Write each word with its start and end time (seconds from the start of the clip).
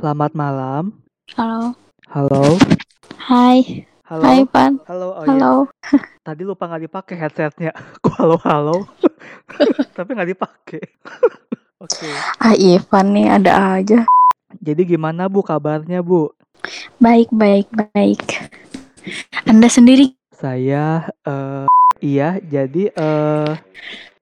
Selamat 0.00 0.32
malam. 0.32 0.96
Halo. 1.36 1.76
Halo. 2.08 2.56
Hai. 3.20 3.84
Halo. 4.08 4.24
Hai, 4.24 4.48
Pan. 4.48 4.80
Halo. 4.88 5.12
Oh 5.12 5.28
iya. 5.28 5.36
Halo. 5.36 5.52
Tadi 6.24 6.40
lupa 6.40 6.72
nggak 6.72 6.88
dipakai 6.88 7.20
headsetnya. 7.20 7.68
Aku 8.00 8.08
halo 8.16 8.40
halo. 8.48 8.88
Tapi 10.00 10.16
nggak 10.16 10.32
dipakai. 10.32 10.80
Oke. 11.84 12.08
Ah, 12.40 12.56
Ivan 12.56 13.12
nih 13.12 13.28
ada 13.28 13.76
aja. 13.76 14.08
Jadi 14.64 14.88
gimana 14.88 15.28
Bu 15.28 15.44
kabarnya 15.44 16.00
Bu? 16.00 16.32
Baik, 16.96 17.28
baik, 17.36 17.68
baik. 17.92 18.48
Anda 19.44 19.68
sendiri? 19.68 20.16
Saya 20.32 21.12
eh 21.28 21.68
iya 22.00 22.40
jadi 22.40 22.88
eh 22.88 23.52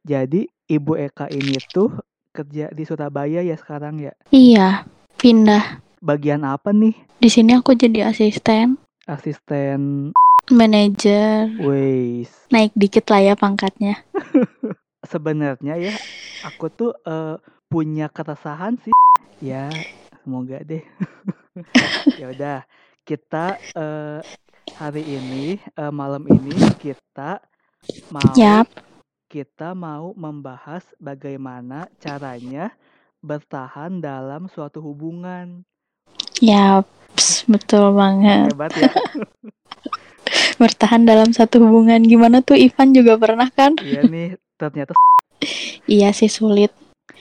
jadi 0.02 0.42
Ibu 0.66 0.98
Eka 1.06 1.30
ini 1.30 1.54
tuh 1.70 2.02
kerja 2.34 2.66
di 2.74 2.82
Surabaya 2.82 3.46
ya 3.46 3.54
sekarang 3.54 4.02
ya. 4.02 4.10
Iya, 4.34 4.97
pindah. 5.18 5.82
Bagian 5.98 6.46
apa 6.46 6.70
nih? 6.70 6.94
Di 7.18 7.26
sini 7.26 7.58
aku 7.58 7.74
jadi 7.74 8.06
asisten, 8.06 8.78
Asisten 9.10 10.12
manajer. 10.52 11.48
Waze. 11.60 12.48
Naik 12.52 12.72
dikit 12.76 13.04
lah 13.08 13.20
ya 13.20 13.34
pangkatnya. 13.34 14.00
Sebenarnya 15.10 15.74
ya 15.80 15.94
aku 16.44 16.68
tuh 16.72 16.92
eh, 17.04 17.36
punya 17.68 18.08
keresahan 18.08 18.76
sih. 18.80 18.94
Ya, 19.40 19.68
semoga 20.22 20.60
deh. 20.64 20.84
ya 22.20 22.26
udah, 22.32 22.58
kita 23.08 23.56
eh, 23.76 24.20
hari 24.76 25.02
ini 25.04 25.56
eh, 25.58 25.92
malam 25.92 26.24
ini 26.28 26.54
kita 26.76 27.40
mau 28.12 28.32
Yap. 28.36 28.68
kita 29.28 29.72
mau 29.72 30.12
membahas 30.16 30.84
bagaimana 31.00 31.88
caranya 32.00 32.72
bertahan 33.20 34.00
dalam 34.00 34.46
suatu 34.48 34.80
hubungan. 34.80 35.62
Yap. 36.40 36.86
betul 37.50 37.96
banget. 37.96 38.52
Hebat 38.54 38.72
ya. 38.78 38.92
Bertahan 40.60 41.06
dalam 41.06 41.30
satu 41.32 41.62
hubungan 41.62 42.02
gimana 42.04 42.42
tuh 42.44 42.58
Ivan 42.58 42.92
juga 42.92 43.16
pernah 43.16 43.48
kan? 43.48 43.78
Iya 43.80 44.04
nih, 44.04 44.36
ternyata 44.58 44.92
Iya 45.88 46.10
sih 46.12 46.28
sulit. 46.28 46.74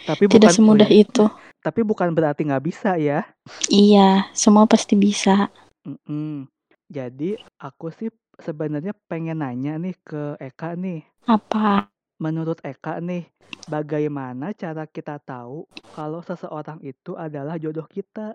tapi 0.03 0.25
Tidak 0.27 0.47
bukan 0.49 0.55
semudah 0.55 0.89
oh 0.89 0.97
itu. 1.03 1.25
tapi 1.59 1.83
bukan 1.83 2.15
berarti 2.15 2.47
nggak 2.47 2.63
bisa 2.63 2.95
ya. 2.95 3.27
Iya, 3.67 4.31
semua 4.31 4.63
pasti 4.65 4.95
bisa. 4.95 5.51
Mm-mm. 5.83 6.47
Jadi 6.87 7.35
aku 7.59 7.91
sih 7.91 8.07
sebenarnya 8.39 8.95
pengen 9.11 9.43
nanya 9.43 9.75
nih 9.75 9.95
ke 9.99 10.39
Eka 10.39 10.79
nih. 10.79 11.03
Apa? 11.27 11.91
Menurut 12.17 12.57
Eka 12.65 12.97
nih, 12.97 13.29
bagaimana 13.69 14.49
cara 14.57 14.89
kita 14.89 15.21
tahu 15.21 15.69
kalau 15.93 16.25
seseorang 16.25 16.81
itu 16.81 17.13
adalah 17.13 17.61
jodoh 17.61 17.85
kita? 17.85 18.33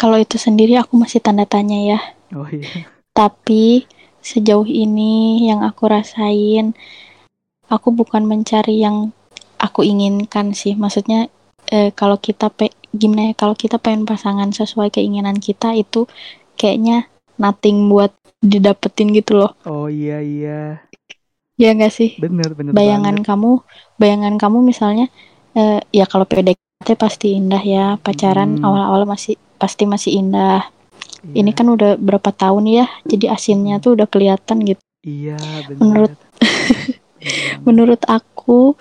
Kalau 0.00 0.16
itu 0.16 0.40
sendiri 0.40 0.80
aku 0.80 0.96
masih 0.96 1.20
tanda 1.20 1.44
tanya 1.44 1.76
ya. 1.76 2.00
Oh 2.32 2.48
iya. 2.48 2.88
Tapi 3.12 3.84
sejauh 4.24 4.64
ini 4.64 5.44
yang 5.52 5.60
aku 5.60 5.84
rasain, 5.84 6.72
aku 7.68 7.92
bukan 7.92 8.24
mencari 8.24 8.80
yang 8.80 9.12
aku 9.60 9.84
inginkan 9.84 10.56
sih. 10.56 10.72
Maksudnya 10.72 11.28
eh, 11.68 11.92
kalau 11.92 12.16
kita 12.16 12.48
pe 12.48 12.72
gimana 12.88 13.30
ya, 13.30 13.34
kalau 13.36 13.52
kita 13.52 13.76
pengen 13.76 14.08
pasangan 14.08 14.48
sesuai 14.48 14.88
keinginan 14.88 15.36
kita 15.44 15.76
itu 15.76 16.08
kayaknya 16.56 17.04
nothing 17.36 17.92
buat 17.92 18.16
didapetin 18.40 19.12
gitu 19.12 19.44
loh. 19.44 19.52
Oh 19.68 19.92
iya 19.92 20.24
iya. 20.24 20.88
Ya 21.62 21.70
enggak 21.70 21.94
sih? 21.94 22.18
Bener 22.18 22.50
bener 22.58 22.74
Bayangan 22.74 23.22
banget. 23.22 23.28
kamu, 23.30 23.50
bayangan 23.94 24.34
kamu 24.34 24.58
misalnya 24.66 25.06
eh, 25.54 25.78
ya 25.94 26.10
kalau 26.10 26.26
PDKT 26.26 26.98
pasti 26.98 27.38
indah 27.38 27.62
ya, 27.62 27.86
pacaran 28.02 28.58
Mm. 28.58 28.66
awal-awal 28.66 29.06
masih 29.06 29.38
pasti 29.54 29.86
masih 29.86 30.18
indah. 30.18 30.66
Ini 31.22 31.46
Iya. 31.46 31.54
kan 31.54 31.66
udah 31.70 31.90
berapa 32.02 32.34
tahun 32.34 32.66
ya, 32.66 32.90
jadi 33.06 33.30
asinnya 33.30 33.78
tuh 33.78 33.94
udah 33.94 34.10
kelihatan 34.10 34.66
gitu. 34.66 34.82
Iya 35.06 35.38
bener. 35.70 35.78
Menurut-. 35.78 36.18
Menurut 37.66 38.02
aku, 38.10 38.74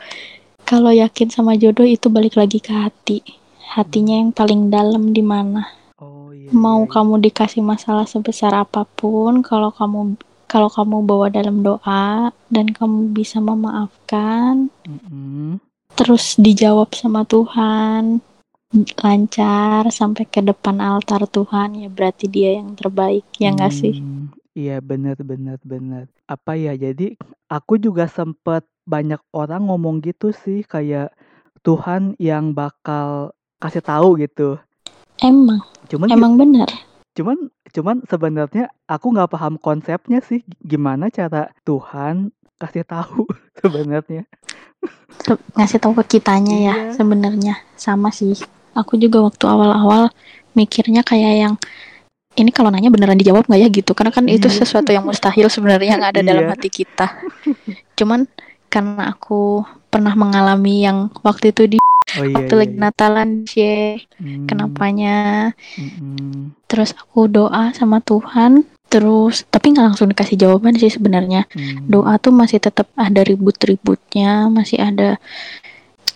kalau 0.64 0.90
yakin 0.90 1.30
sama 1.30 1.54
jodoh 1.54 1.86
itu 1.86 2.10
balik 2.10 2.34
lagi 2.34 2.58
ke 2.58 2.74
hati. 2.74 3.22
Hatinya 3.62 4.18
yang 4.18 4.34
paling 4.34 4.74
dalam 4.74 5.14
di 5.14 5.22
mana. 5.22 5.70
Oh 6.02 6.34
iya. 6.34 6.50
Mau 6.50 6.82
iya, 6.82 6.90
iya. 6.90 6.92
kamu 6.98 7.14
dikasih 7.22 7.62
masalah 7.62 8.10
sebesar 8.10 8.58
apa 8.58 8.90
pun, 8.90 9.46
kalau 9.46 9.70
kamu 9.70 10.18
kalau 10.52 10.68
kamu 10.68 11.08
bawa 11.08 11.32
dalam 11.32 11.64
doa 11.64 12.36
dan 12.52 12.68
kamu 12.76 13.16
bisa 13.16 13.40
memaafkan, 13.40 14.68
Mm-mm. 14.84 15.64
terus 15.96 16.36
dijawab 16.36 16.92
sama 16.92 17.24
Tuhan, 17.24 18.20
lancar 19.00 19.88
sampai 19.88 20.28
ke 20.28 20.44
depan 20.44 20.84
altar 20.84 21.24
Tuhan, 21.24 21.80
ya 21.80 21.88
berarti 21.88 22.28
dia 22.28 22.60
yang 22.60 22.76
terbaik, 22.76 23.24
ya 23.40 23.56
enggak 23.56 23.72
sih? 23.72 23.96
Hmm, 23.96 24.28
Iya 24.52 24.84
bener 24.84 25.16
bener 25.24 25.56
bener. 25.64 26.12
Apa 26.28 26.60
ya? 26.60 26.76
Jadi 26.76 27.16
aku 27.48 27.80
juga 27.80 28.12
sempet 28.12 28.68
banyak 28.84 29.24
orang 29.32 29.64
ngomong 29.72 30.04
gitu 30.04 30.36
sih 30.36 30.68
kayak 30.68 31.16
Tuhan 31.64 32.20
yang 32.20 32.52
bakal 32.52 33.32
kasih 33.64 33.80
tahu 33.80 34.20
gitu. 34.20 34.60
Emang, 35.24 35.64
Cuman 35.88 36.12
emang 36.12 36.36
benar. 36.36 36.68
Cuman 37.22 37.38
cuman 37.70 38.02
sebenarnya 38.04 38.66
aku 38.86 39.14
nggak 39.14 39.30
paham 39.30 39.56
konsepnya 39.56 40.20
sih 40.20 40.42
gimana 40.58 41.08
cara 41.08 41.54
Tuhan 41.62 42.34
kasih 42.58 42.82
tahu 42.84 43.30
sebenarnya. 43.62 44.26
Se- 45.22 45.38
ngasih 45.54 45.78
tahu 45.78 45.94
ke 46.02 46.18
kitanya 46.18 46.58
ya 46.58 46.76
Iya. 46.90 46.98
sebenarnya 46.98 47.56
sama 47.78 48.10
sih 48.10 48.34
aku 48.74 48.98
juga 48.98 49.22
waktu 49.22 49.46
awal-awal 49.46 50.10
mikirnya 50.52 51.06
kayak 51.06 51.34
yang 51.38 51.54
ini 52.34 52.50
kalau 52.50 52.72
nanya 52.72 52.90
beneran 52.90 53.20
dijawab 53.20 53.46
nggak 53.46 53.62
ya 53.62 53.70
gitu 53.70 53.92
karena 53.94 54.10
kan 54.10 54.26
itu 54.26 54.50
Iya. 54.50 54.58
sesuatu 54.66 54.90
yang 54.90 55.06
mustahil 55.06 55.46
sebenarnya 55.48 56.00
yang 56.00 56.06
ada 56.06 56.26
dalam 56.26 56.50
Iya. 56.50 56.52
hati 56.58 56.70
kita 56.74 57.08
cuman 57.94 58.26
karena 58.72 59.14
aku 59.14 59.62
pernah 59.92 60.16
mengalami 60.16 60.82
yang 60.82 61.12
waktu 61.22 61.52
itu 61.52 61.68
di 61.68 61.78
Oh 62.16 62.26
iya 62.28 62.36
waktu 62.38 62.54
iya. 62.54 62.60
lagi 62.60 62.74
iya. 62.76 62.82
Natalan 62.84 63.30
sih 63.48 63.76
Hmm, 64.22 64.46
kenapanya 64.46 65.10
mm-mm, 65.78 66.54
terus 66.70 66.94
aku 66.96 67.28
doa 67.28 67.74
sama 67.76 68.00
Tuhan 68.00 68.64
terus 68.92 69.48
tapi 69.48 69.72
nggak 69.72 69.96
langsung 69.96 70.12
dikasih 70.12 70.36
jawaban 70.36 70.76
sih 70.76 70.92
sebenarnya 70.92 71.48
hmm, 71.56 71.88
doa 71.88 72.20
tuh 72.20 72.36
masih 72.36 72.60
tetap 72.60 72.92
ada 73.00 73.22
ribut-ributnya, 73.24 74.52
masih 74.52 74.84
ada 74.84 75.16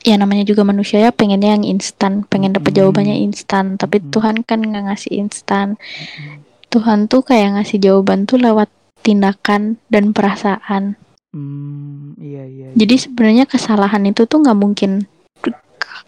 ya 0.06 0.16
namanya 0.22 0.46
juga 0.46 0.62
manusia 0.62 1.02
ya 1.02 1.10
pengennya 1.10 1.58
yang 1.58 1.66
instan, 1.66 2.28
pengen 2.30 2.54
dapat 2.54 2.72
Mm-mm. 2.72 2.78
jawabannya 2.78 3.16
instan, 3.26 3.66
tapi 3.82 3.98
Mm-mm. 4.04 4.12
Tuhan 4.14 4.36
kan 4.46 4.60
nggak 4.62 4.84
ngasih 4.92 5.12
instan. 5.18 5.68
mm-mm. 6.00 6.46
Tuhan 6.74 7.08
tuh 7.12 7.24
kayak 7.24 7.56
ngasih 7.58 7.80
jawaban 7.82 8.28
tuh 8.30 8.38
lewat 8.38 8.70
tindakan 9.06 9.80
dan 9.90 10.12
perasaan. 10.12 11.00
Hmm, 11.36 12.16
iya 12.20 12.44
iya. 12.48 12.68
iya. 12.80 12.80
Jadi 12.80 12.96
sebenarnya 12.96 13.46
kesalahan 13.48 14.04
itu 14.08 14.24
tuh 14.28 14.40
nggak 14.44 14.60
mungkin 14.64 14.92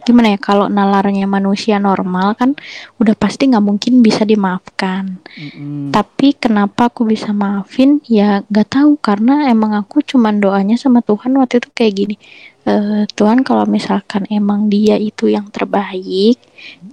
gimana 0.07 0.31
ya 0.31 0.39
kalau 0.39 0.71
nalarnya 0.71 1.27
manusia 1.27 1.75
normal 1.83 2.39
kan 2.39 2.55
udah 3.03 3.11
pasti 3.19 3.51
nggak 3.51 3.65
mungkin 3.65 3.99
bisa 3.99 4.23
dimaafkan. 4.23 5.19
Mm-mm. 5.35 5.91
Tapi 5.91 6.39
kenapa 6.39 6.87
aku 6.87 7.03
bisa 7.03 7.35
maafin? 7.35 7.99
Ya 8.07 8.47
gak 8.47 8.79
tahu 8.79 8.95
karena 9.03 9.51
emang 9.51 9.75
aku 9.75 9.99
cuman 9.99 10.39
doanya 10.39 10.79
sama 10.79 11.03
Tuhan 11.03 11.35
waktu 11.35 11.59
itu 11.59 11.69
kayak 11.75 11.93
gini. 11.93 12.15
"Eh, 12.63 13.03
Tuhan 13.11 13.43
kalau 13.43 13.67
misalkan 13.67 14.23
emang 14.31 14.71
dia 14.71 14.95
itu 14.95 15.27
yang 15.27 15.51
terbaik 15.51 16.39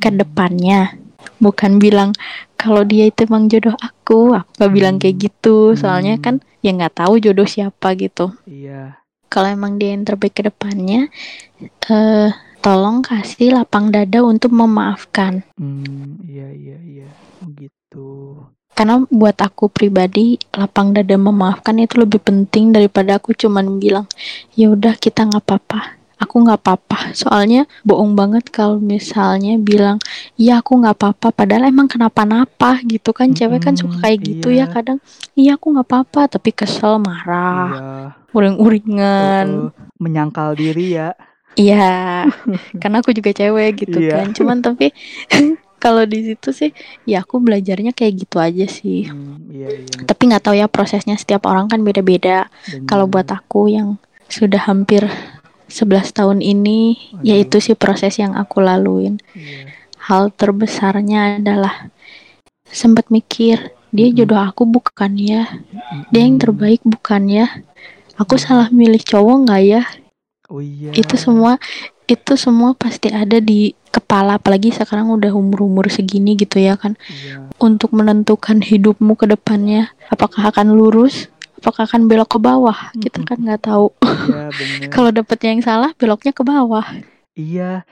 ke 0.02 0.08
depannya, 0.10 0.98
bukan 1.38 1.78
bilang 1.78 2.10
kalau 2.58 2.82
dia 2.82 3.06
itu 3.06 3.28
emang 3.28 3.46
jodoh 3.46 3.76
aku. 3.78 4.34
Aku 4.34 4.50
gak 4.58 4.72
bilang 4.72 4.96
kayak 4.98 5.30
gitu. 5.30 5.78
Soalnya 5.78 6.18
kan 6.18 6.42
ya 6.64 6.72
nggak 6.72 7.04
tahu 7.04 7.20
jodoh 7.20 7.44
siapa 7.44 7.92
gitu. 7.96 8.32
Iya. 8.48 8.98
Kalau 9.28 9.48
emang 9.50 9.76
dia 9.82 9.92
yang 9.92 10.06
terbaik 10.06 10.38
ke 10.38 10.42
depannya, 10.46 11.10
eh 11.90 12.30
tolong 12.64 13.04
kasih 13.04 13.52
lapang 13.52 13.92
dada 13.92 14.24
untuk 14.24 14.50
memaafkan. 14.50 15.44
Hmm, 15.54 16.16
iya 16.24 16.48
iya 16.50 16.78
iya. 16.80 17.08
Oh, 17.38 17.52
gitu. 17.54 18.08
karena 18.74 19.04
buat 19.06 19.38
aku 19.38 19.70
pribadi 19.70 20.34
lapang 20.50 20.90
dada 20.90 21.14
memaafkan 21.14 21.78
itu 21.78 21.94
lebih 22.00 22.18
penting 22.18 22.72
daripada 22.72 23.20
aku 23.20 23.30
cuman 23.30 23.78
bilang 23.78 24.08
ya 24.56 24.66
udah 24.66 24.98
kita 24.98 25.30
nggak 25.30 25.44
apa-apa 25.46 25.94
aku 26.16 26.42
nggak 26.42 26.58
apa-apa 26.58 27.14
soalnya 27.14 27.70
bohong 27.86 28.18
banget 28.18 28.50
kalau 28.50 28.82
misalnya 28.82 29.60
bilang 29.60 30.02
iya 30.34 30.58
aku 30.58 30.80
nggak 30.80 30.96
apa-apa 30.96 31.30
padahal 31.30 31.70
emang 31.70 31.86
kenapa-napa 31.86 32.82
gitu 32.82 33.14
kan 33.14 33.30
cewek 33.30 33.62
kan 33.62 33.78
suka 33.78 33.94
Mm-mm, 33.94 34.02
kayak 34.02 34.18
gitu 34.24 34.48
ya 34.50 34.66
iya. 34.66 34.66
kadang 34.66 34.98
iya 35.36 35.54
aku 35.54 35.70
nggak 35.70 35.86
apa-apa 35.86 36.20
tapi 36.34 36.50
kesel 36.50 36.98
marah 36.98 37.70
Iya. 37.70 37.90
uring-uringan 38.34 39.70
menyangkal 40.02 40.58
diri 40.58 40.98
ya. 40.98 41.14
Iya 41.56 42.26
karena 42.80 43.00
aku 43.00 43.10
juga 43.12 43.30
cewek 43.30 43.86
gitu 43.86 43.98
Iya. 43.98 44.22
kan. 44.22 44.26
Cuman 44.32 44.58
tapi 44.60 44.90
kalau 45.84 46.08
di 46.08 46.32
situ 46.32 46.48
sih 46.48 46.70
ya 47.04 47.20
aku 47.20 47.38
belajarnya 47.38 47.92
kayak 47.92 48.24
gitu 48.24 48.40
aja 48.40 48.64
sih. 48.64 49.04
Hmm, 49.06 49.36
iya 49.52 49.68
iya. 49.68 50.04
tapi 50.08 50.32
nggak 50.32 50.42
tahu 50.42 50.56
ya 50.56 50.66
prosesnya 50.66 51.14
setiap 51.14 51.44
orang 51.44 51.68
kan 51.68 51.84
beda-beda. 51.84 52.48
Kalau 52.84 53.04
buat 53.04 53.28
aku 53.28 53.68
yang 53.68 54.00
sudah 54.26 54.64
hampir 54.64 55.04
11 55.68 55.84
tahun 56.12 56.38
ini 56.40 56.96
ya 57.20 57.36
itu 57.36 57.60
sih 57.60 57.76
proses 57.76 58.16
yang 58.16 58.32
aku 58.34 58.60
laluin. 58.60 59.20
Iya. 59.32 59.84
hal 60.04 60.28
terbesarnya 60.36 61.40
adalah 61.40 61.88
sempat 62.68 63.08
mikir 63.08 63.56
dia 63.88 64.08
jodoh 64.12 64.36
aku 64.36 64.68
bukan 64.68 65.16
ya? 65.16 65.48
Dia 66.12 66.28
yang 66.28 66.36
terbaik 66.36 66.84
bukan 66.84 67.24
ya? 67.24 67.46
Aku 68.20 68.36
salah 68.36 68.68
milih 68.68 69.00
cowok 69.00 69.48
nggak 69.48 69.62
ya 69.64 69.82
Oh 70.52 70.60
iya. 70.60 70.92
itu 70.92 71.16
semua 71.16 71.56
itu 72.04 72.36
semua 72.36 72.76
pasti 72.76 73.08
ada 73.08 73.40
di 73.40 73.72
kepala 73.88 74.36
apalagi 74.36 74.68
sekarang 74.68 75.08
udah 75.08 75.32
umur-umur 75.32 75.88
segini 75.88 76.36
gitu 76.36 76.60
ya 76.60 76.76
kan 76.76 77.00
Iya. 77.08 77.48
untuk 77.56 77.96
menentukan 77.96 78.60
hidupmu 78.60 79.16
ke 79.16 79.24
depannya 79.24 79.88
apakah 80.12 80.52
akan 80.52 80.76
lurus 80.76 81.32
apakah 81.56 81.88
akan 81.88 82.10
belok 82.10 82.36
ke 82.36 82.38
bawah 82.38 82.76
kita 83.00 83.24
kan 83.24 83.40
nggak 83.40 83.64
tahu 83.64 83.88
Iya 84.04 84.52
kalau 84.94 85.08
dapetnya 85.08 85.56
yang 85.56 85.64
salah 85.64 85.90
beloknya 85.96 86.36
ke 86.36 86.44
bawah 86.44 86.84
Iya. 87.34 87.82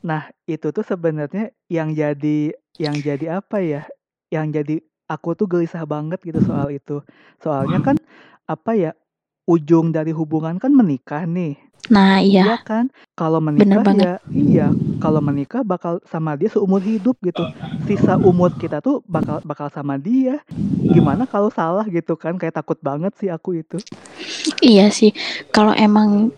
Nah, 0.00 0.28
itu 0.44 0.72
tuh 0.72 0.84
sebenarnya 0.84 1.52
yang 1.68 1.92
jadi 1.92 2.52
yang 2.76 2.96
jadi 2.96 3.40
apa 3.40 3.60
ya? 3.60 3.88
Yang 4.28 4.46
jadi 4.52 4.76
aku 5.08 5.32
tuh 5.32 5.48
gelisah 5.48 5.84
banget 5.84 6.20
gitu 6.20 6.40
soal 6.40 6.68
itu. 6.68 7.00
Soalnya 7.40 7.80
kan 7.80 7.96
apa 8.44 8.76
ya? 8.76 8.92
Ujung 9.48 9.90
dari 9.90 10.12
hubungan 10.12 10.60
kan 10.60 10.70
menikah 10.70 11.24
nih. 11.24 11.56
Nah 11.88 12.20
iya 12.20 12.40
Iya 12.40 12.56
kan? 12.60 12.88
Kalau 13.12 13.40
Bener 13.58 13.78
menikah 13.78 13.84
banget. 13.86 14.08
ya 14.08 14.12
iya, 14.32 14.66
kalau 14.96 15.20
menikah 15.20 15.60
bakal 15.60 16.00
sama 16.08 16.36
dia 16.38 16.48
seumur 16.48 16.80
hidup 16.80 17.16
gitu. 17.20 17.44
Sisa 17.86 18.16
umur 18.16 18.56
kita 18.56 18.80
tuh 18.80 19.02
bakal 19.04 19.40
bakal 19.44 19.68
sama 19.68 20.00
dia. 20.00 20.40
Gimana 20.88 21.28
kalau 21.28 21.52
salah 21.52 21.84
gitu 21.88 22.16
kan? 22.16 22.40
Kayak 22.40 22.62
takut 22.64 22.78
banget 22.80 23.12
sih 23.20 23.28
aku 23.28 23.60
itu. 23.60 23.78
iya 24.62 24.88
sih 24.92 25.12
kalau 25.54 25.72
emang 25.76 26.32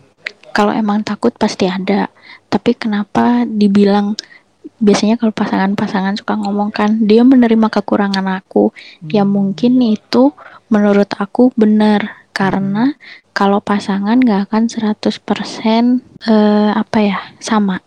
kalau 0.53 0.73
emang 0.73 1.01
takut 1.03 1.33
pasti 1.35 1.65
ada 1.69 2.09
tapi 2.51 2.77
kenapa 2.77 3.45
dibilang 3.47 4.13
biasanya 4.79 5.15
kalau 5.19 5.33
pasangan-pasangan 5.35 6.19
suka 6.19 6.35
ngomong 6.39 6.69
kan 6.75 6.99
dia 7.03 7.23
menerima 7.23 7.67
kekurangan 7.71 8.25
aku 8.39 8.71
ya 9.09 9.23
Hmm. 9.23 9.33
mungkin 9.35 9.79
itu 9.81 10.31
menurut 10.67 11.09
aku 11.15 11.51
benar 11.55 12.01
karena 12.33 12.97
kalau 13.33 13.57
pasangan 13.59 14.21
nggak 14.21 14.47
akan 14.49 14.69
100% 14.69 16.05
eh, 16.29 16.69
apa 16.71 16.97
ya 17.01 17.17
sama. 17.41 17.81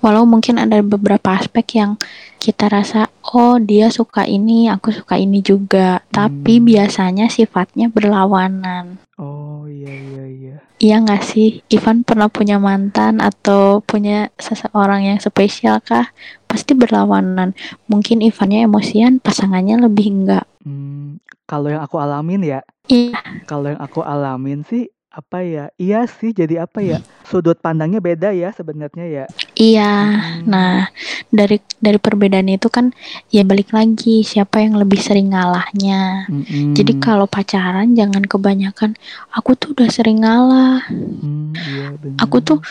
Walau 0.00 0.24
mungkin 0.24 0.56
ada 0.56 0.80
beberapa 0.80 1.36
aspek 1.36 1.76
yang 1.76 2.00
kita 2.40 2.72
rasa 2.72 3.12
oh 3.36 3.60
dia 3.60 3.92
suka 3.92 4.24
ini 4.24 4.72
aku 4.72 4.90
suka 4.96 5.20
ini 5.20 5.44
juga. 5.44 6.00
Tapi 6.08 6.58
Hmm. 6.58 6.66
biasanya 6.66 7.28
sifatnya 7.28 7.92
berlawanan. 7.92 8.96
Oh 9.20 9.68
iya 9.68 9.92
iya 9.92 10.24
iya. 10.24 10.56
iya 10.80 10.96
nggak 10.96 11.20
sih? 11.20 11.60
Ivan 11.68 12.00
pernah 12.08 12.32
punya 12.32 12.56
mantan 12.56 13.20
atau 13.20 13.84
punya 13.84 14.32
seseorang 14.40 15.04
yang 15.04 15.20
spesial 15.20 15.84
kah? 15.84 16.08
Pasti 16.48 16.72
berlawanan. 16.72 17.52
Mungkin 17.92 18.24
Ivannya 18.24 18.64
emosian 18.64 19.20
pasangannya 19.20 19.84
lebih 19.84 20.08
enggak 20.08 20.48
Hmm, 20.60 21.16
kalau 21.48 21.72
yang 21.72 21.80
aku 21.80 21.96
alamin 21.96 22.44
ya, 22.44 22.60
iya 22.90 23.20
kalau 23.48 23.72
yang 23.72 23.80
aku 23.80 24.00
alamin 24.04 24.62
sih 24.66 24.90
apa 25.10 25.42
ya? 25.42 25.64
Iya 25.74 26.06
sih, 26.06 26.30
jadi 26.30 26.62
apa 26.62 26.78
ya? 26.86 27.02
Sudut 27.26 27.58
pandangnya 27.58 27.98
beda 27.98 28.30
ya 28.30 28.54
sebenarnya 28.54 29.06
ya. 29.10 29.26
iya 29.58 29.90
Hmm, 30.14 30.46
Nah, 30.46 30.86
dari 31.34 31.58
dari 31.82 31.98
perbedaan 31.98 32.46
itu 32.46 32.70
kan 32.70 32.94
ya 33.34 33.42
balik 33.42 33.74
lagi 33.74 34.22
siapa 34.22 34.62
yang 34.62 34.78
lebih 34.78 35.02
sering 35.02 35.34
ngalahnya. 35.34 36.30
mm-mm. 36.30 36.78
Jadi 36.78 36.92
kalau 37.02 37.26
pacaran 37.26 37.90
jangan 37.98 38.22
kebanyakan 38.22 38.94
aku 39.34 39.58
tuh 39.58 39.74
udah 39.74 39.88
sering 39.90 40.22
ngalah. 40.22 40.86
Hmm, 40.86 41.50
iya. 41.58 41.90
Aku 42.22 42.38
tuh 42.38 42.62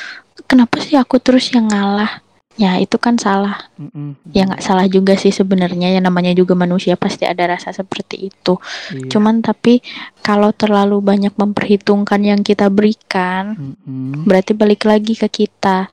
kenapa 0.48 0.80
sih 0.80 0.96
aku 0.96 1.20
terus 1.20 1.52
yang 1.52 1.68
ngalah? 1.68 2.24
Ya 2.60 2.76
itu 2.76 3.00
kan 3.00 3.16
salah. 3.16 3.72
Mm-mm, 3.80 4.20
Ya 4.36 4.44
nggak 4.44 4.60
salah 4.60 4.84
juga 4.92 5.16
sih 5.16 5.32
sebenarnya 5.32 5.96
ya 5.96 6.04
namanya 6.04 6.36
juga 6.36 6.60
manusia 6.60 7.00
pasti 7.00 7.24
ada 7.24 7.56
rasa 7.56 7.72
seperti 7.72 8.28
itu. 8.28 8.60
iya. 8.92 9.08
Cuman 9.08 9.40
tapi 9.40 9.80
kalau 10.20 10.52
terlalu 10.52 11.00
banyak 11.00 11.32
memperhitungkan 11.40 12.20
yang 12.20 12.44
kita 12.44 12.68
berikan, 12.68 13.56
Mm-mm. 13.56 14.28
berarti 14.28 14.52
balik 14.52 14.84
lagi 14.84 15.16
ke 15.16 15.32
kita. 15.32 15.88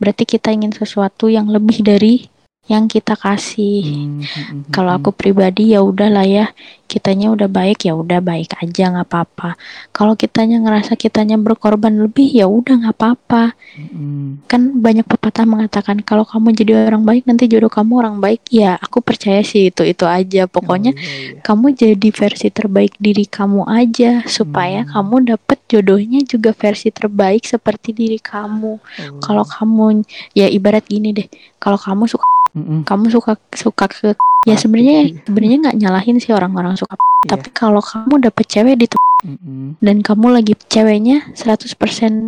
Berarti 0.00 0.24
kita 0.24 0.48
ingin 0.50 0.72
sesuatu 0.72 1.28
yang 1.28 1.52
lebih 1.52 1.84
dari 1.84 2.31
yang 2.70 2.86
kita 2.86 3.18
kasih. 3.18 3.82
Hmm, 3.82 4.28
mm-mm, 4.34 4.62
Kalau 4.74 4.94
aku 4.94 5.10
pribadi 5.10 5.74
ya 5.74 5.82
udahlah 5.82 6.24
ya, 6.24 6.46
kitanya 6.86 7.32
udah 7.34 7.48
baik 7.50 7.84
ya 7.88 7.92
udah 7.98 8.20
baik 8.22 8.54
aja 8.62 8.82
nggak 8.94 9.06
apa-apa. 9.10 9.58
Kalau 9.90 10.14
kitanya 10.14 10.62
ngerasa 10.62 10.94
kitanya 10.94 11.36
berkorban 11.40 11.94
lebih 11.98 12.30
ya 12.30 12.46
udah 12.46 12.74
nggak 12.86 12.96
apa-apa. 12.96 13.42
mm-mm. 13.76 14.42
Kan 14.50 14.78
banyak 14.84 15.08
pepatah 15.08 15.48
mengatakan 15.48 16.04
kalau 16.04 16.28
kamu 16.28 16.52
jadi 16.52 16.72
orang 16.92 17.02
baik 17.08 17.24
nanti 17.24 17.48
jodoh 17.48 17.72
kamu 17.72 17.92
orang 18.04 18.16
baik. 18.20 18.44
Ya 18.52 18.76
aku 18.76 19.00
percaya 19.00 19.40
sih 19.40 19.72
itu 19.72 19.82
itu 19.86 20.04
aja. 20.04 20.44
Pokoknya 20.44 20.92
Oh, 20.92 21.00
iya, 21.00 21.16
iya. 21.32 21.40
kamu 21.40 21.66
jadi 21.72 22.08
versi 22.12 22.48
terbaik 22.52 22.94
diri 23.00 23.24
kamu 23.24 23.64
aja 23.68 24.20
supaya 24.28 24.84
Hmm. 24.84 24.92
kamu 24.92 25.14
dapet 25.34 25.58
jodohnya 25.72 26.20
juga 26.28 26.52
versi 26.52 26.92
terbaik 26.92 27.42
seperti 27.48 27.96
diri 27.96 28.20
kamu. 28.20 28.76
Oh, 28.76 29.20
Kalau 29.24 29.44
kamu 29.48 30.04
ya 30.36 30.46
ibarat 30.52 30.84
gini 30.84 31.16
deh, 31.16 31.28
kalau 31.56 31.80
kamu 31.80 32.04
suka 32.12 32.24
mm-mm. 32.52 32.84
kamu 32.84 33.08
suka 33.08 33.36
suka 33.52 33.84
ke 33.86 34.12
ya 34.42 34.56
sebenarnya 34.56 34.98
Iya. 35.06 35.22
sebenarnya 35.24 35.56
nggak 35.62 35.76
nyalahin 35.78 36.16
sih 36.18 36.32
orang-orang 36.32 36.74
suka 36.74 36.94
Iya. 37.22 37.38
tapi 37.38 37.48
kalau 37.54 37.78
kamu 37.78 38.18
dapet 38.20 38.46
cewek 38.48 38.74
di 38.76 38.86
Mm-mm. 39.22 39.78
dan 39.78 40.02
kamu 40.02 40.34
lagi 40.34 40.58
ceweknya 40.66 41.30
100% 41.32 41.78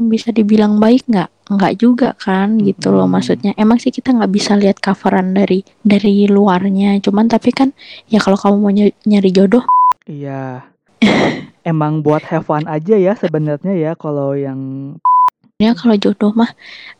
bisa 0.06 0.30
dibilang 0.30 0.78
baik 0.78 1.02
nggak 1.10 1.26
nggak 1.50 1.72
juga 1.76 2.14
kan 2.14 2.54
gitu 2.56 2.94
loh 2.94 3.04
Mm-mm. 3.04 3.18
maksudnya 3.18 3.50
emang 3.54 3.82
sih 3.82 3.90
kita 3.90 4.14
nggak 4.14 4.30
bisa 4.30 4.54
lihat 4.54 4.78
coveran 4.78 5.34
dari 5.34 5.66
dari 5.82 6.30
luarnya 6.30 6.94
cuman 7.02 7.26
tapi 7.26 7.50
kan 7.50 7.74
ya 8.06 8.22
kalau 8.22 8.38
kamu 8.38 8.56
mau 8.56 8.70
ny- 8.70 8.94
nyari 9.04 9.30
jodoh 9.30 9.66
Iya. 10.04 10.62
Emang 11.64 12.04
buat 12.04 12.20
have 12.28 12.44
fun 12.44 12.68
aja 12.68 12.92
ya 12.94 13.16
sebenarnya 13.16 13.72
ya 13.72 13.92
kalau 13.96 14.36
yang 14.36 14.92
ya 15.56 15.72
kalau 15.72 15.96
jodoh 15.96 16.30
mah 16.30 16.52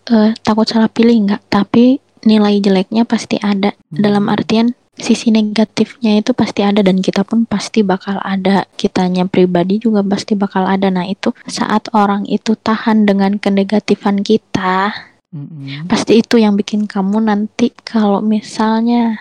eh, 0.09 0.33
takut 0.41 0.65
salah 0.65 0.89
pilih 0.89 1.13
nggak 1.23 1.43
tapi 1.47 2.01
nilai 2.25 2.61
jeleknya 2.61 3.05
pasti 3.05 3.41
ada. 3.41 3.73
Dalam 3.89 4.29
artian 4.29 4.73
sisi 4.95 5.35
negatifnya 5.35 6.23
itu 6.23 6.31
pasti 6.33 6.63
ada 6.63 6.79
dan 6.81 7.01
kita 7.01 7.25
pun 7.25 7.47
pasti 7.49 7.85
bakal 7.85 8.21
ada. 8.25 8.67
Kitanya 8.77 9.29
pribadi 9.29 9.81
juga 9.81 10.05
pasti 10.05 10.37
bakal 10.37 10.67
ada. 10.69 10.91
Nah 10.91 11.07
itu 11.09 11.33
saat 11.49 11.89
orang 11.97 12.29
itu 12.29 12.57
tahan 12.59 13.07
dengan 13.09 13.37
kenegatifan 13.41 14.25
kita 14.25 14.93
Mm-mm. 15.35 15.91
pasti 15.91 16.23
itu 16.23 16.39
yang 16.39 16.55
bikin 16.55 16.87
kamu 16.87 17.19
nanti 17.19 17.75
kalau 17.83 18.23
misalnya 18.23 19.19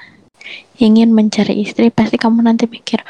ingin 0.78 1.10
mencari 1.10 1.66
istri 1.66 1.90
pasti 1.90 2.22
kamu 2.22 2.46
nanti 2.46 2.70
mikir 2.70 3.02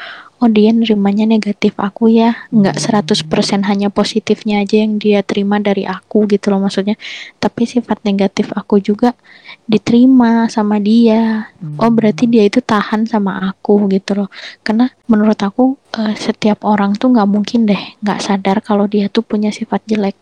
oh 0.44 0.50
dia 0.52 0.76
nerimanya 0.76 1.24
negatif 1.24 1.72
aku 1.80 2.12
ya. 2.12 2.36
Nggak 2.52 2.76
100% 2.76 3.64
hanya 3.64 3.88
positifnya 3.88 4.60
aja 4.60 4.84
yang 4.84 5.00
dia 5.00 5.24
terima 5.24 5.56
dari 5.56 5.88
aku 5.88 6.28
gitu 6.28 6.52
loh 6.52 6.60
maksudnya. 6.60 7.00
Tapi 7.40 7.64
sifat 7.64 8.04
negatif 8.04 8.52
aku 8.52 8.76
juga 8.84 9.16
diterima 9.64 10.52
sama 10.52 10.76
dia. 10.76 11.48
Oh 11.80 11.88
berarti 11.88 12.28
dia 12.28 12.44
itu 12.44 12.60
tahan 12.60 13.08
sama 13.08 13.40
aku 13.48 13.88
gitu 13.88 14.12
loh. 14.20 14.28
Karena 14.60 14.92
menurut 15.08 15.40
aku 15.40 15.80
eh, 15.96 16.12
setiap 16.20 16.68
orang 16.68 16.92
tuh 17.00 17.16
nggak 17.16 17.28
mungkin 17.32 17.64
deh 17.64 17.80
nggak 18.04 18.20
sadar 18.20 18.60
kalau 18.60 18.84
dia 18.84 19.08
tuh 19.08 19.24
punya 19.24 19.48
sifat 19.48 19.80
jelek. 19.88 20.20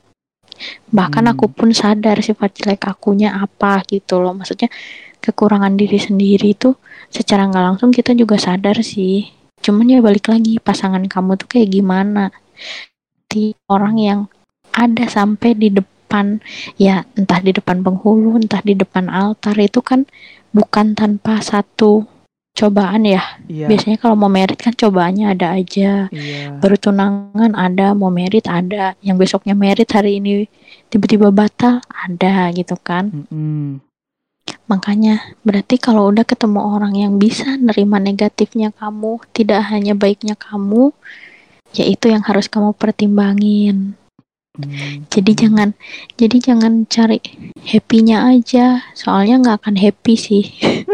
Bahkan 0.94 1.26
Hmm. 1.26 1.32
aku 1.34 1.50
pun 1.50 1.74
sadar 1.74 2.22
sifat 2.22 2.54
jelek 2.62 2.86
akunya 2.86 3.34
apa 3.34 3.82
gitu 3.90 4.22
loh. 4.22 4.30
Maksudnya 4.30 4.70
kekurangan 5.18 5.74
diri 5.74 5.98
sendiri 5.98 6.54
itu 6.54 6.78
secara 7.10 7.50
nggak 7.50 7.64
langsung 7.74 7.90
kita 7.90 8.14
juga 8.14 8.38
sadar 8.38 8.78
sih 8.86 9.41
cuman 9.62 9.86
ya 9.88 9.98
balik 9.98 10.26
lagi 10.26 10.58
pasangan 10.58 11.06
kamu 11.06 11.38
tuh 11.38 11.48
kayak 11.48 11.70
gimana 11.70 12.34
di 13.26 13.54
orang 13.66 13.96
yang 13.96 14.20
ada 14.72 15.06
sampai 15.06 15.54
di 15.54 15.70
depan 15.70 16.42
ya 16.76 17.06
entah 17.14 17.38
di 17.38 17.50
depan 17.50 17.80
penghulu 17.80 18.36
entah 18.36 18.60
di 18.60 18.74
depan 18.74 19.08
altar 19.08 19.56
itu 19.56 19.80
kan 19.80 20.04
bukan 20.50 20.92
tanpa 20.92 21.40
satu 21.40 22.04
cobaan 22.52 23.08
ya 23.08 23.40
Iya. 23.48 23.64
biasanya 23.64 23.96
kalau 23.96 24.12
mau 24.12 24.28
merit 24.28 24.60
kan 24.60 24.76
cobaannya 24.76 25.24
ada 25.24 25.56
aja 25.56 26.12
Iya. 26.12 26.60
baru 26.60 26.76
tunangan 26.76 27.56
ada 27.56 27.96
mau 27.96 28.12
merit 28.12 28.44
ada 28.44 28.92
yang 29.00 29.16
besoknya 29.16 29.56
merit 29.56 29.88
hari 29.88 30.20
ini 30.20 30.44
tiba-tiba 30.92 31.32
batal 31.32 31.80
ada 31.88 32.52
gitu 32.52 32.76
kan 32.76 33.08
Mm-mm. 33.08 33.80
Makanya 34.72 35.20
berarti 35.44 35.76
kalau 35.76 36.08
udah 36.08 36.24
ketemu 36.24 36.60
orang 36.64 36.96
yang 36.96 37.20
bisa 37.20 37.60
nerima 37.60 38.00
negatifnya 38.00 38.72
kamu 38.72 39.20
tidak 39.36 39.68
hanya 39.68 39.92
baiknya 39.92 40.32
kamu 40.32 40.96
ya 41.70 41.84
itu 41.84 42.08
yang 42.08 42.24
harus 42.24 42.48
kamu 42.48 42.72
pertimbangin 42.72 43.92
Mm. 44.52 45.08
jadi 45.08 45.32
jangan 45.32 45.68
jadi 46.20 46.52
jangan 46.52 46.84
cari 46.84 47.24
happy-nya 47.64 48.36
aja 48.36 48.84
soalnya 48.92 49.40
nggak 49.40 49.64
akan 49.64 49.76
happy 49.80 50.12
sih 50.12 50.44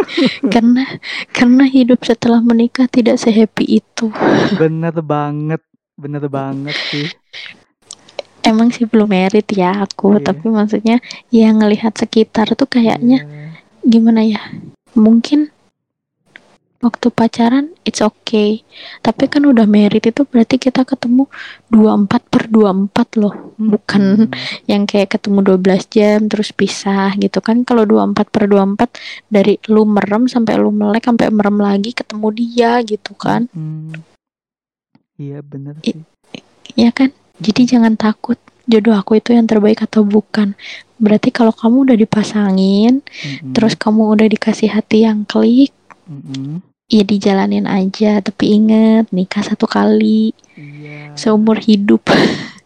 karena 0.54 0.86
karena 1.34 1.66
hidup 1.66 2.06
setelah 2.06 2.38
menikah 2.38 2.86
tidak 2.86 3.18
sehappy 3.18 3.82
itu 3.82 4.14
Bener 4.54 4.94
banget, 5.02 5.58
bener 5.98 6.30
banget 6.30 6.78
sih. 6.86 7.10
emang 8.46 8.70
sih 8.70 8.86
belum 8.86 9.10
merit 9.10 9.50
ya 9.50 9.82
aku 9.82 10.22
Iya. 10.22 10.30
tapi 10.30 10.46
maksudnya 10.48 10.96
ya 11.28 11.50
ngelihat 11.50 11.98
sekitar 11.98 12.54
tuh 12.54 12.70
kayaknya 12.70 13.26
Iya. 13.26 13.47
Gimana 13.80 14.22
ya? 14.22 14.40
Mungkin 14.92 15.52
waktu 16.78 17.10
pacaran 17.10 17.74
it's 17.82 17.98
okay. 17.98 18.62
Tapi 18.98 19.26
kan 19.26 19.42
udah 19.42 19.66
merit 19.66 20.06
itu 20.06 20.22
berarti 20.22 20.56
kita 20.56 20.86
ketemu 20.86 21.26
24 21.66 22.22
per 22.24 22.46
24 22.46 23.18
loh. 23.18 23.34
Bukan 23.54 24.02
Hmm. 24.24 24.30
yang 24.64 24.86
kayak 24.86 25.18
ketemu 25.18 25.42
12 25.44 25.90
jam 25.90 26.30
terus 26.30 26.50
pisah 26.50 27.14
gitu 27.16 27.42
kan. 27.42 27.66
Kalau 27.66 27.82
24 27.82 28.30
per 28.30 28.46
24 28.46 28.94
dari 29.26 29.58
lu 29.66 29.82
merem 29.84 30.30
sampai 30.30 30.54
lu 30.54 30.70
melek 30.70 31.02
sampai 31.04 31.34
merem 31.34 31.58
lagi 31.58 31.90
ketemu 31.90 32.26
dia 32.30 32.78
gitu 32.82 33.12
kan. 33.12 33.50
Hmm. 33.50 33.90
Iya 35.18 35.42
bener 35.42 35.82
I- 35.82 35.98
sih. 35.98 36.02
ya 36.78 36.94
kan? 36.94 37.10
Jadi 37.38 37.66
jangan 37.66 37.98
takut. 37.98 38.38
Jodoh 38.68 38.94
aku 38.94 39.16
itu 39.16 39.32
yang 39.32 39.48
terbaik 39.48 39.80
atau 39.80 40.04
bukan 40.04 40.52
berarti 40.98 41.30
kalau 41.30 41.50
kamu 41.50 41.76
udah 41.84 41.96
dipasangin 41.96 43.00
Mm-mm. 43.02 43.52
terus 43.52 43.74
kamu 43.74 44.12
udah 44.12 44.28
dikasih 44.28 44.68
hati 44.68 45.02
yang 45.02 45.22
klik 45.22 45.70
Mm-mm. 46.04 46.60
ya 46.86 47.02
dijalanin 47.02 47.64
aja 47.64 48.18
tapi 48.18 48.54
inget 48.54 49.06
nikah 49.08 49.40
satu 49.40 49.64
kali 49.64 50.34
Iya. 50.52 51.14
seumur 51.14 51.56
hidup 51.56 52.02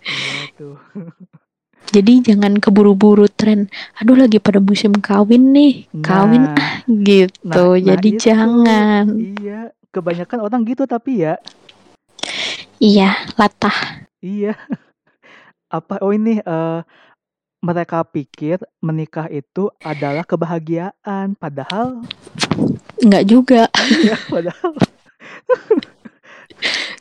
Iya 0.02 0.72
jadi 1.92 2.12
jangan 2.24 2.56
keburu-buru 2.56 3.28
tren 3.28 3.68
aduh 3.94 4.16
lagi 4.16 4.38
pada 4.38 4.56
musim 4.58 4.96
kawin 4.96 5.52
nih 5.52 5.72
kawin 6.00 6.48
Nah, 6.48 6.56
ah 6.56 6.74
gitu 6.88 7.36
nah, 7.44 7.68
nah 7.68 7.80
jadi 7.84 8.08
itu. 8.08 8.20
jangan 8.22 9.06
Iya. 9.36 9.60
Kebanyakan 9.88 10.40
orang 10.40 10.64
gitu 10.64 10.88
tapi 10.88 11.20
ya. 11.20 11.36
iya 12.78 13.12
latah 13.36 14.08
Iya. 14.18 14.56
Apa? 15.68 16.00
Oh 16.00 16.10
ini 16.10 16.38
eh 16.38 16.80
mereka 17.62 18.02
pikir 18.02 18.58
menikah 18.82 19.30
itu 19.30 19.70
adalah 19.86 20.26
kebahagiaan, 20.26 21.38
padahal 21.38 22.02
nggak 22.98 23.24
juga. 23.30 23.70
Iya, 23.78 24.18
padahal 24.34 24.74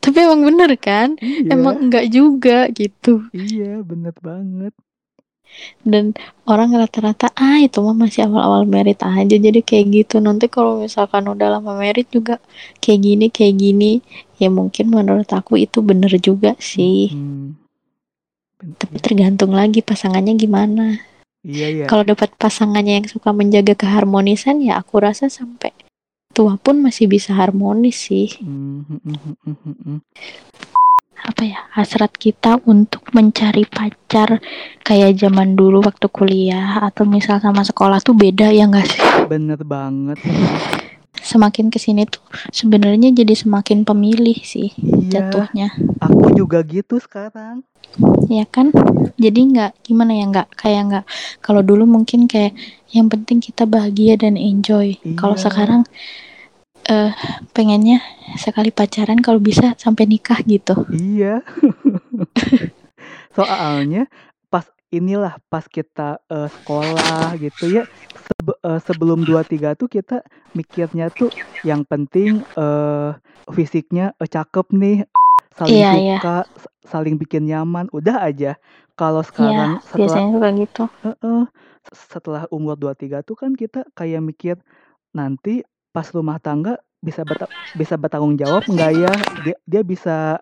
tapi 0.01 0.17
emang 0.25 0.41
bener 0.41 0.71
kan? 0.81 1.13
Iya, 1.21 1.53
emang 1.53 1.89
nggak 1.89 2.05
juga 2.09 2.65
gitu. 2.73 3.29
Iya, 3.33 3.85
bener 3.85 4.13
banget. 4.21 4.73
dan 5.83 6.15
orang 6.47 6.71
rata-rata 6.71 7.27
ah 7.35 7.59
itu 7.59 7.83
mah 7.83 7.91
masih 7.91 8.23
awal-awal 8.23 8.63
merit 8.63 9.03
aja 9.03 9.35
jadi 9.35 9.59
kayak 9.59 9.85
gitu. 9.91 10.15
Nanti 10.23 10.47
kalau 10.47 10.79
misalkan 10.79 11.27
udah 11.27 11.59
lama 11.59 11.75
merit 11.75 12.07
juga 12.07 12.39
kayak 12.79 12.99
gini 13.03 13.25
kayak 13.27 13.55
gini. 13.59 13.91
Ya 14.41 14.47
mungkin 14.47 14.89
menurut 14.89 15.27
aku 15.29 15.59
itu 15.59 15.83
bener 15.83 16.11
juga 16.23 16.55
sih. 16.57 17.11
Hmm. 17.13 17.60
Tapi 18.61 18.97
tergantung 19.01 19.57
lagi 19.57 19.81
pasangannya 19.81 20.37
gimana 20.37 21.01
Iya, 21.41 21.67
iya. 21.73 21.85
kalau 21.89 22.05
dapat 22.05 22.29
pasangannya 22.37 23.01
yang 23.01 23.07
suka 23.09 23.33
menjaga 23.33 23.73
keharmonisan 23.73 24.61
ya 24.61 24.77
aku 24.77 25.01
rasa 25.01 25.25
sampai 25.25 25.73
tua 26.31 26.53
pun 26.61 26.77
masih 26.77 27.09
bisa 27.09 27.33
harmonis 27.33 28.05
sih 28.05 28.29
Hmm, 28.37 28.85
hmm, 28.85 29.01
hmm, 29.01 29.17
hmm, 29.17 29.55
hmm, 29.57 29.75
hmm. 29.81 29.99
apa 31.21 31.41
ya 31.45 31.59
hasrat 31.73 32.13
kita 32.13 32.61
untuk 32.69 33.09
mencari 33.13 33.65
pacar 33.65 34.37
kayak 34.85 35.17
zaman 35.17 35.57
dulu 35.57 35.81
waktu 35.81 36.05
kuliah 36.13 36.81
atau 36.85 37.09
misal 37.09 37.41
sama 37.41 37.65
sekolah 37.65 37.97
tuh 38.05 38.13
beda 38.13 38.53
ya 38.53 38.69
enggak 38.69 38.85
sih 38.85 39.01
Bener 39.25 39.61
banget. 39.65 40.21
Semakin 41.13 41.67
ke 41.67 41.77
sini 41.77 42.05
tuh 42.05 42.23
sebenarnya 42.49 43.11
jadi 43.11 43.35
semakin 43.35 43.83
pemilih 43.83 44.39
sih 44.41 44.71
Iya, 44.77 45.27
jatuhnya 45.27 45.75
aku 45.99 46.31
juga 46.33 46.63
gitu 46.63 46.97
sekarang. 46.97 47.67
ya 48.25 48.47
kan 48.47 48.71
jadi 49.15 49.35
nggak 49.35 49.71
gimana 49.83 50.15
ya 50.15 50.23
nggak 50.25 50.47
kayak 50.55 50.81
nggak 50.87 51.05
kalau 51.39 51.59
dulu 51.59 51.83
mungkin 51.83 52.23
kayak 52.23 52.55
yang 52.89 53.05
penting 53.05 53.37
kita 53.37 53.65
bahagia 53.65 54.15
dan 54.15 54.39
enjoy 54.39 54.95
kalau 55.15 55.35
Iya. 55.35 55.43
sekarang 55.45 55.81
eh 56.83 57.11
pengennya 57.51 57.99
sekali 58.35 58.71
pacaran 58.71 59.19
kalau 59.19 59.37
bisa 59.37 59.75
sampai 59.75 60.07
nikah 60.07 60.39
gitu 60.41 60.87
Iya. 60.89 61.43
Soalnya 63.31 64.07
pas 64.47 64.67
inilah 64.89 65.39
pas 65.47 65.63
kita 65.63 66.19
eh, 66.25 66.49
sekolah 66.51 67.35
gitu 67.37 67.71
ya 67.71 67.83
sebe- 68.41 68.57
eh, 68.59 68.79
sebelum 68.81 69.19
23 69.21 69.77
tuh 69.77 69.85
kita 69.85 70.25
mikirnya 70.51 71.13
tuh 71.13 71.29
yang 71.61 71.85
penting 71.85 72.41
eh 72.57 73.11
fisiknya 73.47 74.17
eh, 74.17 74.25
cakep 74.25 74.73
nih, 74.73 74.97
saling 75.53 75.77
Iya, 75.77 75.91
iya. 75.93 76.17
suka, 76.17 76.35
s- 76.51 76.69
saling 76.83 77.15
bikin 77.15 77.45
nyaman, 77.45 77.85
udah 77.91 78.17
aja. 78.19 78.57
Kalau 78.93 79.21
Iya 79.21 79.29
sekarang 79.29 79.71
setelah 79.79 79.97
biasanya 80.01 80.29
suka 80.31 80.49
gitu 80.57 80.83
Heeh. 81.01 81.41
Setelah 81.91 82.43
umur 82.47 82.75
23 82.75 83.21
tuh 83.21 83.33
kan 83.33 83.53
kita 83.53 83.85
kayak 83.91 84.21
mikir 84.21 84.55
nanti 85.11 85.61
pas 85.89 86.05
rumah 86.07 86.37
tangga 86.37 86.77
bisa 86.97 87.21
beta- 87.21 87.49
bisa 87.73 87.93
bertanggung 87.95 88.37
jawab 88.37 88.61
nggak 88.63 88.91
ya? 88.95 89.13
Dia 89.41 89.55
dia 89.65 89.81
bisa 89.81 90.37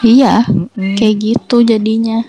iya 0.00 0.46
mm-mm. 0.46 0.94
kayak 0.94 1.16
gitu 1.18 1.62
jadinya 1.62 2.22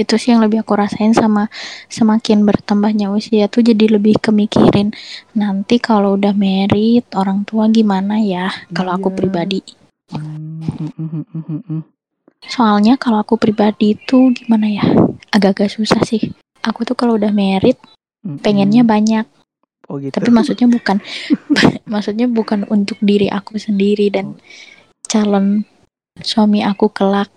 itu 0.00 0.16
sih 0.16 0.32
yang 0.32 0.40
lebih 0.40 0.64
aku 0.64 0.72
rasain 0.80 1.12
sama 1.12 1.52
semakin 1.92 2.48
bertambahnya 2.48 3.12
usia 3.12 3.46
tuh 3.52 3.60
jadi 3.60 4.00
lebih 4.00 4.16
kemikirin 4.18 4.96
nanti 5.36 5.76
kalau 5.76 6.16
udah 6.16 6.32
merit 6.32 7.04
orang 7.12 7.44
tua 7.44 7.68
gimana 7.68 8.16
ya 8.18 8.48
kalau 8.72 8.96
aku 8.96 9.12
Iya. 9.12 9.16
pribadi 9.20 9.60
Hmm, 10.10 10.58
mm, 10.58 10.90
mm, 10.90 10.90
mm, 10.98 11.24
mm, 11.30 11.44
mm, 11.46 11.62
mm. 11.70 11.82
soalnya 12.42 12.98
kalau 12.98 13.22
aku 13.22 13.38
pribadi 13.38 13.94
itu 13.94 14.34
gimana 14.34 14.66
ya 14.66 14.82
agak-agak 15.30 15.70
susah 15.70 16.02
sih 16.02 16.34
aku 16.66 16.82
tuh 16.82 16.98
kalau 16.98 17.14
udah 17.14 17.30
merit 17.30 17.78
pengennya 18.42 18.82
banyak 18.82 19.24
oh 19.86 19.96
gitu. 20.02 20.10
tapi 20.10 20.28
maksudnya 20.34 20.66
bukan 20.66 20.98
maksudnya 21.92 22.26
bukan 22.26 22.66
untuk 22.66 22.98
diri 23.00 23.30
aku 23.30 23.54
sendiri 23.56 24.10
dan 24.10 24.34
calon 25.06 25.62
suami 26.20 26.60
aku 26.60 26.90
kelak 26.92 27.30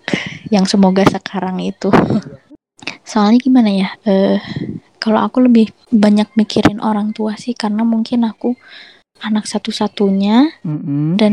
yang 0.52 0.66
semoga 0.68 1.06
sekarang 1.08 1.62
itu 1.62 1.88
soalnya 3.04 3.38
gimana 3.38 3.70
ya 3.70 3.88
eh 4.04 4.40
kalau 4.98 5.20
aku 5.20 5.44
lebih 5.44 5.68
banyak 5.92 6.32
mikirin 6.34 6.80
orang 6.80 7.12
tua 7.12 7.36
sih 7.36 7.52
karena 7.52 7.84
mungkin 7.84 8.24
aku 8.24 8.56
anak 9.20 9.44
satu-satunya 9.44 10.64
Mm-mm. 10.64 11.16
dan 11.16 11.32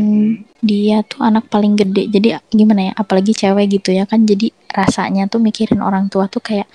dia 0.62 1.02
tuh 1.02 1.24
anak 1.24 1.48
paling 1.48 1.74
gede 1.74 2.08
jadi 2.08 2.28
gimana 2.48 2.88
ya 2.88 2.92
apalagi 2.94 3.32
cewek 3.32 3.80
gitu 3.80 3.90
ya 3.90 4.04
kan 4.04 4.22
jadi 4.22 4.52
rasanya 4.70 5.26
tuh 5.26 5.40
mikirin 5.40 5.80
orang 5.80 6.06
tua 6.06 6.28
tuh 6.28 6.40
kayak 6.40 6.68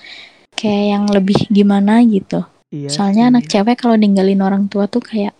kayak 0.52 0.84
yang 0.92 1.04
lebih 1.08 1.38
gimana 1.48 2.02
gitu 2.04 2.42
Iya 2.68 2.92
soalnya 2.92 3.24
sih. 3.24 3.30
anak 3.32 3.44
cewek 3.48 3.76
kalau 3.80 3.96
ninggalin 3.96 4.42
orang 4.44 4.68
tua 4.68 4.84
tuh 4.84 5.00
kayak 5.00 5.32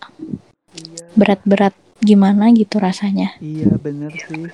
Iya, 0.73 1.03
berat-berat 1.13 1.75
gimana 1.99 2.49
gitu 2.55 2.79
rasanya 2.79 3.35
iya 3.37 3.67
bener 3.75 4.09
sih. 4.15 4.47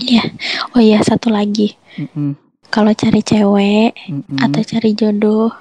iya 0.00 0.24
oh 0.72 0.80
iya 0.80 0.98
satu 1.00 1.28
lagi 1.28 1.76
Mm-mm. 1.96 2.36
Kalau 2.74 2.90
cari 2.90 3.22
cewek 3.22 3.94
Mm-mm. 4.10 4.34
atau 4.42 4.60
cari 4.60 4.90
jodoh 4.92 5.54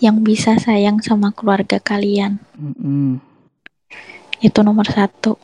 yang 0.00 0.24
bisa 0.24 0.56
sayang 0.56 1.04
sama 1.04 1.28
keluarga 1.30 1.76
kalian 1.76 2.40
Mm-mm. 2.56 3.20
itu 4.40 4.58
nomor 4.60 4.88
satu 4.88 5.36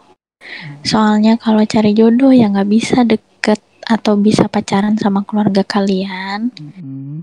soalnya 0.80 1.36
kalau 1.36 1.60
cari 1.68 1.92
jodoh 1.92 2.32
ya 2.32 2.48
nggak 2.48 2.70
bisa 2.70 3.04
deket 3.04 3.60
atau 3.84 4.16
bisa 4.16 4.48
pacaran 4.48 4.96
sama 4.96 5.20
keluarga 5.22 5.60
kalian 5.60 6.48
Mm-mm. 6.56 7.20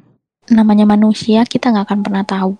namanya 0.47 0.85
manusia 0.85 1.41
kita 1.43 1.73
nggak 1.73 1.89
akan 1.89 2.01
pernah 2.05 2.21
tahu 2.23 2.53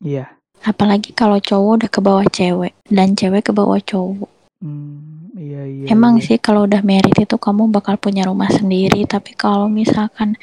Iya. 0.00 0.32
apalagi 0.64 1.12
kalau 1.12 1.36
cowok 1.36 1.72
udah 1.84 1.90
ke 1.92 2.00
bawah 2.00 2.26
cewek 2.26 2.72
dan 2.88 3.12
cewek 3.14 3.46
ke 3.46 3.52
bawah 3.54 3.78
cowok 3.78 4.28
Hmm, 4.60 5.09
iya 5.40 5.62
iya. 5.64 5.86
emang 5.88 6.20
iya. 6.20 6.24
sih 6.28 6.36
kalau 6.36 6.68
udah 6.68 6.84
merit 6.84 7.16
itu 7.16 7.36
kamu 7.40 7.72
bakal 7.72 7.96
punya 7.96 8.28
rumah 8.28 8.52
sendiri 8.52 9.08
tapi 9.08 9.32
kalau 9.34 9.72
misalkan 9.72 10.36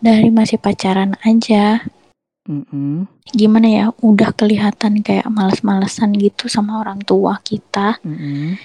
dari 0.00 0.32
masih 0.32 0.56
pacaran 0.56 1.12
aja 1.20 1.84
Mm-mm. 2.48 3.04
gimana 3.28 3.68
ya 3.68 3.84
udah 4.00 4.32
kelihatan 4.32 5.04
kayak 5.04 5.28
males-malesan 5.28 6.16
gitu 6.16 6.48
sama 6.48 6.80
orang 6.80 7.04
tua 7.04 7.36
kita 7.44 8.00
Mm-mm. 8.00 8.56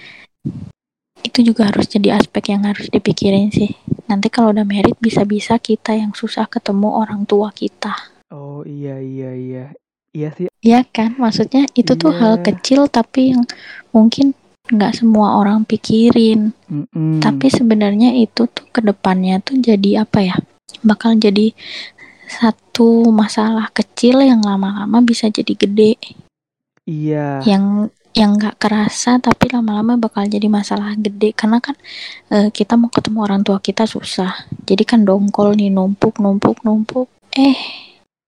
itu 1.20 1.38
juga 1.44 1.68
harus 1.68 1.84
jadi 1.86 2.16
aspek 2.16 2.56
yang 2.56 2.64
harus 2.64 2.88
dipikirin 2.88 3.52
sih 3.52 3.76
nanti 4.08 4.32
kalau 4.32 4.56
udah 4.56 4.64
merit 4.64 4.96
bisa-bisa 4.96 5.60
kita 5.60 5.92
yang 5.92 6.16
susah 6.16 6.48
ketemu 6.48 6.88
orang 6.96 7.28
tua 7.28 7.52
kita 7.52 7.92
Oh 8.32 8.64
iya 8.64 8.98
iya 8.98 9.30
iya. 9.30 9.64
Iya 10.10 10.28
sih. 10.32 10.46
ya 10.62 10.80
kan 10.86 11.18
maksudnya 11.18 11.66
itu 11.74 11.92
tuh 11.94 12.14
hal 12.14 12.38
Iya. 12.38 12.44
kecil 12.46 12.80
tapi 12.86 13.34
yang 13.34 13.42
mungkin 13.90 14.30
nggak 14.64 14.92
semua 14.96 15.36
orang 15.36 15.68
pikirin. 15.68 16.56
Mm-mm. 16.64 17.20
tapi 17.20 17.52
sebenarnya 17.52 18.16
itu 18.16 18.48
tuh 18.48 18.64
ke 18.72 18.80
depannya 18.80 19.40
tuh 19.44 19.60
jadi 19.60 20.08
apa 20.08 20.24
ya? 20.24 20.36
Bakal 20.80 21.20
jadi 21.20 21.52
satu 22.24 23.12
masalah 23.12 23.68
kecil 23.70 24.24
yang 24.24 24.40
lama-lama 24.40 25.04
bisa 25.04 25.28
jadi 25.28 25.52
gede. 25.52 26.00
Iya. 26.84 27.40
yang 27.48 27.88
yang 28.12 28.36
nggak 28.36 28.60
kerasa 28.60 29.16
tapi 29.16 29.48
lama-lama 29.48 29.96
bakal 29.96 30.28
jadi 30.28 30.48
masalah 30.48 30.92
gede. 30.96 31.32
Karena 31.32 31.60
kan 31.60 31.76
uh, 32.32 32.48
kita 32.52 32.76
mau 32.76 32.92
ketemu 32.92 33.18
orang 33.24 33.40
tua 33.40 33.60
kita 33.60 33.88
susah. 33.88 34.48
Jadi 34.64 34.84
kan 34.84 35.04
dongkol 35.04 35.56
nih 35.56 35.72
numpuk 35.72 36.20
numpuk 36.20 36.60
numpuk. 36.64 37.08
Eh 37.36 37.56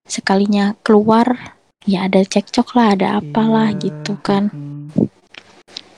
sekalinya 0.07 0.79
keluar 0.81 1.57
ya 1.87 2.07
ada 2.07 2.23
cekcok 2.23 2.79
lah 2.79 2.99
ada 2.99 3.07
apalah 3.23 3.71
iya. 3.75 3.79
gitu 3.91 4.19
kan 4.23 4.51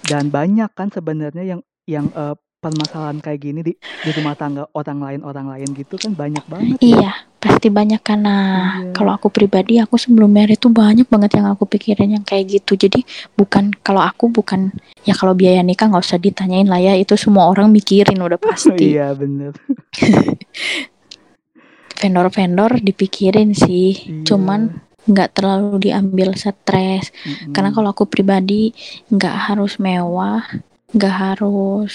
dan 0.09 0.33
banyak 0.33 0.73
kan 0.73 0.89
sebenarnya 0.89 1.45
yang 1.45 1.61
yang 1.85 2.09
uh, 2.17 2.33
permasalahan 2.59 3.23
kayak 3.23 3.39
gini 3.39 3.61
di 3.63 3.73
di 3.79 4.11
rumah 4.19 4.35
tangga 4.35 4.67
orang 4.75 4.99
lain 4.99 5.21
orang 5.23 5.47
lain 5.47 5.71
gitu 5.79 5.95
kan 5.95 6.11
banyak 6.11 6.43
banget 6.51 6.75
ya. 6.83 6.83
iya 6.83 7.13
pasti 7.39 7.71
banyak 7.71 8.03
karena 8.03 8.35
iya. 8.83 8.91
kalau 8.91 9.15
aku 9.15 9.31
pribadi 9.31 9.79
aku 9.79 9.95
sebelum 9.95 10.27
married 10.27 10.59
tuh 10.59 10.75
banyak 10.75 11.07
banget 11.07 11.39
yang 11.39 11.55
aku 11.55 11.71
pikirin 11.71 12.19
yang 12.19 12.27
kayak 12.27 12.59
gitu 12.59 12.75
jadi 12.75 12.99
bukan 13.39 13.71
kalau 13.87 14.03
aku 14.03 14.27
bukan 14.27 14.75
ya 15.07 15.15
kalau 15.15 15.39
biaya 15.39 15.63
nikah 15.63 15.87
nggak 15.87 16.03
usah 16.03 16.19
ditanyain 16.19 16.67
lah 16.67 16.83
ya 16.83 16.99
itu 16.99 17.15
semua 17.15 17.47
orang 17.47 17.71
mikirin 17.71 18.19
udah 18.19 18.43
pasti 18.43 18.99
iya 18.99 19.15
bener 19.15 19.55
vendor-vendor 22.03 22.83
dipikirin 22.83 23.55
sih 23.55 23.95
iya. 23.95 24.27
cuman 24.27 24.83
nggak 25.09 25.33
terlalu 25.33 25.91
diambil 25.91 26.37
stres 26.37 27.09
mm 27.11 27.33
-hmm. 27.33 27.53
karena 27.57 27.71
kalau 27.73 27.89
aku 27.97 28.05
pribadi 28.05 28.77
nggak 29.09 29.37
harus 29.53 29.81
mewah 29.81 30.45
nggak 30.93 31.15
harus 31.15 31.95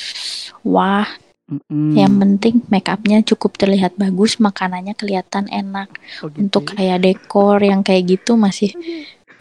wah 0.66 1.06
mm 1.50 1.94
yang 1.94 2.18
penting 2.18 2.66
make 2.74 2.90
upnya 2.90 3.22
cukup 3.22 3.54
terlihat 3.60 3.94
bagus 4.00 4.42
makanannya 4.42 4.98
kelihatan 4.98 5.46
enak 5.52 5.94
oh, 6.26 6.32
gitu. 6.32 6.42
untuk 6.42 6.64
ya? 6.74 6.98
kayak 6.98 7.00
dekor 7.06 7.62
yang 7.62 7.86
kayak 7.86 8.18
gitu 8.18 8.34
masih 8.34 8.74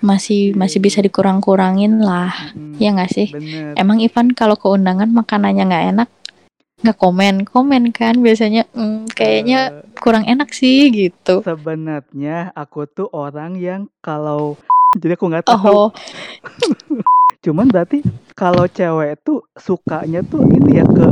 masih 0.03 0.53
masih 0.53 0.83
bisa 0.83 1.01
dikurang-kurangin 1.01 2.03
lah 2.03 2.53
mm 2.53 2.77
ya 2.83 2.91
nggak 2.93 3.13
sih 3.13 3.29
Bener. 3.33 3.79
emang 3.79 4.03
Ivan 4.03 4.35
kalau 4.35 4.59
ke 4.59 4.67
undangan 4.69 5.09
makanannya 5.09 5.65
nggak 5.65 5.87
enak 5.97 6.09
nggak 6.83 6.99
komen 6.99 7.47
komen 7.47 7.95
kan 7.95 8.19
biasanya 8.19 8.67
mm, 8.75 9.11
kayaknya 9.15 9.83
uh, 9.83 9.87
kurang 10.03 10.27
enak 10.27 10.51
sih 10.51 10.91
gitu 10.91 11.41
sebenarnya 11.47 12.51
aku 12.53 12.85
tuh 12.91 13.09
orang 13.15 13.57
yang 13.57 13.87
kalau 14.05 14.59
jadi 15.01 15.15
aku 15.15 15.27
nggak 15.31 15.47
tahu 15.47 15.89
oh. 15.89 15.91
Cuman 17.43 17.67
berarti 17.67 18.07
kalau 18.39 18.71
cewek 18.71 19.19
tuh 19.27 19.43
sukanya 19.59 20.23
tuh 20.23 20.47
ini 20.47 20.79
ya 20.79 20.87
ke 20.87 21.07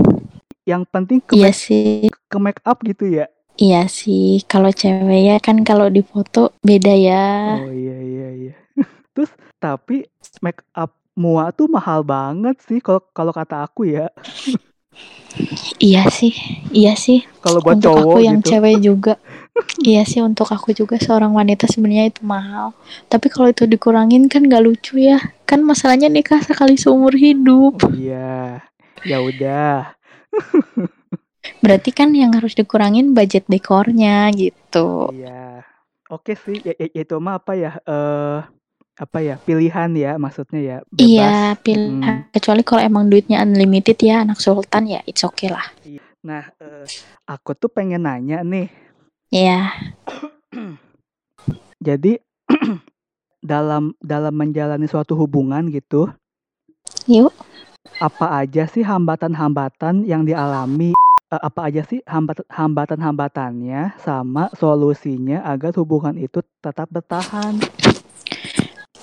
yang 0.63 0.87
penting 0.87 1.19
ke 1.19 1.35
iya 1.35 1.51
make, 1.51 1.59
sih. 1.59 2.07
ke 2.07 2.37
make 2.39 2.63
up 2.63 2.79
gitu 2.87 3.11
ya. 3.11 3.27
Iya 3.59 3.91
sih, 3.91 4.39
kalau 4.47 4.71
cewek 4.71 5.27
ya 5.27 5.37
kan 5.43 5.67
kalau 5.67 5.91
di 5.91 6.07
foto 6.07 6.55
beda 6.63 6.95
ya. 6.95 7.59
Oh 7.67 7.75
iya 7.75 7.99
iya 7.99 8.29
iya. 8.47 8.55
Terus 9.19 9.35
tapi 9.59 10.07
make 10.39 10.63
up 10.79 10.95
mua 11.19 11.51
tuh 11.51 11.67
mahal 11.67 12.07
banget 12.07 12.63
sih 12.63 12.79
kalau 12.79 13.03
kalau 13.11 13.35
kata 13.35 13.67
aku 13.67 13.91
ya. 13.91 14.07
Iya 15.81 16.11
sih, 16.11 16.35
iya 16.75 16.93
sih. 16.99 17.25
Kalau 17.41 17.63
buat 17.63 17.81
Untuk 17.81 17.95
cowok 17.97 18.05
aku 18.13 18.19
yang 18.21 18.39
gitu. 18.43 18.49
cewek 18.55 18.77
juga. 18.83 19.15
iya 19.91 20.03
sih 20.07 20.21
untuk 20.21 20.49
aku 20.51 20.77
juga 20.77 21.01
seorang 21.01 21.33
wanita 21.33 21.71
sebenarnya 21.71 22.13
itu 22.13 22.23
mahal. 22.27 22.77
Tapi 23.09 23.27
kalau 23.33 23.49
itu 23.49 23.65
dikurangin 23.65 24.29
kan 24.29 24.45
gak 24.47 24.63
lucu 24.63 25.01
ya. 25.01 25.19
Kan 25.49 25.65
masalahnya 25.65 26.13
nikah 26.13 26.43
sekali 26.43 26.77
seumur 26.77 27.15
hidup. 27.15 27.81
Oh, 27.81 27.93
iya. 27.95 28.61
Ya 29.07 29.19
udah. 29.25 29.97
Berarti 31.65 31.91
kan 31.97 32.13
yang 32.13 32.37
harus 32.37 32.53
dikurangin 32.53 33.17
budget 33.17 33.49
dekornya 33.49 34.29
gitu. 34.37 35.09
Iya. 35.17 35.65
Oke 36.11 36.35
sih, 36.35 36.59
ya, 36.67 36.75
ya, 36.75 37.07
itu 37.07 37.17
mah 37.23 37.39
apa 37.39 37.55
ya? 37.55 37.79
Eh 37.87 37.95
uh, 37.95 38.39
apa 38.97 39.19
ya? 39.23 39.37
Pilihan 39.39 39.91
ya 39.95 40.17
maksudnya 40.17 40.61
ya. 40.61 40.77
Bebas. 40.89 41.05
Iya, 41.05 41.35
pilihan. 41.61 42.01
Hmm. 42.03 42.33
Kecuali 42.35 42.63
kalau 42.65 42.83
emang 42.83 43.07
duitnya 43.07 43.43
unlimited 43.45 43.99
ya 44.01 44.23
anak 44.27 44.43
sultan 44.43 44.89
ya 44.91 45.01
it's 45.07 45.23
okay 45.23 45.53
lah. 45.53 45.65
Iya. 45.85 46.03
Nah, 46.21 46.53
uh, 46.61 46.85
aku 47.25 47.57
tuh 47.57 47.73
pengen 47.73 48.05
nanya 48.05 48.45
nih 48.45 48.69
Iya. 49.31 49.71
Jadi 51.87 52.19
dalam 53.55 53.95
dalam 54.03 54.35
menjalani 54.35 54.91
suatu 54.91 55.15
hubungan 55.15 55.71
gitu, 55.71 56.11
Yuk. 57.07 57.31
apa 58.03 58.43
aja 58.43 58.67
sih 58.67 58.83
hambatan-hambatan 58.83 60.03
yang 60.03 60.27
dialami? 60.27 60.99
Uh, 61.31 61.39
apa 61.47 61.71
aja 61.71 61.87
sih 61.87 62.03
hambat 62.11 62.43
hambatan-hambatannya 62.51 63.95
sama 64.03 64.51
solusinya 64.59 65.47
agar 65.47 65.71
hubungan 65.79 66.19
itu 66.19 66.43
tetap 66.59 66.91
bertahan? 66.91 67.55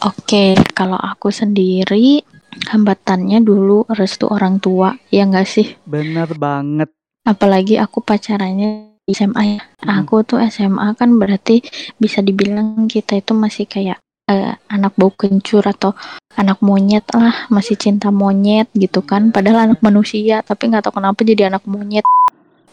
Oke, 0.08 0.56
kalau 0.72 0.96
aku 0.96 1.36
sendiri 1.36 2.24
hambatannya 2.72 3.44
dulu 3.44 3.84
restu 3.92 4.24
orang 4.32 4.64
tua, 4.64 4.96
ya 5.12 5.28
enggak 5.28 5.52
sih? 5.52 5.76
Bener 5.84 6.32
banget. 6.40 6.88
Apalagi 7.28 7.76
aku 7.76 8.00
pacarannya 8.00 9.04
SMA 9.04 9.44
ya. 9.44 9.62
Hmm. 9.84 10.08
Aku 10.08 10.24
tuh 10.24 10.40
SMA 10.48 10.96
kan 10.96 11.12
berarti 11.20 11.60
bisa 12.00 12.24
dibilang 12.24 12.88
kita 12.88 13.20
itu 13.20 13.36
masih 13.36 13.68
kayak 13.68 14.00
uh, 14.32 14.56
anak 14.72 14.96
bau 14.96 15.12
kencur 15.12 15.68
atau 15.68 15.92
anak 16.40 16.64
monyet 16.64 17.04
lah, 17.12 17.52
masih 17.52 17.76
cinta 17.76 18.08
monyet 18.08 18.72
gitu 18.80 19.04
kan. 19.04 19.36
Padahal 19.36 19.72
anak 19.72 19.84
manusia, 19.84 20.40
tapi 20.40 20.72
nggak 20.72 20.88
tahu 20.88 21.04
kenapa 21.04 21.20
jadi 21.28 21.52
anak 21.52 21.68
monyet. 21.68 22.08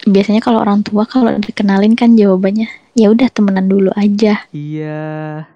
Biasanya 0.07 0.39
kalau 0.39 0.63
orang 0.63 0.87
tua 0.87 1.03
kalau 1.03 1.35
dikenalin 1.35 1.99
kan 1.99 2.15
jawabannya 2.15 2.71
ya 2.95 3.11
udah 3.11 3.27
temenan 3.27 3.67
dulu 3.67 3.91
aja. 3.99 4.47
Iya. 4.55 5.51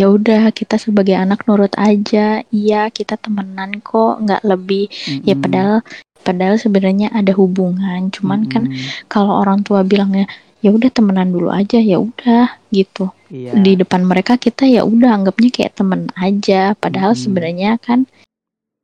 Ya 0.00 0.08
udah 0.08 0.48
kita 0.56 0.80
sebagai 0.80 1.12
anak 1.12 1.44
nurut 1.44 1.76
aja. 1.76 2.40
Iya 2.48 2.88
kita 2.88 3.20
temenan 3.20 3.84
kok, 3.84 4.24
nggak 4.24 4.40
lebih. 4.48 4.88
Mm 4.88 4.96
-hmm. 4.96 5.24
Ya 5.28 5.34
padahal 5.36 5.76
padahal 6.20 6.60
sebenarnya 6.60 7.08
ada 7.10 7.32
hubungan 7.32 8.12
cuman 8.12 8.46
hmm. 8.46 8.50
kan 8.52 8.64
kalau 9.08 9.40
orang 9.40 9.64
tua 9.64 9.82
bilangnya 9.82 10.28
ya 10.60 10.70
udah 10.70 10.92
temenan 10.92 11.32
dulu 11.32 11.48
aja 11.48 11.80
ya 11.80 11.96
udah 11.96 12.52
gitu 12.68 13.08
iya. 13.32 13.56
di 13.56 13.80
depan 13.80 14.04
mereka 14.04 14.36
kita 14.36 14.68
ya 14.68 14.84
udah 14.84 15.16
anggapnya 15.16 15.50
kayak 15.50 15.72
temen 15.72 16.12
aja 16.20 16.76
padahal 16.76 17.16
hmm. 17.16 17.20
sebenarnya 17.24 17.70
kan 17.80 18.04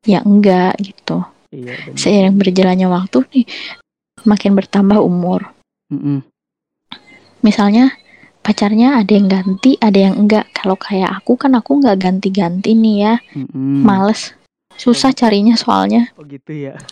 ya 0.09 0.25
enggak 0.25 0.73
gitu 0.81 1.21
iya, 1.53 1.77
seiring 1.93 2.41
berjalannya 2.41 2.89
waktu 2.89 3.19
nih 3.37 3.47
makin 4.25 4.57
bertambah 4.57 4.99
umur 5.05 5.53
hmm. 5.93 6.25
misalnya 7.45 7.93
pacarnya 8.47 9.03
ada 9.03 9.11
yang 9.11 9.27
ganti 9.27 9.75
ada 9.83 9.99
yang 9.99 10.15
enggak 10.15 10.47
kalau 10.55 10.79
kayak 10.79 11.11
aku 11.11 11.35
kan 11.35 11.59
aku 11.59 11.83
nggak 11.83 11.99
ganti-ganti 11.99 12.79
nih 12.79 12.97
ya 13.03 13.15
hmm. 13.35 13.83
males 13.83 14.39
Susah 14.77 15.11
oh. 15.11 15.17
carinya 15.17 15.57
soalnya. 15.57 16.13
Oh 16.21 16.25
gitu 16.29 16.53
ya. 16.53 16.77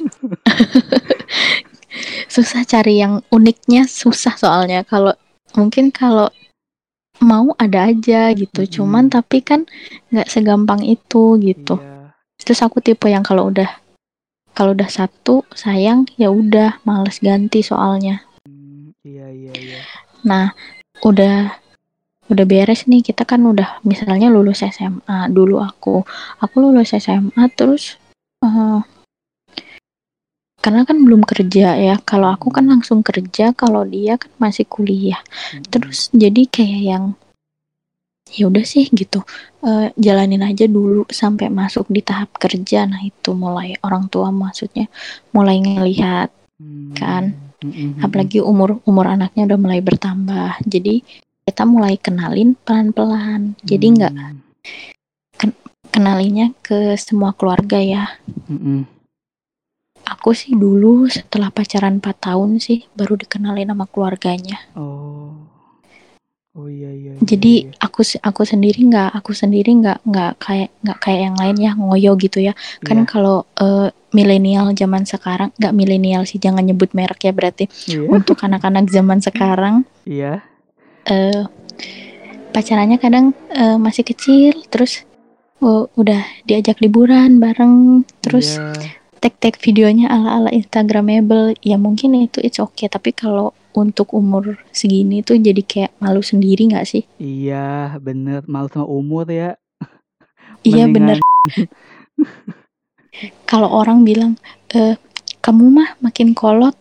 susah 2.34 2.66
cari 2.66 2.98
yang 2.98 3.22
uniknya 3.30 3.86
susah 3.86 4.34
soalnya 4.34 4.82
kalau 4.82 5.14
mungkin 5.54 5.94
kalau 5.94 6.32
mau 7.20 7.52
ada 7.60 7.92
aja 7.92 8.32
gitu. 8.32 8.64
Hmm. 8.64 8.72
Cuman 8.72 9.04
tapi 9.12 9.44
kan 9.44 9.68
nggak 10.10 10.28
segampang 10.32 10.82
itu 10.82 11.38
gitu. 11.38 11.78
Iya. 11.78 12.16
Terus 12.40 12.60
aku 12.64 12.80
tipe 12.80 13.06
yang 13.06 13.22
kalau 13.22 13.52
udah 13.52 13.68
kalau 14.56 14.72
udah 14.72 14.88
satu 14.88 15.44
sayang 15.52 16.08
ya 16.16 16.32
udah 16.32 16.80
males 16.88 17.20
ganti 17.20 17.60
soalnya. 17.60 18.24
Hmm, 18.48 18.96
iya 19.04 19.28
iya 19.30 19.52
iya. 19.54 19.80
Nah, 20.24 20.56
udah 21.04 21.60
udah 22.32 22.44
beres 22.48 22.88
nih. 22.88 23.04
Kita 23.04 23.28
kan 23.28 23.44
udah 23.44 23.84
misalnya 23.84 24.32
lulus 24.32 24.64
SMA 24.64 25.28
dulu 25.28 25.60
aku. 25.60 26.02
Aku 26.40 26.54
lulus 26.58 26.96
SMA 26.96 27.44
terus 27.52 28.00
uh, 28.40 28.80
karena 30.64 30.88
kan 30.88 30.96
belum 31.04 31.22
kerja 31.28 31.76
ya. 31.76 32.00
Kalau 32.02 32.32
aku 32.32 32.48
kan 32.48 32.64
langsung 32.64 33.04
kerja 33.04 33.52
kalau 33.52 33.84
dia 33.84 34.16
kan 34.16 34.32
masih 34.40 34.64
kuliah. 34.64 35.20
Hmm. 35.52 35.62
terus 35.68 36.08
jadi 36.16 36.48
kayak 36.48 36.82
yang 36.82 37.04
ya 38.32 38.48
udah 38.48 38.64
sih 38.64 38.88
gitu. 38.88 39.20
Uh, 39.60 39.92
jalanin 40.00 40.40
aja 40.40 40.64
dulu 40.64 41.04
sampai 41.12 41.52
masuk 41.52 41.84
di 41.92 42.00
tahap 42.00 42.32
kerja. 42.40 42.88
Nah 42.88 43.04
itu 43.04 43.36
mulai 43.36 43.76
orang 43.84 44.08
tua 44.08 44.32
maksudnya 44.32 44.88
mulai 45.36 45.60
ngelihat 45.60 46.32
hmm. 46.56 46.96
kan 46.96 47.43
hmm. 47.72 48.04
apalagi 48.04 48.44
umur 48.44 48.84
umur 48.84 49.08
anaknya 49.08 49.48
udah 49.48 49.58
mulai 49.60 49.80
bertambah 49.80 50.60
jadi 50.68 51.00
kita 51.44 51.68
mulai 51.68 52.00
kenalin 52.00 52.56
pelan-pelan. 52.64 53.52
Jadi 53.60 53.86
nggak 54.00 54.12
hmm. 54.16 54.36
ken 55.36 55.50
kenalinya 55.92 56.50
ke 56.64 56.96
semua 56.96 57.36
keluarga 57.36 57.76
ya. 57.76 58.16
Hmm. 58.48 58.88
Aku 60.04 60.36
sih 60.36 60.52
dulu 60.52 61.08
setelah 61.08 61.48
pacaran 61.48 62.00
4 62.00 62.04
tahun 62.28 62.60
sih 62.60 62.88
baru 62.96 63.16
dikenalin 63.20 63.72
sama 63.72 63.84
keluarganya. 63.88 64.60
Oh. 64.76 65.03
Oh 66.54 66.70
iya 66.70 66.90
iya. 66.94 67.18
iya 67.18 67.22
Jadi 67.22 67.66
iya. 67.66 67.74
aku 67.82 68.06
aku 68.22 68.42
sendiri 68.46 68.86
nggak 68.86 69.10
aku 69.10 69.34
sendiri 69.34 69.74
nggak 69.74 70.06
nggak 70.06 70.32
kayak 70.38 70.70
nggak 70.86 70.98
kayak 71.02 71.20
yang 71.26 71.36
lain 71.36 71.56
ya 71.58 71.70
ngoyo 71.74 72.14
gitu 72.14 72.38
ya. 72.38 72.54
Kan 72.86 73.02
yeah. 73.02 73.06
kalau 73.10 73.42
uh, 73.58 73.90
milenial 74.14 74.70
zaman 74.74 75.02
sekarang 75.02 75.50
nggak 75.58 75.74
milenial 75.74 76.22
sih 76.22 76.38
jangan 76.38 76.62
nyebut 76.62 76.94
merek 76.94 77.26
ya 77.26 77.32
berarti. 77.34 77.66
Yeah. 77.90 78.06
Untuk 78.06 78.38
anak-anak 78.38 78.86
zaman 78.86 79.18
sekarang. 79.18 79.82
Iya. 80.06 80.38
Yeah 80.40 80.54
uh, 81.08 81.48
pacarannya 82.54 82.98
kadang 83.00 83.34
uh, 83.52 83.76
masih 83.76 84.06
kecil 84.06 84.54
terus 84.70 85.04
oh, 85.60 85.90
udah 85.98 86.24
diajak 86.46 86.80
liburan 86.80 87.40
bareng 87.40 88.06
terus 88.24 88.56
Iya. 88.56 88.94
tag-tag 89.20 89.56
videonya 89.60 90.12
ala-ala 90.12 90.52
instagramable 90.52 91.56
ya 91.64 91.80
mungkin 91.80 92.16
itu 92.20 92.40
it's 92.44 92.60
okay 92.60 92.86
tapi 92.92 93.12
kalau 93.16 93.56
untuk 93.74 94.14
umur 94.14 94.56
segini 94.70 95.20
tuh 95.20 95.36
jadi 95.36 95.60
kayak 95.60 95.92
malu 95.98 96.22
sendiri 96.22 96.70
nggak 96.70 96.86
sih 96.86 97.02
Iya, 97.18 97.98
bener. 97.98 98.46
Malu 98.46 98.68
sama 98.68 98.86
umur 98.86 99.26
ya. 99.26 99.58
iya 100.62 100.86
bener 100.86 101.20
kalau 103.44 103.68
orang 103.68 104.02
bilang 104.02 104.34
eh 104.70 104.96
kamu 105.38 105.64
mah 105.70 105.88
makin 106.00 106.32
kolot 106.32 106.72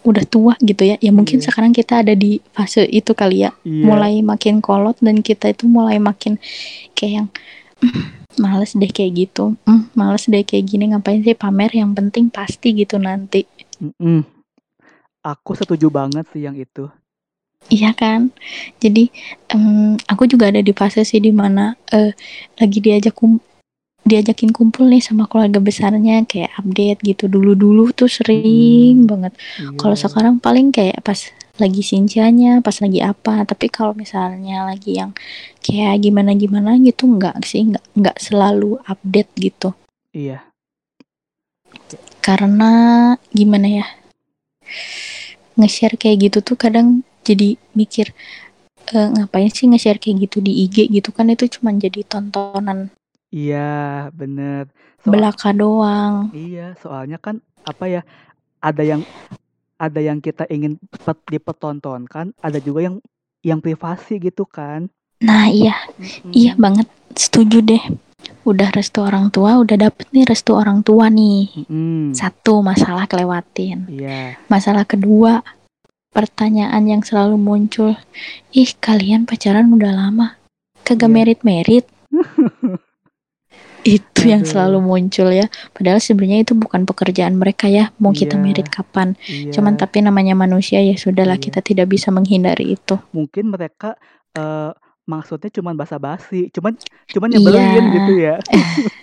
udah 0.00 0.24
tua 0.24 0.54
gitu 0.60 0.86
ya 0.86 0.96
ya 0.96 1.12
mungkin 1.12 1.36
Iya. 1.38 1.50
sekarang 1.50 1.74
kita 1.74 2.00
ada 2.00 2.14
di 2.14 2.40
fase 2.50 2.86
itu 2.86 3.12
kali 3.12 3.44
ya 3.44 3.52
Iya. 3.62 3.84
mulai 3.84 4.14
makin 4.22 4.62
kolot 4.62 4.96
dan 4.98 5.20
kita 5.20 5.50
itu 5.50 5.68
mulai 5.68 6.00
makin 6.00 6.40
kayak 6.94 7.12
yang 7.12 7.28
"Mm, 7.82 8.04
males 8.38 8.72
deh 8.72 8.88
kayak 8.88 9.12
gitu 9.18 9.60
"Mm, 9.66 9.92
males 9.92 10.24
deh 10.24 10.40
kayak 10.40 10.64
gini 10.64 10.94
ngapain 10.94 11.20
sih 11.20 11.34
pamer 11.34 11.68
yang 11.74 11.92
penting 11.92 12.30
pasti 12.30 12.72
gitu 12.72 12.96
nanti 12.96 13.44
Mm-mm. 13.76 14.24
Aku 15.20 15.52
setuju 15.52 15.92
banget 15.92 16.24
sih 16.32 16.42
yang 16.44 16.56
itu. 16.56 16.88
iya 17.68 17.92
kan 17.92 18.32
jadi 18.80 19.12
em, 19.52 19.94
aku 20.08 20.24
juga 20.24 20.48
ada 20.48 20.64
di 20.64 20.72
fase 20.72 21.04
sih 21.04 21.20
di 21.20 21.28
mana 21.28 21.76
eh, 21.92 22.16
lagi 22.56 22.80
diajak 22.80 23.12
kum 23.12 23.36
diajakin 24.00 24.48
kumpul 24.48 24.88
nih 24.88 25.04
sama 25.04 25.28
keluarga 25.28 25.60
besarnya 25.60 26.24
kayak 26.24 26.56
update 26.56 27.04
gitu 27.04 27.28
dulu-dulu 27.28 27.92
tuh 27.92 28.08
sering 28.08 29.04
banget 29.04 29.36
Kalau 29.76 29.92
Iya. 29.92 30.08
sekarang 30.08 30.40
paling 30.40 30.72
kayak 30.72 31.04
pas 31.04 31.20
lagi 31.60 31.84
sincianya, 31.84 32.64
pas 32.64 32.72
lagi 32.80 33.04
apa. 33.04 33.44
Tapi 33.44 33.68
kalau 33.68 33.92
misalnya 33.92 34.64
lagi 34.64 34.96
yang 34.96 35.12
kayak 35.60 36.00
gimana-gimana 36.00 36.80
gitu 36.80 37.04
enggak 37.04 37.36
sih, 37.44 37.68
enggak 37.68 37.84
enggak 37.92 38.16
selalu 38.16 38.80
update 38.88 39.28
gitu. 39.36 39.76
Iya. 40.16 40.48
Karena 42.24 42.70
gimana 43.36 43.68
ya? 43.68 43.86
Nge-share 45.58 45.96
kayak 46.00 46.30
gitu 46.30 46.38
tuh 46.40 46.56
kadang 46.56 47.02
jadi 47.26 47.54
mikir 47.76 48.10
"Eh, 48.90 49.08
ngapain 49.12 49.50
sih 49.52 49.68
nge-share 49.70 50.00
kayak 50.00 50.26
gitu 50.30 50.42
di 50.42 50.66
IG 50.66 50.90
gitu 50.90 51.10
kan 51.14 51.28
itu 51.30 51.46
cuma 51.46 51.70
jadi 51.74 52.02
tontonan 52.06 52.90
Iya, 53.30 54.10
bener. 54.10 54.66
Soal 54.98 55.14
belaka 55.14 55.54
doang. 55.54 56.34
iya, 56.34 56.74
soalnya 56.82 57.14
kan 57.22 57.38
apa 57.62 57.86
ya? 57.86 58.02
Ada 58.58 58.82
yang 58.82 59.06
ada 59.78 60.00
yang 60.02 60.18
kita 60.18 60.50
ingin 60.50 60.76
pet- 61.06 61.30
dipertontonkan, 61.30 62.34
ada 62.42 62.58
juga 62.58 62.90
yang 62.90 62.96
yang 63.40 63.62
privasi 63.62 64.18
gitu 64.18 64.42
kan. 64.44 64.90
Nah, 65.22 65.46
iya, 65.46 65.78
iya 66.34 66.52
Mm-mm. 66.52 66.60
banget. 66.60 66.86
Setuju 67.14 67.62
deh. 67.62 67.82
Udah 68.44 68.72
restu 68.72 69.04
orang 69.04 69.28
tua, 69.28 69.60
udah 69.60 69.76
dapet 69.76 70.08
nih 70.16 70.24
restu 70.24 70.56
orang 70.56 70.80
tua 70.80 71.12
nih. 71.12 71.68
Mm-mm. 71.68 72.16
Satu 72.16 72.64
masalah 72.64 73.04
kelewatin. 73.04 73.84
Iya. 73.86 74.40
Masalah 74.48 74.88
kedua, 74.88 75.44
pertanyaan 76.10 76.82
yang 76.88 77.02
selalu 77.04 77.36
muncul, 77.36 77.94
ih 78.50 78.70
kalian 78.80 79.28
pacaran 79.28 79.68
udah 79.70 79.92
lama, 79.92 80.40
kagak 80.82 81.06
Iya. 81.06 81.14
merit-merit. 81.14 81.84
Itu 83.80 84.28
yang 84.28 84.44
selalu 84.44 84.84
muncul 84.84 85.32
ya. 85.32 85.48
Padahal 85.72 86.04
sebenarnya 86.04 86.44
itu 86.44 86.52
bukan 86.52 86.84
pekerjaan 86.84 87.40
mereka 87.40 87.64
ya, 87.64 87.88
mau 87.96 88.12
kita 88.12 88.36
Iya. 88.36 88.44
merit 88.44 88.68
kapan. 88.68 89.16
Iya. 89.24 89.56
Cuman 89.56 89.80
tapi 89.80 90.04
namanya 90.04 90.36
manusia 90.36 90.84
ya 90.84 90.92
sudahlah 91.00 91.40
Iya. 91.40 91.44
kita 91.48 91.60
tidak 91.64 91.88
bisa 91.88 92.12
menghindari 92.12 92.76
itu. 92.76 93.00
Mungkin 93.16 93.48
mereka 93.48 93.96
eh, 94.36 94.70
maksudnya 95.10 95.50
cuman 95.50 95.74
basa-basi, 95.74 96.46
cuman 96.54 96.78
cuman 97.10 97.28
nyebelin 97.28 97.66
Iya. 97.82 97.92
gitu 97.92 98.12
ya. 98.16 98.34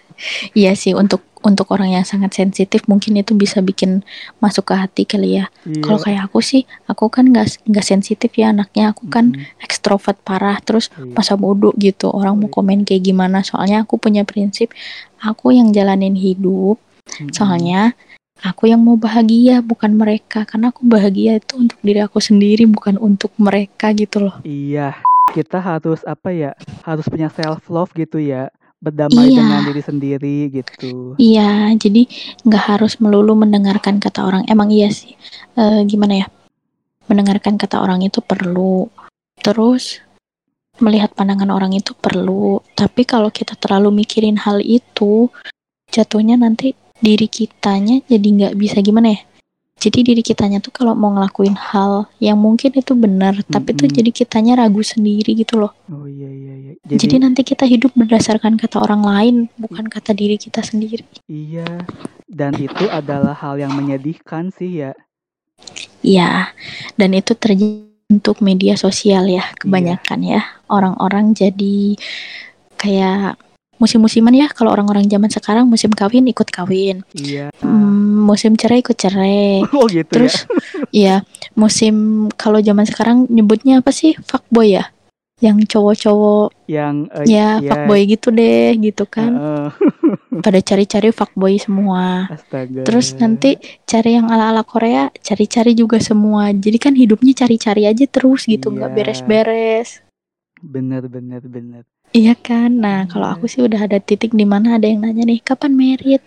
Iya 0.54 0.74
sih 0.74 0.98
untuk 0.98 1.22
untuk 1.46 1.70
orang 1.70 1.94
yang 1.94 2.02
sangat 2.02 2.34
sensitif 2.34 2.90
mungkin 2.90 3.14
itu 3.14 3.38
bisa 3.38 3.62
bikin 3.62 4.02
masuk 4.42 4.66
ke 4.66 4.74
hati 4.74 5.04
kali 5.06 5.38
ya. 5.38 5.46
Kalau 5.86 6.02
Iya. 6.02 6.06
kayak 6.10 6.22
aku 6.26 6.42
sih, 6.42 6.66
aku 6.90 7.14
kan 7.14 7.30
nggak 7.30 7.70
nggak 7.70 7.86
sensitif 7.86 8.34
ya 8.34 8.50
anaknya. 8.50 8.90
Aku 8.92 9.06
kan 9.08 9.38
Mm-mm. 9.38 9.62
ekstrovert 9.62 10.18
parah 10.26 10.58
terus 10.58 10.90
Iya. 10.90 11.14
masa 11.14 11.38
bodoh 11.38 11.70
gitu 11.78 12.10
orang 12.10 12.34
mau 12.34 12.50
Iya. 12.50 12.56
komen 12.56 12.80
kayak 12.82 13.04
gimana 13.06 13.46
soalnya 13.46 13.86
aku 13.86 14.02
punya 14.02 14.26
prinsip 14.26 14.74
aku 15.20 15.54
yang 15.54 15.70
jalanin 15.70 16.18
hidup 16.18 16.82
Mm-mm. 16.82 17.30
soalnya 17.30 17.94
aku 18.38 18.66
yang 18.66 18.82
mau 18.82 18.98
bahagia 18.98 19.62
bukan 19.62 19.94
mereka 19.94 20.46
karena 20.46 20.70
aku 20.70 20.82
bahagia 20.82 21.38
itu 21.38 21.58
untuk 21.58 21.78
diri 21.82 22.02
aku 22.02 22.18
sendiri 22.18 22.66
bukan 22.66 22.98
untuk 22.98 23.30
mereka 23.38 23.94
gitu 23.94 24.26
loh 24.26 24.42
Iya, 24.42 24.98
kita 25.32 25.60
harus 25.60 26.02
apa 26.08 26.30
ya? 26.32 26.52
Harus 26.84 27.08
punya 27.08 27.28
self 27.32 27.68
love 27.68 27.92
gitu 27.96 28.20
ya, 28.20 28.52
berdamai 28.78 29.34
dengan 29.34 29.62
iya 29.64 29.68
diri 29.68 29.82
sendiri 29.82 30.38
gitu. 30.54 31.18
iya 31.18 31.74
jadi 31.74 32.06
nggak 32.46 32.64
harus 32.78 33.02
melulu 33.02 33.34
mendengarkan 33.34 33.98
kata 33.98 34.24
orang. 34.24 34.44
Emang 34.48 34.70
iya 34.70 34.94
sih. 34.94 35.18
Eh, 35.58 35.82
gimana 35.90 36.26
ya? 36.26 36.28
Mendengarkan 37.10 37.58
kata 37.58 37.82
orang 37.82 38.04
itu 38.04 38.20
perlu. 38.22 38.88
Terus 39.40 40.02
melihat 40.78 41.14
pandangan 41.18 41.50
orang 41.50 41.74
itu 41.74 41.98
perlu. 41.98 42.62
Tapi 42.78 43.02
kalau 43.08 43.34
kita 43.34 43.58
terlalu 43.58 44.04
mikirin 44.06 44.38
hal 44.38 44.62
itu 44.62 45.32
jatuhnya 45.90 46.38
nanti 46.38 46.78
diri 47.02 47.26
kitanya 47.26 48.04
jadi 48.06 48.28
nggak 48.28 48.56
bisa. 48.60 48.78
Gimana 48.84 49.18
ya 49.18 49.22
jadi 49.78 50.00
diri 50.02 50.26
kitanya 50.26 50.58
tuh 50.58 50.74
kalau 50.74 50.98
mau 50.98 51.14
ngelakuin 51.14 51.54
hal 51.54 52.10
yang 52.18 52.36
mungkin 52.36 52.74
itu 52.74 52.98
benar 52.98 53.38
tapi 53.46 53.78
tuh 53.78 53.86
jadi 53.86 54.10
kitanya 54.10 54.58
ragu 54.58 54.82
sendiri 54.82 55.38
gitu 55.38 55.62
loh 55.62 55.72
Oh 55.88 56.10
iya 56.10 56.26
iya 56.28 56.54
iya. 56.58 56.74
jadi, 56.82 56.98
Jadi 57.06 57.16
nanti 57.22 57.42
kita 57.46 57.64
hidup 57.64 57.94
berdasarkan 57.94 58.58
kata 58.58 58.82
orang 58.82 59.06
lain 59.06 59.36
bukan 59.56 59.86
kata 59.86 60.12
diri 60.12 60.36
kita 60.36 60.66
sendiri 60.66 61.06
iya. 61.30 61.66
Dan 62.28 62.60
itu 62.60 62.90
adalah 62.92 63.32
hal 63.34 63.56
yang 63.56 63.72
menyedihkan 63.72 64.52
sih 64.52 64.84
ya. 64.84 64.92
ya 66.02 66.52
dan 67.00 67.16
itu 67.16 67.34
terjadi 67.34 67.88
untuk 68.08 68.40
media 68.40 68.76
sosial 68.76 69.28
ya 69.28 69.44
Iya. 69.44 69.56
kebanyakan 69.58 70.20
ya 70.24 70.42
orang-orang 70.68 71.32
jadi 71.32 71.96
kayak 72.76 73.36
musim-musiman 73.78 74.34
ya 74.34 74.48
kalau 74.50 74.70
orang-orang 74.70 75.06
zaman 75.06 75.30
sekarang 75.30 75.66
musim 75.66 75.90
kawin 75.92 76.26
ikut 76.26 76.50
kawin 76.50 77.02
Iya. 77.14 77.50
Hmm, 77.62 78.24
musim 78.24 78.54
cerai 78.54 78.82
ikut 78.82 78.94
cerai 78.94 79.64
Oh 79.78 79.86
gitu 79.86 80.02
ya. 80.02 80.10
terus 80.10 80.36
ya 80.92 81.16
musim 81.54 81.96
kalau 82.34 82.60
zaman 82.60 82.84
sekarang 82.84 83.26
nyebutnya 83.28 83.80
apa 83.80 83.90
sih 83.90 84.18
fuckboy 84.20 84.76
ya 84.76 84.90
yang 85.38 85.62
cowok-cowok 85.62 86.50
Yang 86.66 86.96
eh, 87.14 87.26
ya 87.30 87.48
iya. 87.58 87.70
fuckboy 87.70 88.02
gitu 88.08 88.34
deh 88.34 88.74
gitu 88.76 89.06
kan 89.06 89.32
Heeh. 89.32 89.70
pada 90.46 90.60
cari-cari 90.60 91.10
fuckboy 91.10 91.58
semua 91.58 92.26
Astaga. 92.28 92.82
terus 92.82 93.14
nanti 93.14 93.54
cari 93.86 94.18
yang 94.18 94.28
ala-ala 94.28 94.62
Korea 94.62 95.14
cari-cari 95.16 95.74
juga 95.74 96.02
semua 96.02 96.50
jadi 96.50 96.78
kan 96.78 96.94
hidupnya 96.94 97.38
cari-cari 97.38 97.86
aja 97.86 98.06
terus 98.06 98.46
gitu 98.46 98.70
nggak 98.70 98.90
Iya. 98.90 98.96
beres-beres 98.98 100.02
bener 100.58 101.06
bener 101.06 101.46
bener. 101.46 101.84
Iya 102.12 102.34
kan 102.34 102.72
nah 102.76 103.06
kalau 103.06 103.28
Iya. 103.28 103.34
aku 103.36 103.46
sih 103.48 103.62
udah 103.62 103.82
ada 103.82 104.00
titik 104.00 104.32
di 104.32 104.44
mana 104.44 104.76
ada 104.76 104.88
yang 104.88 105.04
nanya 105.04 105.24
nih 105.24 105.40
kapan 105.40 105.74
merit 105.74 106.22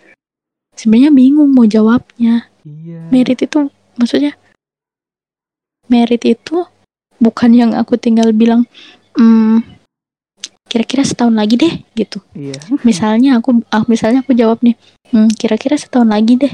sebenarnya 0.73 1.11
bingung 1.11 1.51
mau 1.51 1.65
jawabnya 1.65 2.47
Iya. 2.61 3.09
merit 3.09 3.39
itu 3.41 3.67
maksudnya 3.95 4.33
merit 5.87 6.23
itu 6.23 6.63
bukan 7.17 7.51
yang 7.51 7.71
aku 7.73 7.97
tinggal 7.97 8.31
bilang 8.31 8.65
hmm, 9.13 9.61
kira-kira 10.65 11.03
setahun 11.03 11.35
lagi 11.35 11.59
deh 11.59 11.73
gitu 11.93 12.23
Iya. 12.31 12.55
misalnya 12.87 13.37
aku 13.37 13.59
ah, 13.69 13.83
misalnya 13.85 14.23
aku 14.23 14.31
jawab 14.31 14.63
nih 14.63 14.75
"Hmm, 15.11 15.27
kira-kira 15.29 15.75
setahun 15.75 16.07
lagi 16.07 16.39
deh 16.39 16.53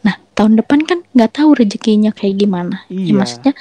nah 0.00 0.14
tahun 0.32 0.54
depan 0.56 0.86
kan 0.86 1.02
nggak 1.10 1.32
tahu 1.34 1.58
rezekinya 1.58 2.14
kayak 2.14 2.38
gimana 2.38 2.86
ya 2.86 3.10
Iya. 3.10 3.14
maksudnya 3.18 3.52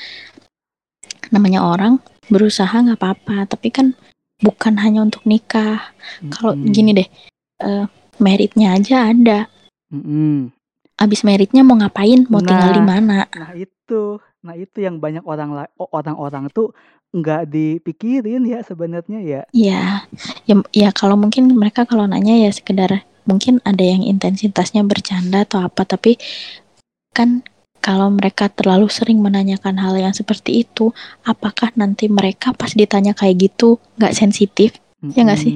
namanya 1.33 1.65
orang 1.65 1.97
berusaha 2.29 2.71
nggak 2.71 2.99
apa-apa 2.99 3.49
tapi 3.49 3.73
kan 3.73 3.97
bukan 4.37 4.77
hanya 4.77 5.01
untuk 5.01 5.25
nikah 5.25 5.81
kalau 6.29 6.53
Mm-mm. 6.53 6.69
gini 6.69 6.91
deh 6.93 7.09
eh, 7.61 7.85
meritnya 8.21 8.77
aja 8.77 9.09
ada 9.09 9.49
Mm-mm. 9.89 10.53
abis 10.97 11.25
meritnya 11.25 11.65
mau 11.65 11.77
ngapain 11.77 12.25
mau 12.29 12.41
tinggal 12.41 12.69
di 12.73 12.81
Nah. 12.81 12.87
mana 12.87 13.19
Nah 13.33 13.51
itu, 13.57 14.19
nah 14.43 14.53
itu 14.53 14.77
yang 14.83 14.99
banyak 14.99 15.23
orang 15.25 15.65
orang-orang 15.79 16.51
tuh 16.53 16.73
nggak 17.15 17.47
dipikirin 17.47 18.43
ya 18.43 18.59
sebenarnya 18.61 19.19
ya. 19.23 19.41
ya 19.55 20.03
ya 20.43 20.55
ya 20.75 20.89
kalau 20.91 21.15
mungkin 21.15 21.47
mereka 21.55 21.87
kalau 21.87 22.03
nanya 22.03 22.35
ya 22.35 22.51
sekedar 22.51 23.07
mungkin 23.23 23.63
ada 23.63 23.79
yang 23.83 24.03
intensitasnya 24.03 24.83
bercanda 24.83 25.47
atau 25.47 25.63
apa 25.63 25.87
tapi 25.87 26.19
kan 27.15 27.47
kalau 27.87 28.11
mereka 28.11 28.51
terlalu 28.51 28.91
sering 28.91 29.23
menanyakan 29.23 29.79
hal 29.79 29.95
yang 29.95 30.11
seperti 30.11 30.67
itu 30.67 30.91
apakah 31.23 31.71
nanti 31.79 32.11
mereka 32.11 32.51
pas 32.51 32.75
ditanya 32.75 33.15
kayak 33.15 33.47
gitu 33.47 33.79
nggak 33.95 34.11
sensitif 34.11 34.75
Ya 35.15 35.23
nggak 35.23 35.39
sih? 35.39 35.53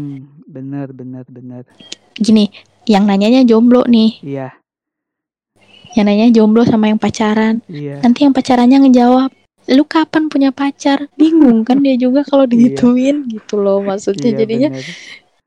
Bener 0.47 0.95
bener 0.95 1.25
bener. 1.27 1.67
gini 2.15 2.47
yang 2.87 3.03
nanyanya 3.03 3.43
jomblo 3.43 3.83
nih 3.83 4.23
Iya 4.23 4.47
yang 5.91 6.07
nanya 6.07 6.31
jomblo 6.31 6.63
sama 6.63 6.87
yang 6.87 6.95
pacaran 6.95 7.59
iya. 7.67 7.99
nanti 7.99 8.23
yang 8.23 8.31
pacarannya 8.31 8.79
ngejawab 8.87 9.31
lu 9.67 9.83
kapan 9.83 10.31
punya 10.31 10.55
pacar 10.55 11.11
bingung 11.19 11.67
kan 11.67 11.83
dia 11.83 11.99
juga 11.99 12.23
kalau 12.23 12.47
Iya. 12.47 12.51
digituin 12.55 13.27
gitu 13.27 13.59
loh 13.59 13.83
maksudnya 13.83 14.31
Iya 14.31 14.39
jadinya 14.39 14.69
bener. 14.71 14.87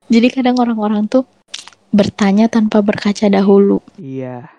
Jadi 0.04 0.28
kadang 0.28 0.60
orang-orang 0.60 1.08
tuh 1.08 1.24
bertanya 1.88 2.44
tanpa 2.52 2.84
berkaca 2.84 3.24
dahulu. 3.24 3.80
Iya. 3.96 4.52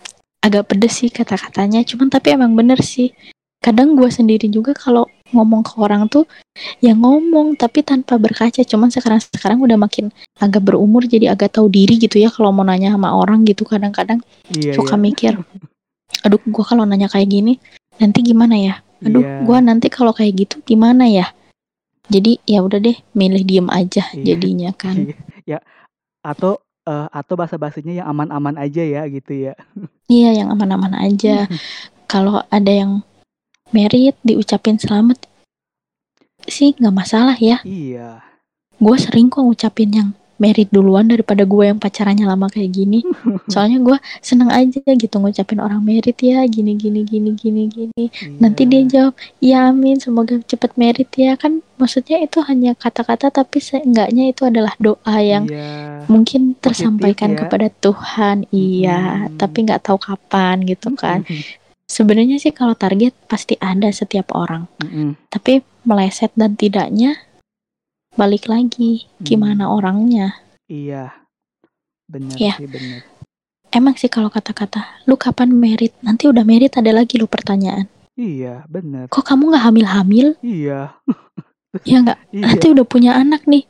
Agak 0.45 0.69
pedes 0.69 1.01
sih 1.01 1.09
kata-katanya, 1.09 1.81
cuman 1.81 2.13
tapi 2.13 2.37
emang 2.37 2.53
bener 2.53 2.77
sih. 2.85 3.09
Kadang 3.57 3.97
gue 3.97 4.05
sendiri 4.13 4.45
juga 4.45 4.77
kalau 4.77 5.09
ngomong 5.33 5.65
ke 5.65 5.73
orang 5.81 6.05
tuh 6.05 6.29
ya 6.85 6.93
ngomong 6.93 7.57
tapi 7.57 7.81
tanpa 7.81 8.21
berkaca. 8.21 8.61
Cuman 8.61 8.93
sekarang 8.93 9.17
sekarang 9.17 9.57
udah 9.57 9.73
makin 9.73 10.13
agak 10.37 10.61
berumur 10.61 11.01
jadi 11.09 11.33
agak 11.33 11.57
tahu 11.57 11.65
diri 11.65 11.97
gitu 11.97 12.21
ya 12.21 12.29
kalau 12.29 12.53
mau 12.53 12.61
nanya 12.61 12.93
sama 12.93 13.09
orang 13.09 13.41
gitu 13.41 13.65
kadang-kadang 13.65 14.21
Iya, 14.53 14.77
suka 14.77 14.93
iya. 14.93 15.01
mikir, 15.01 15.33
aduh 16.21 16.37
gue 16.45 16.61
kalau 16.67 16.85
nanya 16.85 17.09
kayak 17.09 17.25
gini 17.25 17.57
nanti 17.97 18.21
gimana 18.21 18.53
ya? 18.53 18.75
Aduh 19.01 19.25
Iya. 19.25 19.41
gue 19.49 19.57
nanti 19.65 19.87
kalau 19.89 20.13
kayak 20.13 20.45
gitu 20.45 20.55
gimana 20.61 21.09
ya? 21.09 21.33
Jadi 22.05 22.37
ya 22.45 22.61
udah 22.61 22.77
deh 22.77 22.93
milih 23.17 23.41
diem 23.41 23.67
aja 23.73 24.13
Iya. 24.13 24.37
jadinya 24.37 24.69
kan. 24.77 24.93
Iya. 25.09 25.57
Ya 25.57 25.59
atau 26.21 26.61
eh, 26.85 27.07
atau 27.11 27.33
bahasa 27.35 27.57
basinya 27.57 27.91
yang 27.91 28.07
aman-aman 28.07 28.55
aja 28.61 28.81
ya 28.81 29.01
gitu 29.09 29.51
ya. 29.51 29.53
Iya 30.05 30.45
yang 30.45 30.53
aman-aman 30.53 30.93
aja. 31.01 31.49
Kalau 32.05 32.45
ada 32.53 32.71
yang 32.71 33.01
merit 33.73 34.13
diucapin 34.21 34.77
selamat 34.77 35.25
sih 36.45 36.77
nggak 36.77 36.95
masalah 36.95 37.37
ya. 37.41 37.57
Iya. 37.65 38.21
Gue 38.77 38.97
sering 39.01 39.33
kok 39.33 39.41
ngucapin 39.41 39.91
yang 39.91 40.09
merit 40.35 40.67
duluan 40.67 41.07
daripada 41.07 41.47
gue 41.47 41.63
yang 41.63 41.79
pacarannya 41.79 42.27
lama 42.27 42.51
kayak 42.51 42.71
gini. 42.71 43.01
Soalnya 43.51 43.79
gue 43.79 43.97
seneng 44.19 44.51
aja 44.51 44.83
gitu 44.83 45.15
ngucapin 45.17 45.63
orang 45.63 45.79
merit 45.79 46.19
ya 46.19 46.43
gini 46.45 46.75
gini 46.75 47.07
gini 47.07 47.31
gini 47.33 47.63
gini. 47.67 48.03
Nanti 48.37 48.67
dia 48.67 48.83
jawab, 48.83 49.13
ya 49.39 49.71
amin 49.71 49.97
semoga 49.97 50.35
cepet 50.43 50.75
merit 50.75 51.07
ya 51.15 51.39
kan. 51.39 51.63
Maksudnya 51.75 52.23
itu 52.23 52.39
hanya 52.43 52.71
kata-kata 52.71 53.27
tapi 53.29 53.59
seenggaknya 53.59 54.31
itu 54.31 54.47
adalah 54.47 54.71
doa 54.79 55.15
yang 55.19 55.43
Iya. 55.45 56.07
mungkin 56.07 56.55
tersampaikan 56.55 57.35
ya. 57.35 57.37
kepada 57.43 57.67
Tuhan. 57.69 58.47
Iya, 58.49 58.99
Mm-mm. 59.27 59.35
tapi 59.35 59.57
nggak 59.67 59.83
tahu 59.83 59.99
kapan 59.99 60.63
gitu 60.63 60.95
kan. 60.95 61.27
Sebenarnya 61.85 62.41
sih 62.41 62.49
kalau 62.49 62.73
target 62.73 63.13
pasti 63.29 63.53
ada 63.61 63.91
setiap 63.91 64.33
orang, 64.33 64.65
Mm-mm. 64.81 65.13
tapi 65.29 65.61
meleset 65.85 66.33
dan 66.33 66.57
tidaknya 66.57 67.13
balik 68.15 68.47
lagi 68.47 69.05
gimana 69.19 69.67
Hmm. 69.67 69.75
orangnya. 69.75 70.27
Iya. 70.65 71.11
Benar 72.07 72.35
Iya. 72.35 72.53
sih 72.57 72.67
benar. 72.67 73.01
Emang 73.69 73.95
sih 73.99 74.07
kalau 74.07 74.31
kata-kata, 74.31 75.03
lu 75.03 75.19
kapan 75.19 75.51
merit? 75.51 75.91
Nanti 75.99 76.31
udah 76.31 76.47
merit 76.47 76.79
ada 76.79 76.95
lagi 76.95 77.19
lu 77.19 77.27
pertanyaan. 77.27 77.91
Iya, 78.15 78.63
benar. 78.71 79.11
Kok 79.11 79.25
kamu 79.25 79.51
nggak 79.51 79.65
hamil-hamil? 79.67 80.27
Iya. 80.41 80.95
Ya 81.83 81.99
nggak? 81.99 82.19
Iya. 82.31 82.43
Nanti 82.47 82.65
udah 82.71 82.87
punya 82.87 83.19
anak 83.19 83.43
nih. 83.51 83.67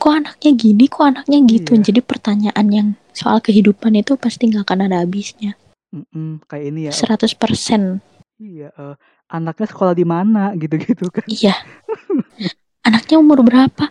Kok 0.00 0.12
anaknya 0.16 0.50
gini? 0.56 0.88
Kok 0.88 1.04
anaknya 1.12 1.38
gitu? 1.44 1.76
Iya. 1.76 1.84
Jadi 1.92 2.00
pertanyaan 2.00 2.66
yang 2.72 2.88
soal 3.12 3.44
kehidupan 3.44 3.92
itu 4.00 4.16
pasti 4.16 4.48
nggak 4.48 4.64
akan 4.64 4.88
ada 4.88 5.04
habisnya. 5.04 5.52
Mm-mm. 5.92 6.40
Kayak 6.48 6.64
ini 6.72 6.80
ya. 6.88 6.92
100%. 6.96 8.00
Iya, 8.40 8.72
eh, 8.72 8.94
anaknya 9.28 9.66
sekolah 9.68 9.92
di 9.92 10.08
mana 10.08 10.56
gitu-gitu 10.56 11.12
kan. 11.12 11.28
Iya. 11.28 11.52
Anaknya 12.82 13.16
umur 13.22 13.46
berapa? 13.46 13.86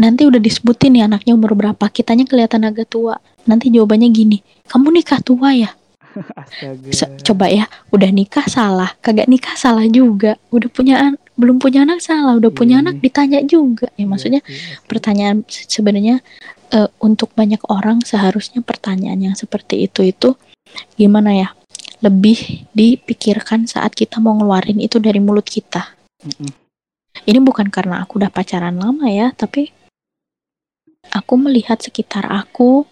Nanti 0.00 0.24
udah 0.28 0.40
disebutin 0.40 0.96
nih 0.96 1.04
anaknya 1.08 1.32
umur 1.36 1.56
berapa. 1.56 1.88
Kitanya 1.88 2.28
kelihatan 2.28 2.68
agak 2.68 2.92
tua. 2.92 3.16
Nanti 3.48 3.72
jawabannya 3.72 4.08
gini, 4.12 4.44
kamu 4.68 4.92
nikah 5.00 5.20
tua 5.24 5.56
ya? 5.56 5.72
Astaga. 6.40 7.16
Coba 7.24 7.46
ya, 7.48 7.64
udah 7.88 8.10
nikah 8.12 8.44
salah, 8.44 8.92
kagak 9.00 9.28
nikah 9.28 9.56
salah 9.56 9.88
juga. 9.88 10.36
Udah 10.52 10.68
punya 10.68 10.94
an- 11.00 11.20
belum 11.40 11.56
punya 11.56 11.88
anak 11.88 12.04
salah, 12.04 12.36
udah 12.36 12.52
punya 12.52 12.80
Iya 12.80 12.84
anak 12.84 12.96
ditanya 13.00 13.40
juga. 13.48 13.88
Ya 13.96 14.04
Iya 14.04 14.06
maksudnya 14.08 14.40
sih, 14.44 14.52
iya 14.52 14.76
pertanyaan 14.84 15.36
se- 15.48 15.64
sebenarnya 15.68 16.20
eh, 16.76 16.88
untuk 17.00 17.32
banyak 17.32 17.64
orang 17.72 18.04
seharusnya 18.04 18.60
pertanyaan 18.60 19.32
yang 19.32 19.36
seperti 19.36 19.88
itu 19.88 20.04
itu 20.04 20.36
gimana 21.00 21.32
ya? 21.32 21.48
Lebih 22.04 22.68
dipikirkan 22.76 23.64
saat 23.64 23.96
kita 23.96 24.20
mau 24.20 24.36
ngeluarin 24.36 24.80
itu 24.80 25.00
dari 25.00 25.20
mulut 25.20 25.48
kita. 25.48 25.96
Mm-mm. 26.20 26.52
Ini 27.26 27.38
bukan 27.42 27.68
karena 27.68 28.02
aku 28.02 28.22
udah 28.22 28.32
pacaran 28.32 28.80
lama 28.80 29.06
ya, 29.10 29.34
tapi 29.34 29.70
aku 31.10 31.34
melihat 31.36 31.76
sekitar 31.82 32.26
aku 32.30 32.86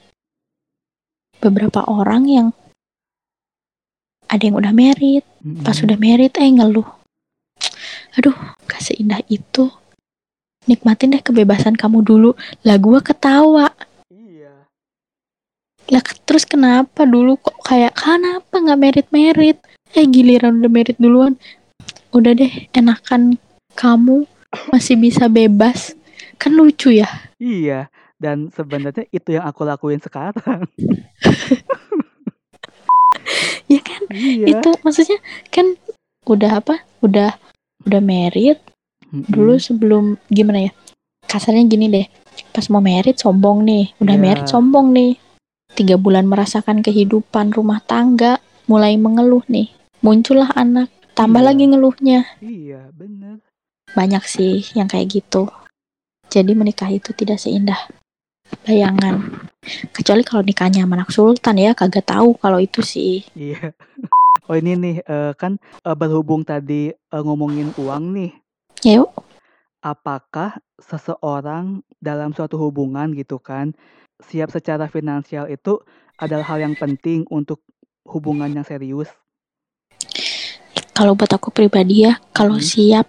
beberapa 1.39 1.87
orang 1.87 2.27
yang 2.27 2.49
ada 4.29 4.43
yang 4.45 4.61
udah 4.61 4.75
merit, 4.77 5.25
pas 5.65 5.73
Mm-mm. 5.79 5.87
udah 5.89 5.99
merit 5.99 6.33
eh 6.37 6.51
ngeluh. 6.53 6.89
Aduh, 8.21 8.37
gak 8.69 8.83
seindah 8.85 9.25
itu. 9.33 9.73
Nikmatin 10.69 11.17
deh 11.17 11.25
kebebasan 11.25 11.81
kamu 11.81 12.05
dulu. 12.05 12.37
Lah 12.67 12.77
gua 12.77 13.01
ketawa. 13.01 13.73
Iya. 14.13 14.69
Lah 15.89 16.03
terus 16.29 16.45
kenapa 16.45 17.09
dulu 17.09 17.41
kok 17.41 17.57
kayak 17.65 17.97
kenapa 17.97 18.53
nggak 18.53 18.81
merit-merit? 18.83 19.57
Eh 19.97 20.05
giliran 20.05 20.61
udah 20.61 20.69
merit 20.69 21.01
duluan. 21.01 21.41
Udah 22.13 22.37
deh, 22.37 22.69
enakan 22.77 23.41
kamu 23.79 24.27
masih 24.75 24.99
bisa 24.99 25.31
bebas. 25.31 25.95
Kan 26.35 26.59
lucu 26.59 26.91
ya. 26.91 27.07
Iya. 27.39 27.87
Dan 28.19 28.51
sebenarnya 28.51 29.07
itu 29.15 29.39
yang 29.39 29.47
aku 29.47 29.63
lakuin 29.63 30.03
sekarang. 30.03 30.67
Ya 33.69 33.85
kan? 33.85 34.01
Iya. 34.09 34.59
Itu 34.59 34.71
maksudnya 34.81 35.21
kan 35.53 35.77
udah 36.25 36.65
apa? 36.65 36.81
Udah 37.05 37.37
udah 37.85 38.01
merit 38.01 38.57
Mm-mm. 39.13 39.29
dulu 39.29 39.61
sebelum 39.61 40.17
gimana 40.33 40.69
ya? 40.69 40.73
Kasarnya 41.29 41.69
gini 41.69 41.93
deh. 41.93 42.07
Pas 42.49 42.65
mau 42.73 42.81
merit 42.81 43.21
sombong 43.21 43.69
nih, 43.69 43.93
udah 44.01 44.17
Iya. 44.17 44.23
merit 44.25 44.47
sombong 44.49 44.97
nih. 44.97 45.21
Tiga 45.77 46.01
bulan 46.01 46.25
merasakan 46.25 46.81
kehidupan 46.81 47.53
rumah 47.53 47.85
tangga, 47.85 48.41
mulai 48.65 48.97
mengeluh 48.97 49.45
nih. 49.53 49.69
Muncullah 50.01 50.49
anak, 50.57 50.89
tambah 51.13 51.45
Iya. 51.45 51.49
lagi 51.53 51.65
ngeluhnya. 51.69 52.21
Iya, 52.41 52.89
bener. 52.97 53.45
Banyak 53.97 54.25
sih 54.25 54.65
yang 54.77 54.89
kayak 54.89 55.09
gitu. 55.21 55.49
Jadi 56.29 56.53
menikah 56.53 56.93
itu 56.93 57.13
tidak 57.17 57.41
seindah 57.41 57.89
bayangan. 58.65 59.49
Kecuali 59.93 60.23
kalau 60.25 60.45
nikahnya 60.45 60.85
sama 60.85 61.01
anak 61.01 61.11
sultan 61.13 61.57
ya, 61.57 61.73
kagak 61.73 62.09
tahu 62.09 62.37
kalau 62.37 62.61
itu 62.61 62.81
sih. 62.85 63.25
Iya. 63.33 63.73
Oh 64.49 64.57
ini 64.57 64.81
nih 64.81 64.97
eh, 65.05 65.33
kan 65.37 65.61
eh, 65.61 65.93
berhubung 65.93 66.41
tadi 66.41 66.89
eh, 66.89 67.21
ngomongin 67.21 67.69
uang 67.77 68.17
nih, 68.17 68.33
Ya 68.81 69.05
yuk, 69.05 69.13
apakah 69.85 70.57
seseorang 70.81 71.85
dalam 72.01 72.33
suatu 72.33 72.57
hubungan 72.57 73.13
gitu 73.13 73.37
kan 73.37 73.77
siap 74.25 74.49
secara 74.49 74.89
finansial 74.89 75.53
itu 75.53 75.85
adalah 76.17 76.49
hal 76.49 76.65
yang 76.65 76.73
penting 76.81 77.29
untuk 77.29 77.61
hubungan 78.09 78.49
yang 78.49 78.65
serius? 78.65 79.13
kalau 80.97 81.13
buat 81.13 81.29
aku 81.29 81.53
pribadi 81.53 82.09
ya, 82.09 82.17
kalau 82.33 82.57
Hmm. 82.57 82.65
siap 82.65 83.05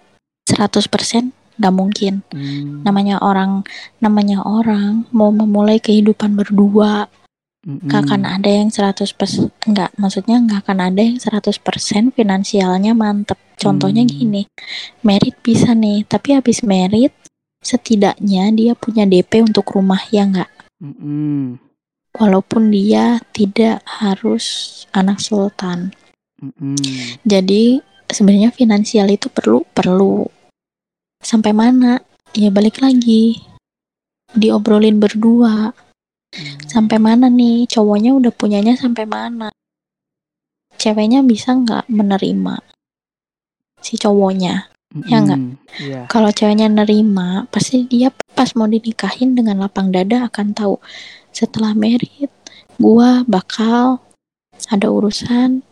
100% 0.50 1.30
nggak 1.60 1.74
mungkin. 1.76 2.24
Hmm, 2.32 2.82
Namanya 2.82 3.20
orang, 3.20 3.62
namanya 4.00 4.40
orang 4.42 5.04
mau 5.12 5.28
memulai 5.28 5.76
kehidupan 5.78 6.32
berdua, 6.32 7.06
nggak 7.60 8.00
akan 8.08 8.22
mm-mm. 8.24 8.36
ada 8.40 8.50
yang 8.50 8.68
100% 8.72 9.52
nggak, 9.68 9.90
maksudnya 10.00 10.40
nggak 10.40 10.64
akan 10.64 10.78
ada 10.80 11.00
yang 11.04 11.20
100% 11.20 12.16
finansialnya 12.16 12.96
mantep. 12.96 13.36
Contohnya 13.60 14.08
Hmm. 14.08 14.10
gini, 14.10 14.42
merit 15.04 15.36
bisa 15.44 15.76
nih, 15.76 16.08
tapi 16.08 16.32
habis 16.32 16.64
merit 16.64 17.12
setidaknya 17.60 18.48
dia 18.56 18.72
punya 18.72 19.04
DP 19.04 19.44
untuk 19.44 19.68
rumah 19.76 20.00
ya 20.08 20.24
nggak? 20.24 20.50
Mm-mm. 20.80 21.60
Walaupun 22.16 22.72
dia 22.72 23.20
tidak 23.36 23.84
harus 23.84 24.66
anak 24.96 25.20
sultan. 25.20 25.92
Mm-mm. 26.40 26.80
Jadi 27.28 27.84
sebenarnya 28.08 28.50
finansial 28.56 29.12
itu 29.12 29.28
perlu 29.28 29.68
perlu 29.76 30.24
sampai 31.20 31.52
mana? 31.52 32.00
Ya 32.34 32.48
balik 32.50 32.80
lagi 32.80 33.44
diobrolin 34.34 34.98
berdua. 34.98 35.72
Sampai 36.70 37.02
mana 37.02 37.26
nih 37.26 37.66
cowoknya 37.66 38.14
udah 38.14 38.32
punyanya 38.34 38.78
sampai 38.78 39.04
mana? 39.04 39.50
Ceweknya 40.78 41.20
bisa 41.26 41.52
nggak 41.52 41.90
menerima 41.90 42.62
si 43.82 43.98
cowoknya? 43.98 44.70
Ya 45.06 45.22
nggak? 45.22 45.40
Iya. 45.78 46.00
Kalau 46.10 46.30
ceweknya 46.30 46.70
nerima, 46.70 47.46
pasti 47.50 47.86
dia 47.86 48.10
pas 48.34 48.50
mau 48.54 48.66
dinikahin 48.66 49.34
dengan 49.34 49.62
lapang 49.62 49.90
dada 49.90 50.26
akan 50.26 50.54
tahu 50.54 50.78
setelah 51.30 51.74
merit 51.78 52.30
gua 52.80 53.22
bakal 53.28 54.02
ada 54.66 54.88
urusan 54.90 55.62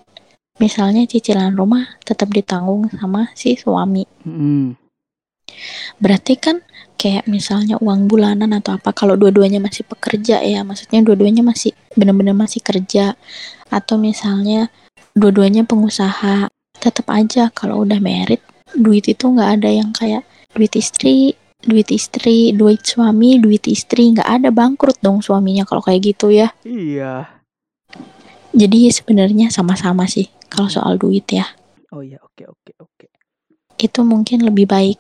misalnya 0.62 1.06
cicilan 1.06 1.54
rumah 1.54 1.98
tetap 2.02 2.30
ditanggung 2.30 2.90
sama 2.94 3.30
si 3.34 3.54
suami. 3.54 4.06
Mm-mm. 4.26 4.87
Berarti 6.02 6.34
kan 6.38 6.62
kayak 6.98 7.30
misalnya 7.30 7.78
uang 7.78 8.10
bulanan 8.10 8.50
atau 8.56 8.74
apa 8.74 8.90
kalau 8.90 9.14
dua-duanya 9.14 9.62
masih 9.62 9.86
pekerja 9.86 10.42
ya, 10.42 10.66
maksudnya 10.66 11.02
dua-duanya 11.04 11.46
masih 11.46 11.74
benar-benar 11.94 12.34
masih 12.34 12.62
kerja 12.62 13.14
atau 13.70 13.96
misalnya 14.00 14.72
dua-duanya 15.14 15.62
pengusaha, 15.68 16.50
tetap 16.78 17.06
aja 17.10 17.50
kalau 17.54 17.82
udah 17.86 17.98
merit 18.02 18.42
duit 18.76 19.06
itu 19.08 19.24
nggak 19.24 19.62
ada 19.62 19.70
yang 19.72 19.90
kayak 19.96 20.26
duit 20.52 20.74
istri 20.76 21.38
duit 21.58 21.90
istri, 21.90 22.54
duit 22.54 22.86
suami, 22.86 23.42
duit 23.42 23.66
istri, 23.66 24.14
nggak 24.14 24.28
ada 24.28 24.48
bangkrut 24.54 25.02
dong 25.02 25.18
suaminya 25.18 25.66
kalau 25.66 25.82
kayak 25.82 26.14
gitu 26.14 26.30
ya. 26.30 26.54
Iya. 26.62 27.26
Jadi 28.54 28.90
sebenarnya 28.94 29.50
sama-sama 29.50 30.06
sih 30.06 30.30
kalau 30.46 30.70
soal 30.70 30.94
duit 30.96 31.26
ya. 31.28 31.46
Oh 31.90 32.02
iya, 32.02 32.22
oke 32.22 32.44
oke 32.46 32.72
oke. 32.78 33.06
Itu 33.78 34.06
mungkin 34.06 34.46
lebih 34.46 34.70
baik. 34.70 34.98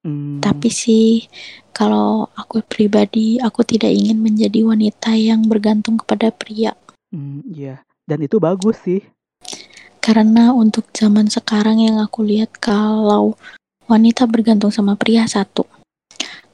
Hmm, 0.00 0.40
Tapi 0.40 0.72
sih 0.72 1.28
kalau 1.76 2.24
aku 2.32 2.64
pribadi 2.64 3.36
aku 3.36 3.60
tidak 3.68 3.92
ingin 3.92 4.16
menjadi 4.20 4.64
wanita 4.64 5.12
yang 5.12 5.44
bergantung 5.44 6.00
kepada 6.00 6.32
pria. 6.32 6.72
hmm, 7.12 7.44
iya. 7.52 7.84
Dan 8.08 8.24
itu 8.24 8.40
bagus 8.40 8.80
sih. 8.82 9.04
Karena 10.00 10.56
untuk 10.56 10.88
zaman 10.96 11.28
sekarang 11.28 11.78
yang 11.84 12.00
aku 12.00 12.24
lihat 12.24 12.56
kalau 12.58 13.36
wanita 13.86 14.24
bergantung 14.24 14.72
sama 14.72 14.96
pria 14.96 15.28
satu. 15.28 15.68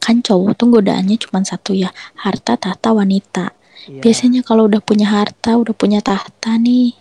Kan 0.03 0.21
cowok 0.23 0.53
tuh 0.59 0.69
godaannya 0.79 1.17
cuma 1.19 1.43
satu 1.47 1.73
ya, 1.73 1.91
harta, 2.19 2.59
tahta, 2.59 2.91
wanita. 2.91 3.55
Iya. 3.87 4.03
Biasanya 4.03 4.43
kalau 4.43 4.67
udah 4.67 4.83
punya 4.83 5.07
harta, 5.07 5.55
udah 5.55 5.75
punya 5.75 6.03
tahta 6.03 6.59
nih, 6.59 6.95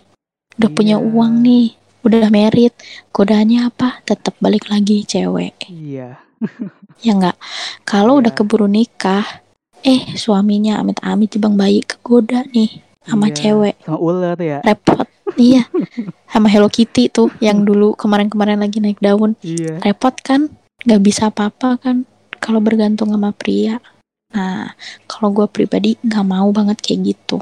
udah 0.58 0.70
punya 0.70 0.96
Iya. 0.98 1.06
uang 1.10 1.32
nih, 1.42 1.66
udah 2.06 2.28
merit, 2.30 2.74
godaannya 3.10 3.66
apa? 3.66 4.00
Tetap 4.06 4.38
balik 4.38 4.70
lagi 4.70 5.02
cewek. 5.02 5.66
Iya. 5.66 6.22
Ya 7.04 7.12
enggak? 7.12 7.36
Kalau 7.84 8.18
udah 8.18 8.32
Iya. 8.32 8.38
keburu 8.40 8.66
nikah, 8.66 9.24
eh 9.84 10.16
suaminya 10.16 10.80
amit-amit 10.80 11.36
jebang 11.36 11.54
bayi 11.54 11.84
kegoda 11.84 12.42
nih 12.50 12.82
sama 13.04 13.30
iya. 13.30 13.36
cewek. 13.36 13.74
Sama 13.84 13.98
ular 14.00 14.38
ya. 14.40 14.58
Repot. 14.64 15.06
iya. 15.38 15.68
Sama 16.32 16.48
Hello 16.50 16.66
Kitty 16.72 17.12
tuh 17.12 17.30
yang 17.38 17.62
dulu 17.62 17.94
kemarin-kemarin 17.94 18.58
lagi 18.58 18.80
naik 18.80 18.98
daun. 18.98 19.38
Iya. 19.44 19.82
Repot 19.84 20.14
kan? 20.24 20.50
Gak 20.86 21.02
bisa 21.02 21.28
apa-apa 21.30 21.78
kan 21.80 22.06
kalau 22.38 22.62
bergantung 22.62 23.10
sama 23.12 23.34
pria. 23.34 23.78
Nah, 24.34 24.74
kalau 25.08 25.32
gue 25.32 25.46
pribadi 25.48 25.96
gak 26.02 26.26
mau 26.26 26.50
banget 26.50 26.78
kayak 26.82 27.14
gitu. 27.14 27.40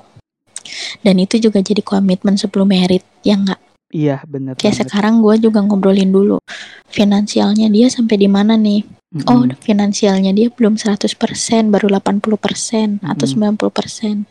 Dan 1.04 1.20
itu 1.20 1.36
juga 1.36 1.60
jadi 1.60 1.84
komitmen 1.84 2.40
sebelum 2.40 2.72
merit, 2.72 3.04
ya 3.20 3.36
nggak? 3.36 3.60
Iya, 3.94 4.26
benar 4.26 4.58
Kayak 4.58 4.74
banget. 4.74 4.82
sekarang 4.90 5.14
gue 5.22 5.34
juga 5.38 5.62
ngobrolin 5.62 6.10
dulu 6.10 6.42
finansialnya 6.90 7.70
dia 7.70 7.86
sampai 7.86 8.16
di 8.18 8.26
mana 8.26 8.58
nih? 8.58 8.82
Oh, 9.30 9.46
Mm-mm. 9.46 9.54
finansialnya 9.62 10.34
dia 10.34 10.50
belum 10.50 10.74
100%, 10.74 11.70
baru 11.70 11.86
80% 11.86 12.98
atau 13.06 13.26
Mm-mm. 13.30 13.54
90%. 13.62 14.26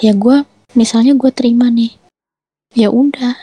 Ya 0.00 0.16
gue, 0.16 0.48
misalnya 0.72 1.12
gue 1.12 1.28
terima 1.28 1.68
nih. 1.68 1.92
Ya 2.72 2.88
udah. 2.88 3.36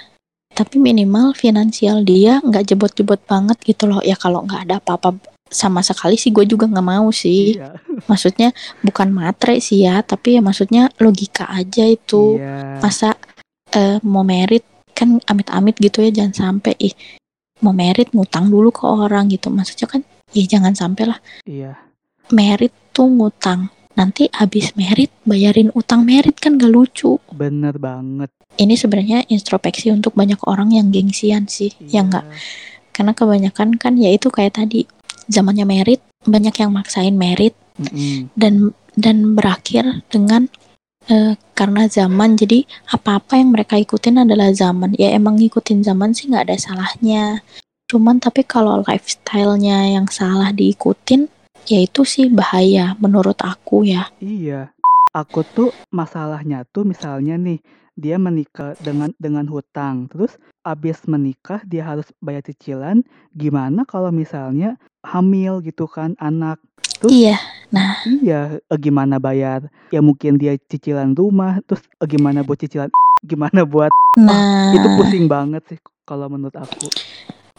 Tapi 0.53 0.81
minimal 0.81 1.37
finansial 1.37 2.01
dia 2.01 2.41
nggak 2.41 2.73
jebot-jebot 2.73 3.21
banget 3.29 3.57
gitu 3.61 3.85
loh. 3.85 4.01
Ya 4.01 4.17
kalau 4.17 4.41
nggak 4.45 4.69
ada 4.69 4.75
apa-apa 4.81 5.21
sama 5.53 5.85
sekali 5.85 6.17
sih 6.17 6.33
gue 6.33 6.49
juga 6.49 6.65
nggak 6.65 6.87
mau 6.89 7.13
sih. 7.13 7.57
Iya. 7.61 7.77
Maksudnya 8.09 8.49
bukan 8.81 9.13
matre 9.13 9.61
sih 9.61 9.85
ya, 9.85 10.01
tapi 10.01 10.37
ya 10.37 10.41
maksudnya 10.41 10.89
logika 10.97 11.45
aja 11.53 11.85
itu. 11.85 12.41
Iya. 12.41 12.81
Masa 12.81 13.13
eh, 13.77 14.01
mau 14.01 14.25
merit 14.25 14.65
kan 14.93 15.19
amit-amit 15.25 15.75
gitu 15.77 16.01
ya 16.01 16.09
jangan 16.13 16.33
sampai 16.33 16.73
ih 16.79 16.95
mau 17.61 17.71
merit 17.71 18.11
ngutang 18.11 18.47
dulu 18.47 18.69
ke 18.69 18.83
orang 18.83 19.27
gitu. 19.27 19.49
Maksudnya 19.49 19.87
kan 19.87 20.01
ya 20.31 20.43
jangan 20.45 20.73
sampai 20.73 21.03
lah 21.09 21.19
Iya. 21.43 21.77
merit 22.29 22.73
tuh 22.91 23.09
ngutang. 23.09 23.69
Nanti 23.93 24.25
habis 24.33 24.73
merit 24.73 25.13
bayarin 25.21 25.69
utang 25.77 26.01
merit 26.01 26.33
kan 26.41 26.57
gak 26.57 26.69
lucu. 26.69 27.21
Bener 27.29 27.77
banget. 27.77 28.33
Ini 28.53 28.73
sebenarnya 28.73 29.25
introspeksi 29.29 29.93
untuk 29.93 30.17
banyak 30.17 30.41
orang 30.45 30.73
yang 30.73 30.89
gengsian 30.89 31.45
sih, 31.45 31.69
ya 31.79 32.01
Iya. 32.01 32.01
enggak? 32.01 32.25
Karena 32.89 33.11
kebanyakan 33.13 33.77
kan 33.77 33.93
ya 33.97 34.09
itu 34.09 34.29
kayak 34.29 34.57
tadi 34.57 34.85
zamannya 35.29 35.65
merit 35.65 36.01
banyak 36.25 36.53
yang 36.57 36.71
maksain 36.73 37.13
merit 37.13 37.53
Mm-mm. 37.77 38.29
dan 38.37 38.73
dan 38.93 39.33
berakhir 39.33 40.05
dengan 40.09 40.49
eh, 41.09 41.33
karena 41.57 41.87
zaman 41.89 42.35
jadi 42.39 42.63
apa-apa 42.91 43.39
yang 43.39 43.51
mereka 43.55 43.75
ikutin 43.79 44.23
adalah 44.23 44.51
zaman 44.53 44.95
ya 44.95 45.11
emang 45.15 45.39
ngikutin 45.39 45.83
zaman 45.83 46.15
sih 46.15 46.29
nggak 46.31 46.51
ada 46.51 46.57
salahnya 46.59 47.43
cuman 47.91 48.17
tapi 48.17 48.41
kalau 48.47 48.81
lifestyle-nya 48.87 49.95
yang 49.99 50.07
salah 50.09 50.49
diikutin 50.55 51.27
ya 51.67 51.79
itu 51.83 52.03
sih 52.03 52.27
bahaya 52.31 52.95
menurut 52.99 53.39
aku 53.43 53.87
ya 53.87 54.09
Iya. 54.19 54.71
Aku 55.13 55.45
tuh 55.45 55.69
masalahnya 55.93 56.65
tuh 56.73 56.89
misalnya 56.89 57.37
nih 57.37 57.61
dia 57.93 58.17
menikah 58.17 58.73
dengan 58.81 59.13
dengan 59.21 59.45
hutang, 59.45 60.09
terus 60.09 60.41
abis 60.65 61.05
menikah 61.05 61.61
dia 61.69 61.85
harus 61.85 62.09
bayar 62.17 62.41
cicilan. 62.41 63.05
Gimana 63.37 63.85
kalau 63.85 64.09
misalnya 64.09 64.73
hamil 65.05 65.61
gitu 65.61 65.85
kan 65.85 66.17
anak? 66.17 66.57
Terus 66.97 67.13
iya 67.13 67.37
nah 67.73 67.97
iya 68.21 68.61
eh, 68.61 68.77
gimana 68.79 69.17
bayar? 69.17 69.65
Ya 69.89 69.99
mungkin 69.99 70.37
dia 70.37 70.53
cicilan 70.69 71.17
rumah, 71.17 71.57
terus 71.65 71.81
eh, 71.97 72.07
gimana 72.07 72.45
buat 72.45 72.61
cicilan? 72.61 72.89
Gimana 73.23 73.63
buat 73.63 73.87
nah 74.19 74.75
itu 74.75 74.87
pusing 74.93 75.25
banget 75.25 75.63
sih 75.65 75.79
kalau 76.03 76.27
menurut 76.27 76.53
aku. 76.53 76.91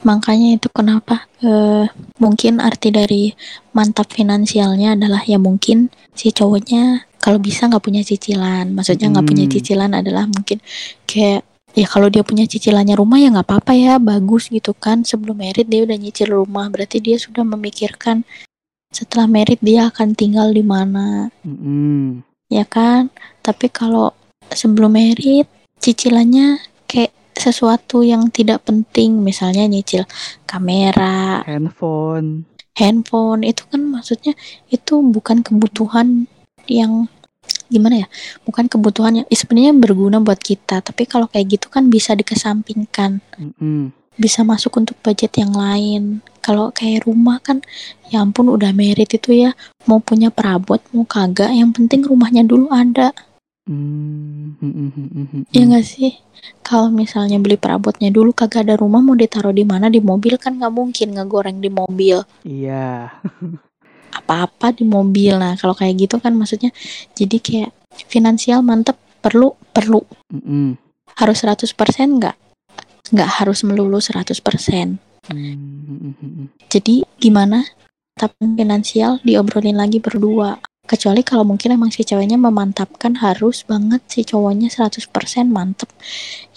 makanya 0.04 0.60
itu 0.60 0.68
kenapa 0.68 1.24
eh, 1.40 1.88
mungkin 2.20 2.60
arti 2.60 2.92
dari 2.92 3.32
mantap 3.72 4.12
finansialnya 4.12 4.92
adalah 4.92 5.24
ya 5.24 5.40
mungkin 5.40 5.88
si 6.12 6.28
cowoknya 6.28 7.08
kalau 7.16 7.40
bisa 7.40 7.64
nggak 7.72 7.80
punya 7.80 8.04
cicilan 8.04 8.68
maksudnya 8.76 9.08
nggak 9.08 9.24
punya 9.24 9.44
Hmm. 9.48 9.54
cicilan 9.56 9.92
adalah 9.96 10.28
mungkin 10.28 10.60
kayak 11.08 11.40
ya 11.72 11.86
kalau 11.88 12.12
dia 12.12 12.20
punya 12.20 12.44
cicilannya 12.44 12.92
rumah 13.00 13.16
ya 13.16 13.32
nggak 13.32 13.48
apa-apa 13.48 13.72
ya 13.72 13.96
bagus 13.96 14.52
gitu 14.52 14.76
kan 14.76 15.08
sebelum 15.08 15.40
merit 15.40 15.72
dia 15.72 15.88
udah 15.88 15.96
nyicil 15.96 16.36
rumah 16.36 16.68
berarti 16.68 17.00
dia 17.00 17.16
sudah 17.16 17.40
memikirkan 17.42 18.28
setelah 18.94 19.26
merit 19.26 19.58
dia 19.58 19.90
akan 19.90 20.14
tinggal 20.14 20.54
di 20.54 20.62
mana. 20.62 21.34
Mm-mm. 21.42 22.22
ya 22.46 22.62
kan? 22.62 23.10
Tapi 23.42 23.66
kalau 23.68 24.14
sebelum 24.54 24.94
merit 24.94 25.50
cicilannya 25.82 26.62
kayak 26.86 27.10
sesuatu 27.34 28.06
yang 28.06 28.30
tidak 28.30 28.62
penting. 28.62 29.18
Misalnya 29.20 29.66
nyicil 29.66 30.06
kamera 30.46 31.42
Handphone. 31.42 32.46
handphone. 32.78 33.42
Itu 33.42 33.66
kan 33.66 33.82
maksudnya 33.82 34.38
itu 34.70 35.02
bukan 35.02 35.42
kebutuhan 35.42 36.30
yang 36.70 37.10
gimana 37.66 38.06
ya? 38.06 38.08
Bukan 38.46 38.70
kebutuhan 38.70 39.20
yang 39.20 39.26
sebenarnya 39.26 39.74
berguna 39.74 40.22
buat 40.22 40.38
kita. 40.38 40.80
Tapi 40.86 41.10
kalau 41.10 41.26
kayak 41.26 41.58
gitu 41.58 41.66
kan 41.66 41.90
bisa 41.90 42.14
dikesampingkan. 42.14 43.18
Mm-mm. 43.42 43.90
bisa 44.14 44.46
masuk 44.46 44.78
untuk 44.78 44.94
budget 45.02 45.34
yang 45.42 45.50
lain 45.50 46.22
kalau 46.44 46.68
kayak 46.76 47.08
rumah 47.08 47.40
kan 47.40 47.64
ya 48.12 48.20
ampun 48.20 48.52
udah 48.52 48.76
merit 48.76 49.08
itu 49.16 49.32
ya. 49.32 49.56
Mau 49.88 50.04
punya 50.04 50.28
perabot 50.28 50.76
mau 50.92 51.08
kagak 51.08 51.48
yang 51.56 51.72
penting 51.72 52.04
rumahnya 52.04 52.44
dulu 52.44 52.68
ada. 52.68 53.16
Mm, 53.64 54.60
mm, 54.60 54.72
mm, 54.76 54.90
mm, 54.92 55.08
mm, 55.08 55.26
mm. 55.32 55.42
ya 55.48 55.62
nggak 55.64 55.86
sih? 55.88 56.20
Kalau 56.60 56.92
misalnya 56.92 57.40
beli 57.40 57.56
perabotnya 57.56 58.12
dulu 58.12 58.36
kagak 58.36 58.68
ada 58.68 58.76
rumah 58.76 59.00
mau 59.00 59.16
ditaruh 59.16 59.56
di 59.56 59.64
mana? 59.64 59.88
Di 59.88 60.04
mobil 60.04 60.36
kan 60.36 60.60
nggak 60.60 60.68
mungkin 60.68 61.16
ngegoreng 61.16 61.64
di 61.64 61.72
mobil. 61.72 62.20
Iya. 62.44 63.08
apa-apa 64.20 64.76
di 64.76 64.84
mobil. 64.84 65.40
Nah 65.40 65.56
kalau 65.56 65.72
kayak 65.72 65.96
gitu 65.96 66.20
kan 66.20 66.36
maksudnya 66.36 66.70
jadi 67.16 67.40
kayak 67.40 67.70
finansial 68.04 68.60
mantep 68.60 69.00
perlu 69.24 69.56
perlu. 69.72 70.04
Mm-mm. 70.28 70.76
harus 71.14 71.46
100% 71.46 71.72
nggak? 72.20 72.36
Nggak 73.14 73.30
harus 73.40 73.64
melulu 73.64 73.96
100% 73.96 74.44
Mm, 75.32 75.56
mm, 75.88 75.98
mm, 76.00 76.14
mm. 76.20 76.46
jadi 76.68 77.04
gimana 77.16 77.64
tapi 78.14 78.44
finansial 78.54 79.18
diobrolin 79.24 79.74
lagi 79.74 79.98
berdua 79.98 80.60
kecuali 80.84 81.24
kalau 81.24 81.48
mungkin 81.48 81.80
emang 81.80 81.88
si 81.88 82.04
ceweknya 82.04 82.36
memantapkan 82.36 83.16
harus 83.16 83.64
banget 83.64 84.04
si 84.04 84.20
cowoknya 84.22 84.68
100% 84.68 85.08
mantep 85.48 85.88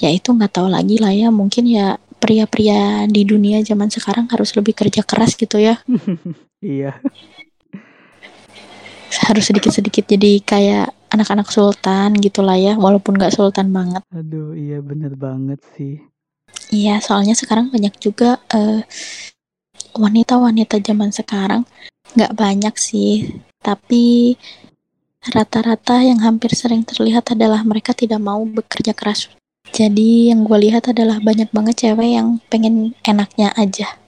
ya 0.03 0.11
itu 0.11 0.35
nggak 0.35 0.51
tahu 0.59 0.67
lagi 0.67 0.99
lah 0.99 1.15
ya 1.15 1.31
mungkin 1.31 1.63
ya 1.63 1.95
pria-pria 2.19 3.07
di 3.07 3.23
dunia 3.23 3.63
zaman 3.63 3.87
sekarang 3.87 4.27
harus 4.27 4.51
lebih 4.59 4.75
kerja 4.75 5.01
keras 5.07 5.39
gitu 5.39 5.57
ya 5.63 5.79
Iya. 6.57 6.97
harus 9.29 9.45
sedikit-sedikit 9.47 10.09
jadi 10.09 10.41
kayak 10.41 10.87
anak-anak 11.13 11.47
sultan 11.53 12.17
gitu 12.19 12.43
lah 12.43 12.59
ya 12.59 12.75
walaupun 12.75 13.15
nggak 13.15 13.31
sultan 13.31 13.71
banget 13.71 14.03
Aduh, 14.11 14.57
iya 14.57 14.81
bener 14.83 15.13
banget 15.15 15.61
sih. 15.77 16.01
Iya 16.71 16.99
soalnya 17.03 17.33
sekarang 17.37 17.71
banyak 17.73 17.93
juga 17.99 18.39
eh, 18.51 18.81
wanita-wanita 19.97 20.79
zaman 20.83 21.09
sekarang. 21.11 21.63
Nggak 22.15 22.33
banyak 22.37 22.75
sih 22.79 23.27
tapi 23.59 24.37
rata-rata 25.27 25.99
yang 25.99 26.23
hampir 26.23 26.55
sering 26.55 26.87
terlihat 26.87 27.35
adalah 27.35 27.59
mereka 27.67 27.91
tidak 27.91 28.21
mau 28.23 28.39
bekerja 28.47 28.95
keras. 28.95 29.27
Jadi 29.75 30.31
yang 30.31 30.47
gue 30.47 30.55
lihat 30.55 30.87
adalah 30.87 31.19
banyak 31.19 31.51
banget 31.51 31.75
cewek 31.83 32.15
yang 32.15 32.39
pengen 32.47 32.95
enaknya 33.03 33.51
aja. 33.59 33.99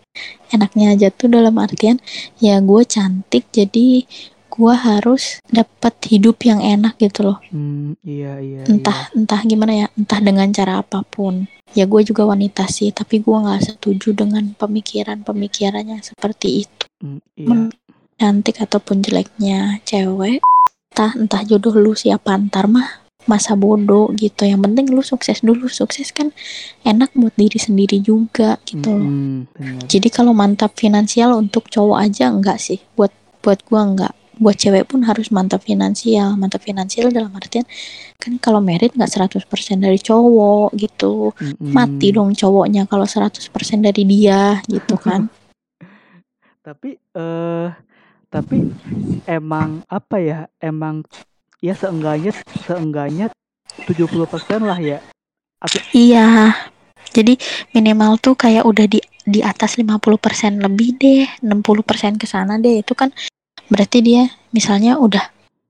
Enaknya 0.50 0.96
aja 0.96 1.08
tuh 1.12 1.28
dalam 1.28 1.54
artian 1.60 2.00
ya 2.40 2.64
gue 2.64 2.82
cantik 2.88 3.52
jadi 3.52 4.08
gue 4.60 4.76
harus 4.76 5.40
dapat 5.48 5.96
hidup 6.12 6.44
yang 6.44 6.60
enak 6.60 7.00
gitu 7.00 7.24
loh 7.24 7.40
Hmm, 7.48 7.96
iya 8.04 8.44
iya. 8.44 8.68
entah 8.68 9.08
entah 9.16 9.40
gimana 9.48 9.72
ya 9.72 9.88
entah 9.96 10.20
dengan 10.20 10.52
cara 10.52 10.84
apa 10.84 11.08
pun 11.08 11.48
ya 11.72 11.88
gue 11.88 12.02
juga 12.04 12.28
wanita 12.28 12.68
sih 12.68 12.92
tapi 12.92 13.24
gue 13.24 13.32
nggak 13.32 13.72
setuju 13.72 14.12
dengan 14.12 14.52
pemikiran 14.60 15.24
pemikirannya 15.24 16.04
seperti 16.04 16.68
itu 16.68 16.86
iya. 17.00 17.08
Hmm, 17.08 17.20
iya. 17.40 17.48
Men- 17.48 17.72
cantik 18.20 18.60
ataupun 18.60 19.00
jeleknya 19.00 19.80
cewek 19.88 20.44
entah 20.92 21.16
entah 21.16 21.42
jodoh 21.48 21.72
lu 21.72 21.96
siapa 21.96 22.36
ntar 22.36 22.68
mah 22.68 23.08
masa 23.32 23.56
bodoh 23.56 24.12
gitu 24.18 24.44
yang 24.44 24.60
penting 24.60 24.92
lu 24.92 25.00
sukses 25.00 25.40
dulu 25.40 25.72
sukses 25.72 26.12
kan 26.12 26.36
enak 26.84 27.16
buat 27.16 27.32
diri 27.40 27.56
sendiri 27.56 28.04
juga 28.04 28.60
gitu 28.68 28.92
loh 28.92 29.08
bener. 29.56 29.88
jadi 29.88 30.08
kalau 30.12 30.36
mantap 30.36 30.76
finansial 30.76 31.32
untuk 31.40 31.72
cowok 31.72 31.98
aja 32.04 32.28
enggak 32.28 32.60
sih 32.60 32.84
buat 33.00 33.14
buat 33.40 33.64
gua 33.64 33.88
enggak 33.88 34.14
buat 34.40 34.56
cewek 34.56 34.88
pun 34.88 35.04
harus 35.04 35.30
mantap 35.30 35.62
finansial 35.62 36.34
mantap 36.40 36.64
finansial 36.64 37.12
dalam 37.12 37.30
artian 37.36 37.68
kan 38.18 38.40
kalau 38.40 38.64
merit 38.64 38.96
nggak 38.96 39.30
100% 39.30 39.44
dari 39.78 40.00
cowok 40.00 40.74
gitu 40.80 41.36
Mm-mm. 41.36 41.76
mati 41.76 42.16
dong 42.16 42.32
cowoknya 42.34 42.88
kalau 42.88 43.04
100% 43.04 43.52
dari 43.84 44.04
dia 44.08 44.64
gitu 44.66 44.96
kan 44.96 45.28
Tapi 46.70 46.94
eh 47.18 47.68
tapi 48.30 48.58
emang 49.26 49.82
apa 49.90 50.22
ya? 50.22 50.46
Emang 50.62 51.02
ya 51.66 51.74
seenggaknya 51.74 52.30
seenggaknya 52.68 53.34
70% 53.90 54.62
lah 54.62 54.78
ya. 54.78 55.02
Atau 55.58 55.82
iya 55.98 56.54
jadi 57.10 57.42
minimal 57.74 58.22
tuh 58.22 58.38
kayak 58.38 58.70
udah 58.70 58.86
di 58.86 59.02
di 59.26 59.42
atas 59.42 59.82
50% 59.82 60.62
lebih 60.62 61.02
deh 61.02 61.26
60% 61.42 62.22
ke 62.22 62.30
sana 62.30 62.62
deh 62.62 62.86
itu 62.86 62.94
kan 62.94 63.10
berarti 63.70 64.02
dia 64.02 64.28
misalnya 64.50 64.98
udah 64.98 65.24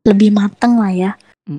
lebih 0.07 0.31
mateng 0.33 0.79
lah 0.79 0.91
ya. 0.95 1.11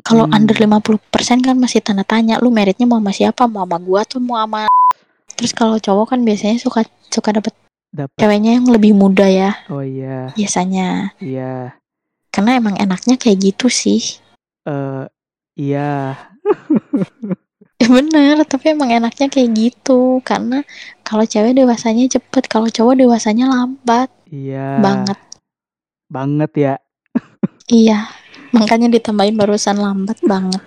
Kalau 0.06 0.24
Mm-mm. 0.30 0.36
under 0.38 0.54
50% 0.54 1.42
kan 1.42 1.56
masih 1.58 1.82
tanda 1.82 2.06
tanya 2.06 2.38
lu 2.38 2.54
meritnya 2.54 2.86
mau 2.86 3.02
sama 3.02 3.12
siapa? 3.12 3.44
Mau 3.50 3.66
sama 3.66 3.76
gua 3.82 4.06
atau 4.06 4.18
mau 4.22 4.38
sama 4.40 4.66
terus 5.36 5.52
kalau 5.54 5.78
cowok 5.78 6.16
kan 6.16 6.20
biasanya 6.22 6.58
suka 6.58 6.84
suka 7.08 7.32
dapet 7.32 7.54
dapat 7.90 8.14
ceweknya 8.22 8.60
yang 8.60 8.66
lebih 8.70 8.94
muda 8.94 9.26
ya 9.26 9.54
oh 9.68 9.82
iya. 9.82 10.30
biasanya. 10.34 11.14
Iya. 11.18 11.74
Karena 12.30 12.58
emang 12.58 12.78
enaknya 12.78 13.18
kayak 13.18 13.38
gitu 13.50 13.66
sih. 13.66 14.22
Eh 14.62 15.04
iya. 15.58 16.14
Ya 17.82 17.88
bener 17.94 18.38
tapi 18.46 18.78
emang 18.78 18.94
enaknya 18.94 19.26
kayak 19.26 19.50
gitu. 19.58 20.22
Karena 20.22 20.62
kalau 21.02 21.26
cewek 21.26 21.58
dewasanya 21.58 22.06
cepet 22.06 22.46
kalau 22.46 22.70
cowok 22.70 22.94
dewasanya 22.94 23.50
lambat 23.50 24.06
iya. 24.30 24.78
banget 24.78 25.18
banget 26.10 26.50
ya. 26.58 26.74
Iya 27.70 28.10
makanya 28.50 28.90
ditambahin 28.90 29.38
barusan 29.38 29.78
lambat 29.78 30.18
banget. 30.26 30.62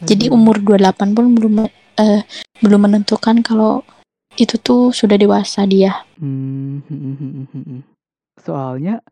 Jadi 0.00 0.32
umur 0.32 0.56
28 0.62 1.12
pun 1.12 1.26
belum 1.36 1.54
eh, 2.00 2.22
belum 2.64 2.80
menentukan 2.88 3.44
kalau 3.44 3.84
itu 4.38 4.56
tuh 4.56 4.94
sudah 4.94 5.20
dewasa 5.20 5.68
dia. 5.68 6.06
Hmm, 6.16 6.80
soalnya 8.46 9.04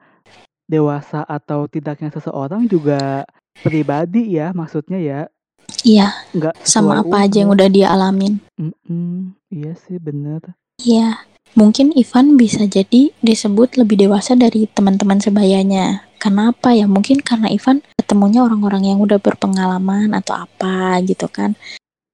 dewasa 0.64 1.26
atau 1.28 1.68
tidaknya 1.68 2.08
seseorang 2.08 2.64
juga 2.64 3.28
pribadi 3.60 4.38
ya 4.38 4.56
maksudnya 4.56 4.96
ya. 4.96 5.20
Iya 5.84 6.08
nggak 6.32 6.64
sama 6.64 7.04
apa 7.04 7.28
aja 7.28 7.44
yang 7.44 7.52
umur. 7.52 7.60
udah 7.60 7.68
dia 7.68 7.86
alamin. 7.92 8.40
Mm-mm, 8.56 9.36
iya 9.52 9.76
sih 9.76 10.00
bener. 10.00 10.40
Iya, 10.80 11.18
mungkin 11.54 11.92
Ivan 11.94 12.36
bisa 12.36 12.66
jadi 12.66 13.12
disebut 13.22 13.78
lebih 13.80 13.96
dewasa 14.00 14.34
dari 14.36 14.66
teman-teman 14.68 15.20
sebayanya. 15.22 16.04
Kenapa 16.18 16.74
ya? 16.74 16.84
Mungkin 16.90 17.22
karena 17.22 17.48
Ivan 17.48 17.80
ketemunya 17.96 18.42
orang-orang 18.42 18.90
yang 18.90 18.98
udah 18.98 19.22
berpengalaman 19.22 20.12
atau 20.12 20.34
apa 20.34 20.98
gitu 21.06 21.30
kan. 21.30 21.54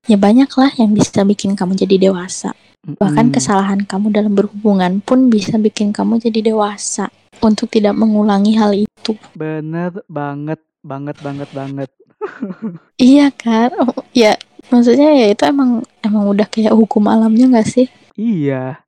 Ya 0.04 0.20
banyak 0.20 0.50
lah 0.60 0.70
yang 0.76 0.92
bisa 0.92 1.24
bikin 1.24 1.56
kamu 1.56 1.74
jadi 1.80 2.10
dewasa. 2.10 2.52
Bahkan 3.00 3.32
Mm-mm. 3.32 3.34
kesalahan 3.34 3.80
kamu 3.88 4.12
dalam 4.12 4.32
berhubungan 4.36 5.00
pun 5.00 5.32
bisa 5.32 5.56
bikin 5.56 5.90
kamu 5.96 6.20
jadi 6.20 6.52
dewasa 6.52 7.08
untuk 7.40 7.72
tidak 7.72 7.96
mengulangi 7.96 8.54
hal 8.60 8.72
itu. 8.76 9.16
bener 9.34 9.92
banget 10.08 10.60
banget 10.82 11.16
banget 11.20 11.48
banget 11.52 11.90
Iya 13.02 13.30
kan? 13.34 13.70
Oh, 13.80 14.02
ya 14.14 14.38
maksudnya 14.72 15.10
ya 15.14 15.26
itu 15.34 15.42
emang 15.44 15.70
emang 16.06 16.24
udah 16.32 16.46
kayak 16.48 16.72
hukum 16.74 17.04
alamnya 17.10 17.46
gak 17.60 17.68
sih? 17.68 17.86
iya 18.16 18.83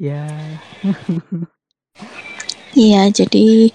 ya 0.00 0.24
Iya, 2.72 3.10
jadi 3.10 3.68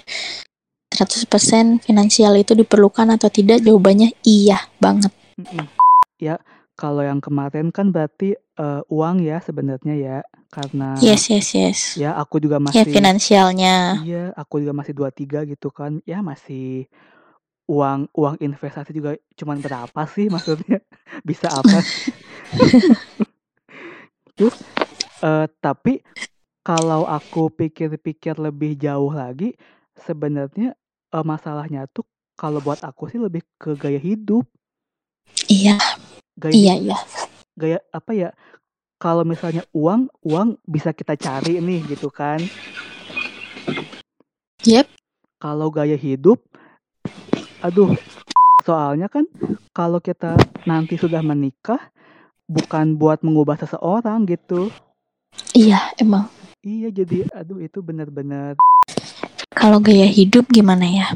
100% 0.90 1.84
finansial 1.84 2.34
itu 2.34 2.56
diperlukan 2.56 3.12
atau 3.12 3.28
tidak? 3.28 3.60
Jawabannya 3.60 4.16
iya 4.24 4.58
banget. 4.80 5.12
Mm-mm. 5.36 5.68
ya 6.16 6.40
kalau 6.74 7.04
yang 7.04 7.20
kemarin 7.20 7.70
kan 7.70 7.92
berarti 7.92 8.34
eh, 8.40 8.82
uang 8.88 9.20
ya 9.20 9.44
sebenarnya 9.44 9.94
ya 9.94 10.18
karena 10.48 10.96
Yes, 10.98 11.28
yes, 11.28 11.52
yes. 11.52 11.80
ya 12.00 12.16
aku 12.16 12.40
juga 12.40 12.56
Ya 12.56 12.64
masih 12.64 12.88
finansialnya. 12.88 14.00
iya 14.02 14.32
aku 14.32 14.64
juga 14.64 14.72
masih 14.72 14.96
23 14.96 15.44
gitu 15.52 15.68
kan 15.70 16.00
ya 16.08 16.24
masih 16.24 16.88
uang 17.68 18.08
uang 18.16 18.40
investasi 18.40 18.96
juga 18.96 19.20
cuman 19.36 19.60
berapa 19.60 20.02
sih 20.08 20.32
maksudnya 20.32 20.80
bisa 21.28 21.52
apa 21.52 21.84
sih 21.84 22.16
terus 24.40 24.56
eh, 25.22 25.48
tapi 25.60 26.02
kalau 26.66 27.06
aku 27.06 27.54
pikir-pikir 27.54 28.42
lebih 28.42 28.74
jauh 28.76 29.14
lagi 29.14 29.54
sebenarnya 29.96 30.74
eh, 31.14 31.26
masalahnya 31.26 31.86
tuh 31.92 32.04
kalau 32.36 32.60
buat 32.60 32.82
aku 32.84 33.08
sih 33.08 33.20
lebih 33.22 33.46
ke 33.56 33.78
gaya 33.78 34.00
hidup 34.02 34.44
Iya, 35.46 35.78
gaya 36.36 36.54
iya, 36.56 36.74
iya. 36.76 36.98
gaya 37.54 37.78
apa 37.94 38.12
ya 38.12 38.30
kalau 38.98 39.22
misalnya 39.22 39.62
uang 39.72 40.10
uang 40.26 40.58
bisa 40.66 40.90
kita 40.92 41.14
cari 41.16 41.62
nih 41.62 41.86
gitu 41.96 42.10
kan 42.10 42.42
Yep. 44.66 44.90
kalau 45.38 45.70
gaya 45.70 45.94
hidup 45.94 46.42
aduh 47.62 47.94
soalnya 48.66 49.06
kan 49.06 49.30
kalau 49.78 50.02
kita 50.02 50.34
nanti 50.66 50.98
sudah 50.98 51.22
menikah 51.22 51.78
bukan 52.50 52.98
buat 52.98 53.22
mengubah 53.22 53.62
seseorang 53.62 54.26
gitu 54.26 54.74
Iya, 55.56 55.80
emang. 55.98 56.28
iya 56.66 56.90
jadi 56.90 57.30
aduh 57.32 57.62
itu 57.62 57.80
benar-benar 57.80 58.58
Kalau 59.56 59.80
gaya 59.80 60.10
hidup 60.10 60.50
gimana 60.52 60.84
ya? 60.86 61.08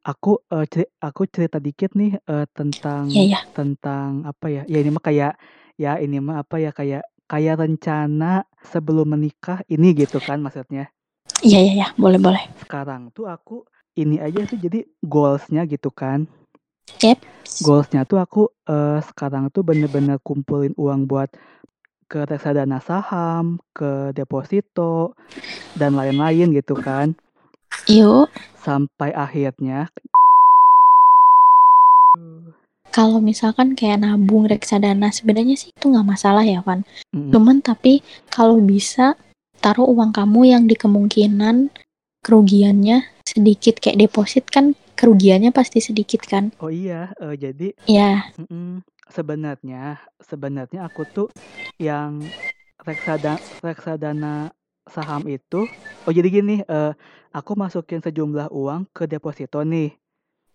aku 0.00 0.40
eh, 0.48 0.64
ceri- 0.68 0.92
aku 1.00 1.28
cerita 1.28 1.60
dikit 1.60 1.92
nih 1.92 2.16
eh, 2.16 2.46
tentang 2.56 3.12
Iya, 3.12 3.36
ya. 3.36 3.40
tentang 3.52 4.24
apa 4.24 4.46
ya 4.48 4.62
ya 4.64 4.78
ini 4.80 4.90
mah 4.90 5.02
kayak 5.04 5.32
ya 5.76 6.00
ini 6.00 6.16
mah 6.20 6.40
apa 6.40 6.56
ya 6.56 6.70
kayak 6.72 7.04
kayak 7.28 7.60
rencana 7.60 8.42
sebelum 8.72 9.14
menikah 9.16 9.60
ini 9.68 9.92
gitu 9.94 10.18
kan 10.24 10.40
maksudnya 10.40 10.88
Iya, 11.40 11.58
iya, 11.62 11.72
ya. 11.84 11.88
Boleh, 11.96 12.20
boleh. 12.20 12.44
sekarang 12.64 13.12
tuh 13.16 13.28
aku 13.28 13.64
ini 13.96 14.20
aja 14.20 14.44
tuh 14.48 14.58
jadi 14.60 14.84
goalsnya 15.04 15.64
gitu 15.68 15.92
kan 15.92 16.24
Yep. 17.00 17.18
goalsnya 17.64 18.02
tuh 18.08 18.18
aku 18.20 18.42
eh, 18.68 19.00
sekarang 19.04 19.52
tuh 19.52 19.62
bener-bener 19.64 20.16
kumpulin 20.24 20.72
uang 20.80 21.04
buat 21.08 21.28
ke 22.10 22.26
reksadana 22.26 22.82
saham 22.82 23.62
ke 23.70 24.10
deposito 24.10 25.14
dan 25.78 25.94
lain-lain 25.94 26.50
gitu 26.50 26.74
kan. 26.74 27.14
Yuk, 27.86 28.26
sampai 28.58 29.14
akhirnya 29.14 29.86
kalau 32.90 33.22
misalkan 33.22 33.78
kayak 33.78 34.02
nabung 34.02 34.50
reksadana 34.50 35.14
sebenarnya 35.14 35.54
sih 35.54 35.70
itu 35.70 35.86
nggak 35.86 36.08
masalah 36.10 36.42
ya, 36.42 36.58
Van. 36.66 36.82
Mm, 37.14 37.30
Cuman 37.30 37.56
tapi 37.62 38.02
kalau 38.26 38.58
bisa 38.58 39.14
taruh 39.62 39.86
uang 39.86 40.10
kamu 40.10 40.50
yang 40.50 40.64
di 40.66 40.74
kemungkinan 40.74 41.70
kerugiannya 42.26 43.06
sedikit 43.22 43.78
kayak 43.78 44.10
deposit 44.10 44.44
kan 44.50 44.74
kerugiannya 44.98 45.54
pasti 45.54 45.78
sedikit 45.80 46.20
kan. 46.26 46.50
oh 46.60 46.68
iya 46.68 47.14
eh, 47.22 47.32
jadi 47.38 47.72
Ya, 47.88 48.26
mm-mm, 48.36 48.82
sebenarnya 49.10 49.98
sebenarnya 50.22 50.86
aku 50.86 51.02
tuh 51.04 51.28
yang 51.76 52.22
reksadana 52.80 53.36
reksadana 53.60 54.34
saham 54.88 55.22
itu 55.28 55.66
oh 56.06 56.12
jadi 56.12 56.28
gini 56.30 56.62
eh, 56.64 56.92
aku 57.30 57.52
masukin 57.54 58.00
sejumlah 58.00 58.48
uang 58.50 58.88
ke 58.94 59.04
deposito 59.04 59.60
nih 59.62 59.92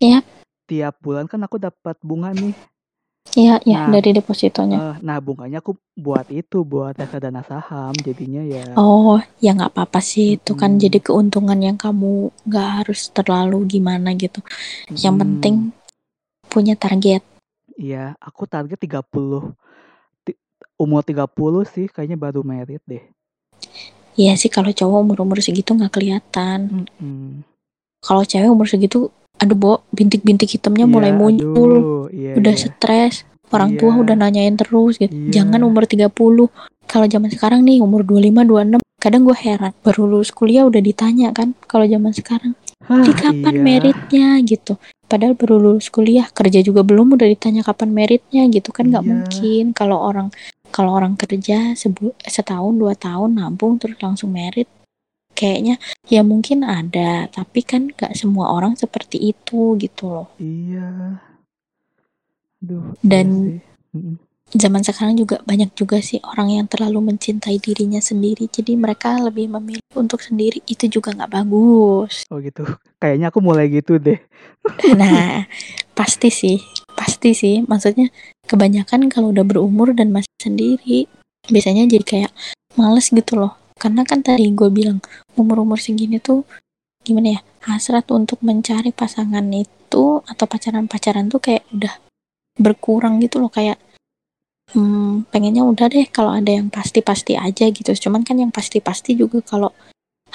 Iya. 0.02 0.20
tiap 0.66 0.98
bulan 1.00 1.30
kan 1.30 1.40
aku 1.46 1.62
dapat 1.62 1.96
bunga 2.02 2.34
nih 2.34 2.56
ya, 3.36 3.60
ya 3.64 3.86
Nah, 3.86 4.00
dari 4.00 4.12
depositonya. 4.16 4.80
Eh, 4.80 4.96
nah 5.06 5.18
bunganya 5.22 5.60
aku 5.62 5.76
buat 5.96 6.26
itu 6.32 6.64
buat 6.66 6.96
reksadana 6.98 7.44
saham 7.46 7.94
jadinya 8.02 8.42
ya 8.44 8.64
Oh, 8.76 9.20
ya 9.40 9.56
nggak 9.56 9.72
apa-apa 9.72 10.00
sih 10.04 10.36
itu 10.40 10.52
kan 10.58 10.76
Mm-mm. 10.76 10.84
jadi 10.84 11.00
keuntungan 11.00 11.60
yang 11.62 11.78
kamu 11.80 12.32
nggak 12.48 12.68
harus 12.82 13.08
terlalu 13.12 13.64
gimana 13.68 14.12
gitu. 14.18 14.40
Yang 14.92 15.16
Mm-mm. 15.16 15.22
penting 15.22 15.56
punya 16.50 16.76
target. 16.76 17.35
Iya, 17.76 18.16
aku 18.18 18.48
target 18.48 18.80
30 18.80 19.52
Ti- 20.24 20.40
umur 20.76 21.04
30 21.04 21.28
sih 21.64 21.86
kayaknya 21.86 22.16
baru 22.16 22.42
merit 22.42 22.80
deh. 22.88 23.04
Iya 24.16 24.40
sih 24.40 24.48
kalau 24.48 24.72
cowok 24.72 25.00
umur-umur 25.04 25.44
segitu 25.44 25.76
nggak 25.76 25.92
kelihatan. 25.92 26.88
Mm-mm. 26.88 27.44
Kalau 28.00 28.24
cewek 28.24 28.48
umur 28.48 28.64
segitu, 28.64 29.12
aduh 29.36 29.58
bo, 29.58 29.72
bintik-bintik 29.92 30.48
hitamnya 30.48 30.88
mulai 30.88 31.12
Iya, 31.12 31.20
muncul. 31.20 31.72
aduh, 31.76 32.06
iya, 32.16 32.32
Udah 32.40 32.54
iya. 32.56 32.64
stres. 32.64 33.28
Orang 33.52 33.76
tua 33.76 33.92
Iya. 33.94 34.02
udah 34.08 34.16
nanyain 34.16 34.56
terus 34.56 34.96
gitu. 34.96 35.12
Iya. 35.12 35.44
Jangan 35.44 35.68
umur 35.68 35.84
30. 35.84 36.48
Kalau 36.86 37.06
zaman 37.06 37.28
sekarang 37.28 37.62
nih 37.62 37.84
umur 37.84 38.02
25, 38.02 38.46
26 38.46 38.80
kadang 38.96 39.22
gue 39.22 39.38
heran 39.38 39.70
baru 39.86 40.10
lulus 40.10 40.34
kuliah 40.34 40.66
udah 40.66 40.82
ditanya 40.82 41.30
kan 41.30 41.54
kalau 41.70 41.86
zaman 41.86 42.10
sekarang 42.10 42.58
Hah, 42.84 43.02
di 43.02 43.14
kapan 43.16 43.56
iya. 43.56 43.64
meritnya 43.64 44.28
gitu 44.44 44.76
padahal 45.06 45.34
baru 45.34 45.56
lulus 45.62 45.88
kuliah 45.88 46.28
kerja 46.28 46.60
juga 46.60 46.84
belum 46.84 47.16
udah 47.16 47.24
ditanya 47.26 47.62
kapan 47.64 47.94
meritnya 47.94 48.44
gitu 48.52 48.74
kan 48.76 48.92
nggak 48.92 49.06
Iya. 49.06 49.10
mungkin 49.16 49.64
kalau 49.72 49.98
orang 50.02 50.28
kalau 50.74 50.92
orang 50.92 51.16
kerja 51.16 51.72
sebu 51.74 52.12
setahun 52.20 52.74
dua 52.76 52.94
tahun 52.94 53.40
nabung 53.40 53.80
terus 53.80 53.96
langsung 54.02 54.34
merit 54.34 54.68
kayaknya 55.32 55.80
ya 56.06 56.20
mungkin 56.22 56.64
ada 56.64 57.28
tapi 57.28 57.62
kan 57.62 57.92
nggak 57.92 58.12
semua 58.12 58.52
orang 58.52 58.76
seperti 58.76 59.32
itu 59.32 59.78
gitu 59.78 60.10
loh 60.12 60.28
Iya. 60.36 61.22
Duh, 62.60 62.98
Dan- 63.00 63.46
iya 63.46 63.62
sih. 63.62 63.62
Mm-mm. 63.96 64.16
Zaman 64.54 64.86
sekarang 64.86 65.18
juga 65.18 65.42
banyak 65.42 65.74
juga 65.74 65.98
sih 66.00 66.22
orang 66.22 66.54
yang 66.54 66.66
terlalu 66.70 67.14
mencintai 67.14 67.58
dirinya 67.58 67.98
sendiri. 67.98 68.46
Jadi 68.46 68.78
mereka 68.78 69.18
lebih 69.18 69.50
memilih 69.50 69.86
untuk 69.98 70.22
sendiri. 70.22 70.62
Itu 70.70 70.86
juga 70.86 71.18
nggak 71.18 71.32
bagus. 71.34 72.30
Oh 72.30 72.38
gitu. 72.38 72.62
Kayaknya 73.02 73.34
aku 73.34 73.40
mulai 73.42 73.66
gitu 73.74 73.98
deh. 73.98 74.22
nah 75.00 75.50
pasti 75.98 76.30
sih. 76.30 76.62
Pasti 76.94 77.34
sih. 77.34 77.66
Maksudnya 77.66 78.14
kebanyakan 78.46 79.10
kalau 79.10 79.34
udah 79.34 79.44
berumur 79.44 79.92
dan 79.98 80.14
masih 80.14 80.30
sendiri 80.38 81.10
biasanya 81.50 81.90
jadi 81.90 82.06
kayak 82.06 82.32
males 82.78 83.10
gitu 83.10 83.42
loh. 83.42 83.58
Karena 83.76 84.08
kan 84.08 84.24
tadi 84.24 84.48
gue 84.54 84.70
bilang 84.72 85.04
umur-umur 85.36 85.82
segini 85.82 86.22
tuh 86.22 86.48
gimana 87.06 87.38
ya 87.38 87.42
hasrat 87.70 88.10
untuk 88.10 88.42
mencari 88.42 88.90
pasangan 88.90 89.46
itu 89.54 90.22
atau 90.26 90.46
pacaran-pacaran 90.46 91.30
tuh 91.30 91.42
kayak 91.42 91.66
udah 91.76 91.94
berkurang 92.56 93.20
gitu 93.20 93.44
loh. 93.44 93.52
Kayak 93.52 93.82
hmm, 94.74 95.30
pengennya 95.30 95.62
udah 95.62 95.86
deh 95.86 96.08
kalau 96.08 96.34
ada 96.34 96.50
yang 96.50 96.72
pasti-pasti 96.72 97.38
aja 97.38 97.70
gitu 97.70 97.92
cuman 97.94 98.26
kan 98.26 98.40
yang 98.40 98.50
pasti-pasti 98.50 99.14
juga 99.14 99.44
kalau 99.44 99.70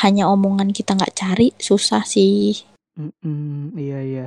hanya 0.00 0.30
omongan 0.30 0.70
kita 0.70 0.94
nggak 0.94 1.12
cari 1.12 1.50
susah 1.56 2.06
sih 2.06 2.62
Mm-mm, 2.94 3.74
iya 3.74 3.98
iya. 4.00 4.26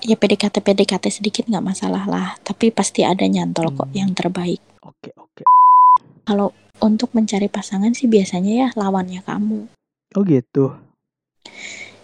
ya 0.00 0.16
PDKT 0.16 0.62
PDKT 0.62 1.04
sedikit 1.12 1.44
nggak 1.46 1.62
masalah 1.64 2.04
lah 2.06 2.28
tapi 2.40 2.70
pasti 2.70 3.04
ada 3.04 3.26
nyantol 3.26 3.70
kok 3.72 3.86
Hmm. 3.86 3.98
yang 3.98 4.10
terbaik 4.12 4.62
Oke 4.82 5.12
oke. 5.14 5.42
kalau 6.24 6.50
untuk 6.80 7.12
mencari 7.12 7.46
pasangan 7.46 7.92
sih 7.92 8.08
biasanya 8.08 8.52
ya 8.52 8.68
lawannya 8.74 9.20
kamu 9.22 9.68
Oh 10.12 10.20
gitu. 10.28 10.76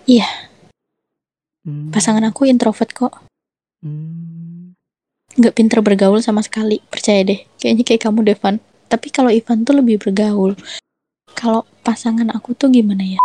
Iya. 0.08 0.24
Hmm, 1.68 1.92
pasangan 1.92 2.24
aku 2.24 2.48
introvert 2.48 2.88
kok 2.90 3.12
hmm, 3.84 4.27
nggak 5.38 5.54
pinter 5.54 5.78
bergaul 5.80 6.18
sama 6.20 6.42
sekali. 6.42 6.82
Percaya 6.90 7.22
deh 7.22 7.40
kayaknya 7.62 7.84
kayak 7.86 8.02
kamu 8.10 8.20
Devan. 8.34 8.54
Tapi 8.90 9.08
kalau 9.14 9.30
Ivan 9.30 9.62
tuh 9.62 9.78
lebih 9.78 10.02
bergaul. 10.02 10.58
Kalau 11.38 11.62
pasangan 11.86 12.28
aku 12.34 12.58
tuh 12.58 12.68
gimana 12.74 13.06
ya 13.06 13.20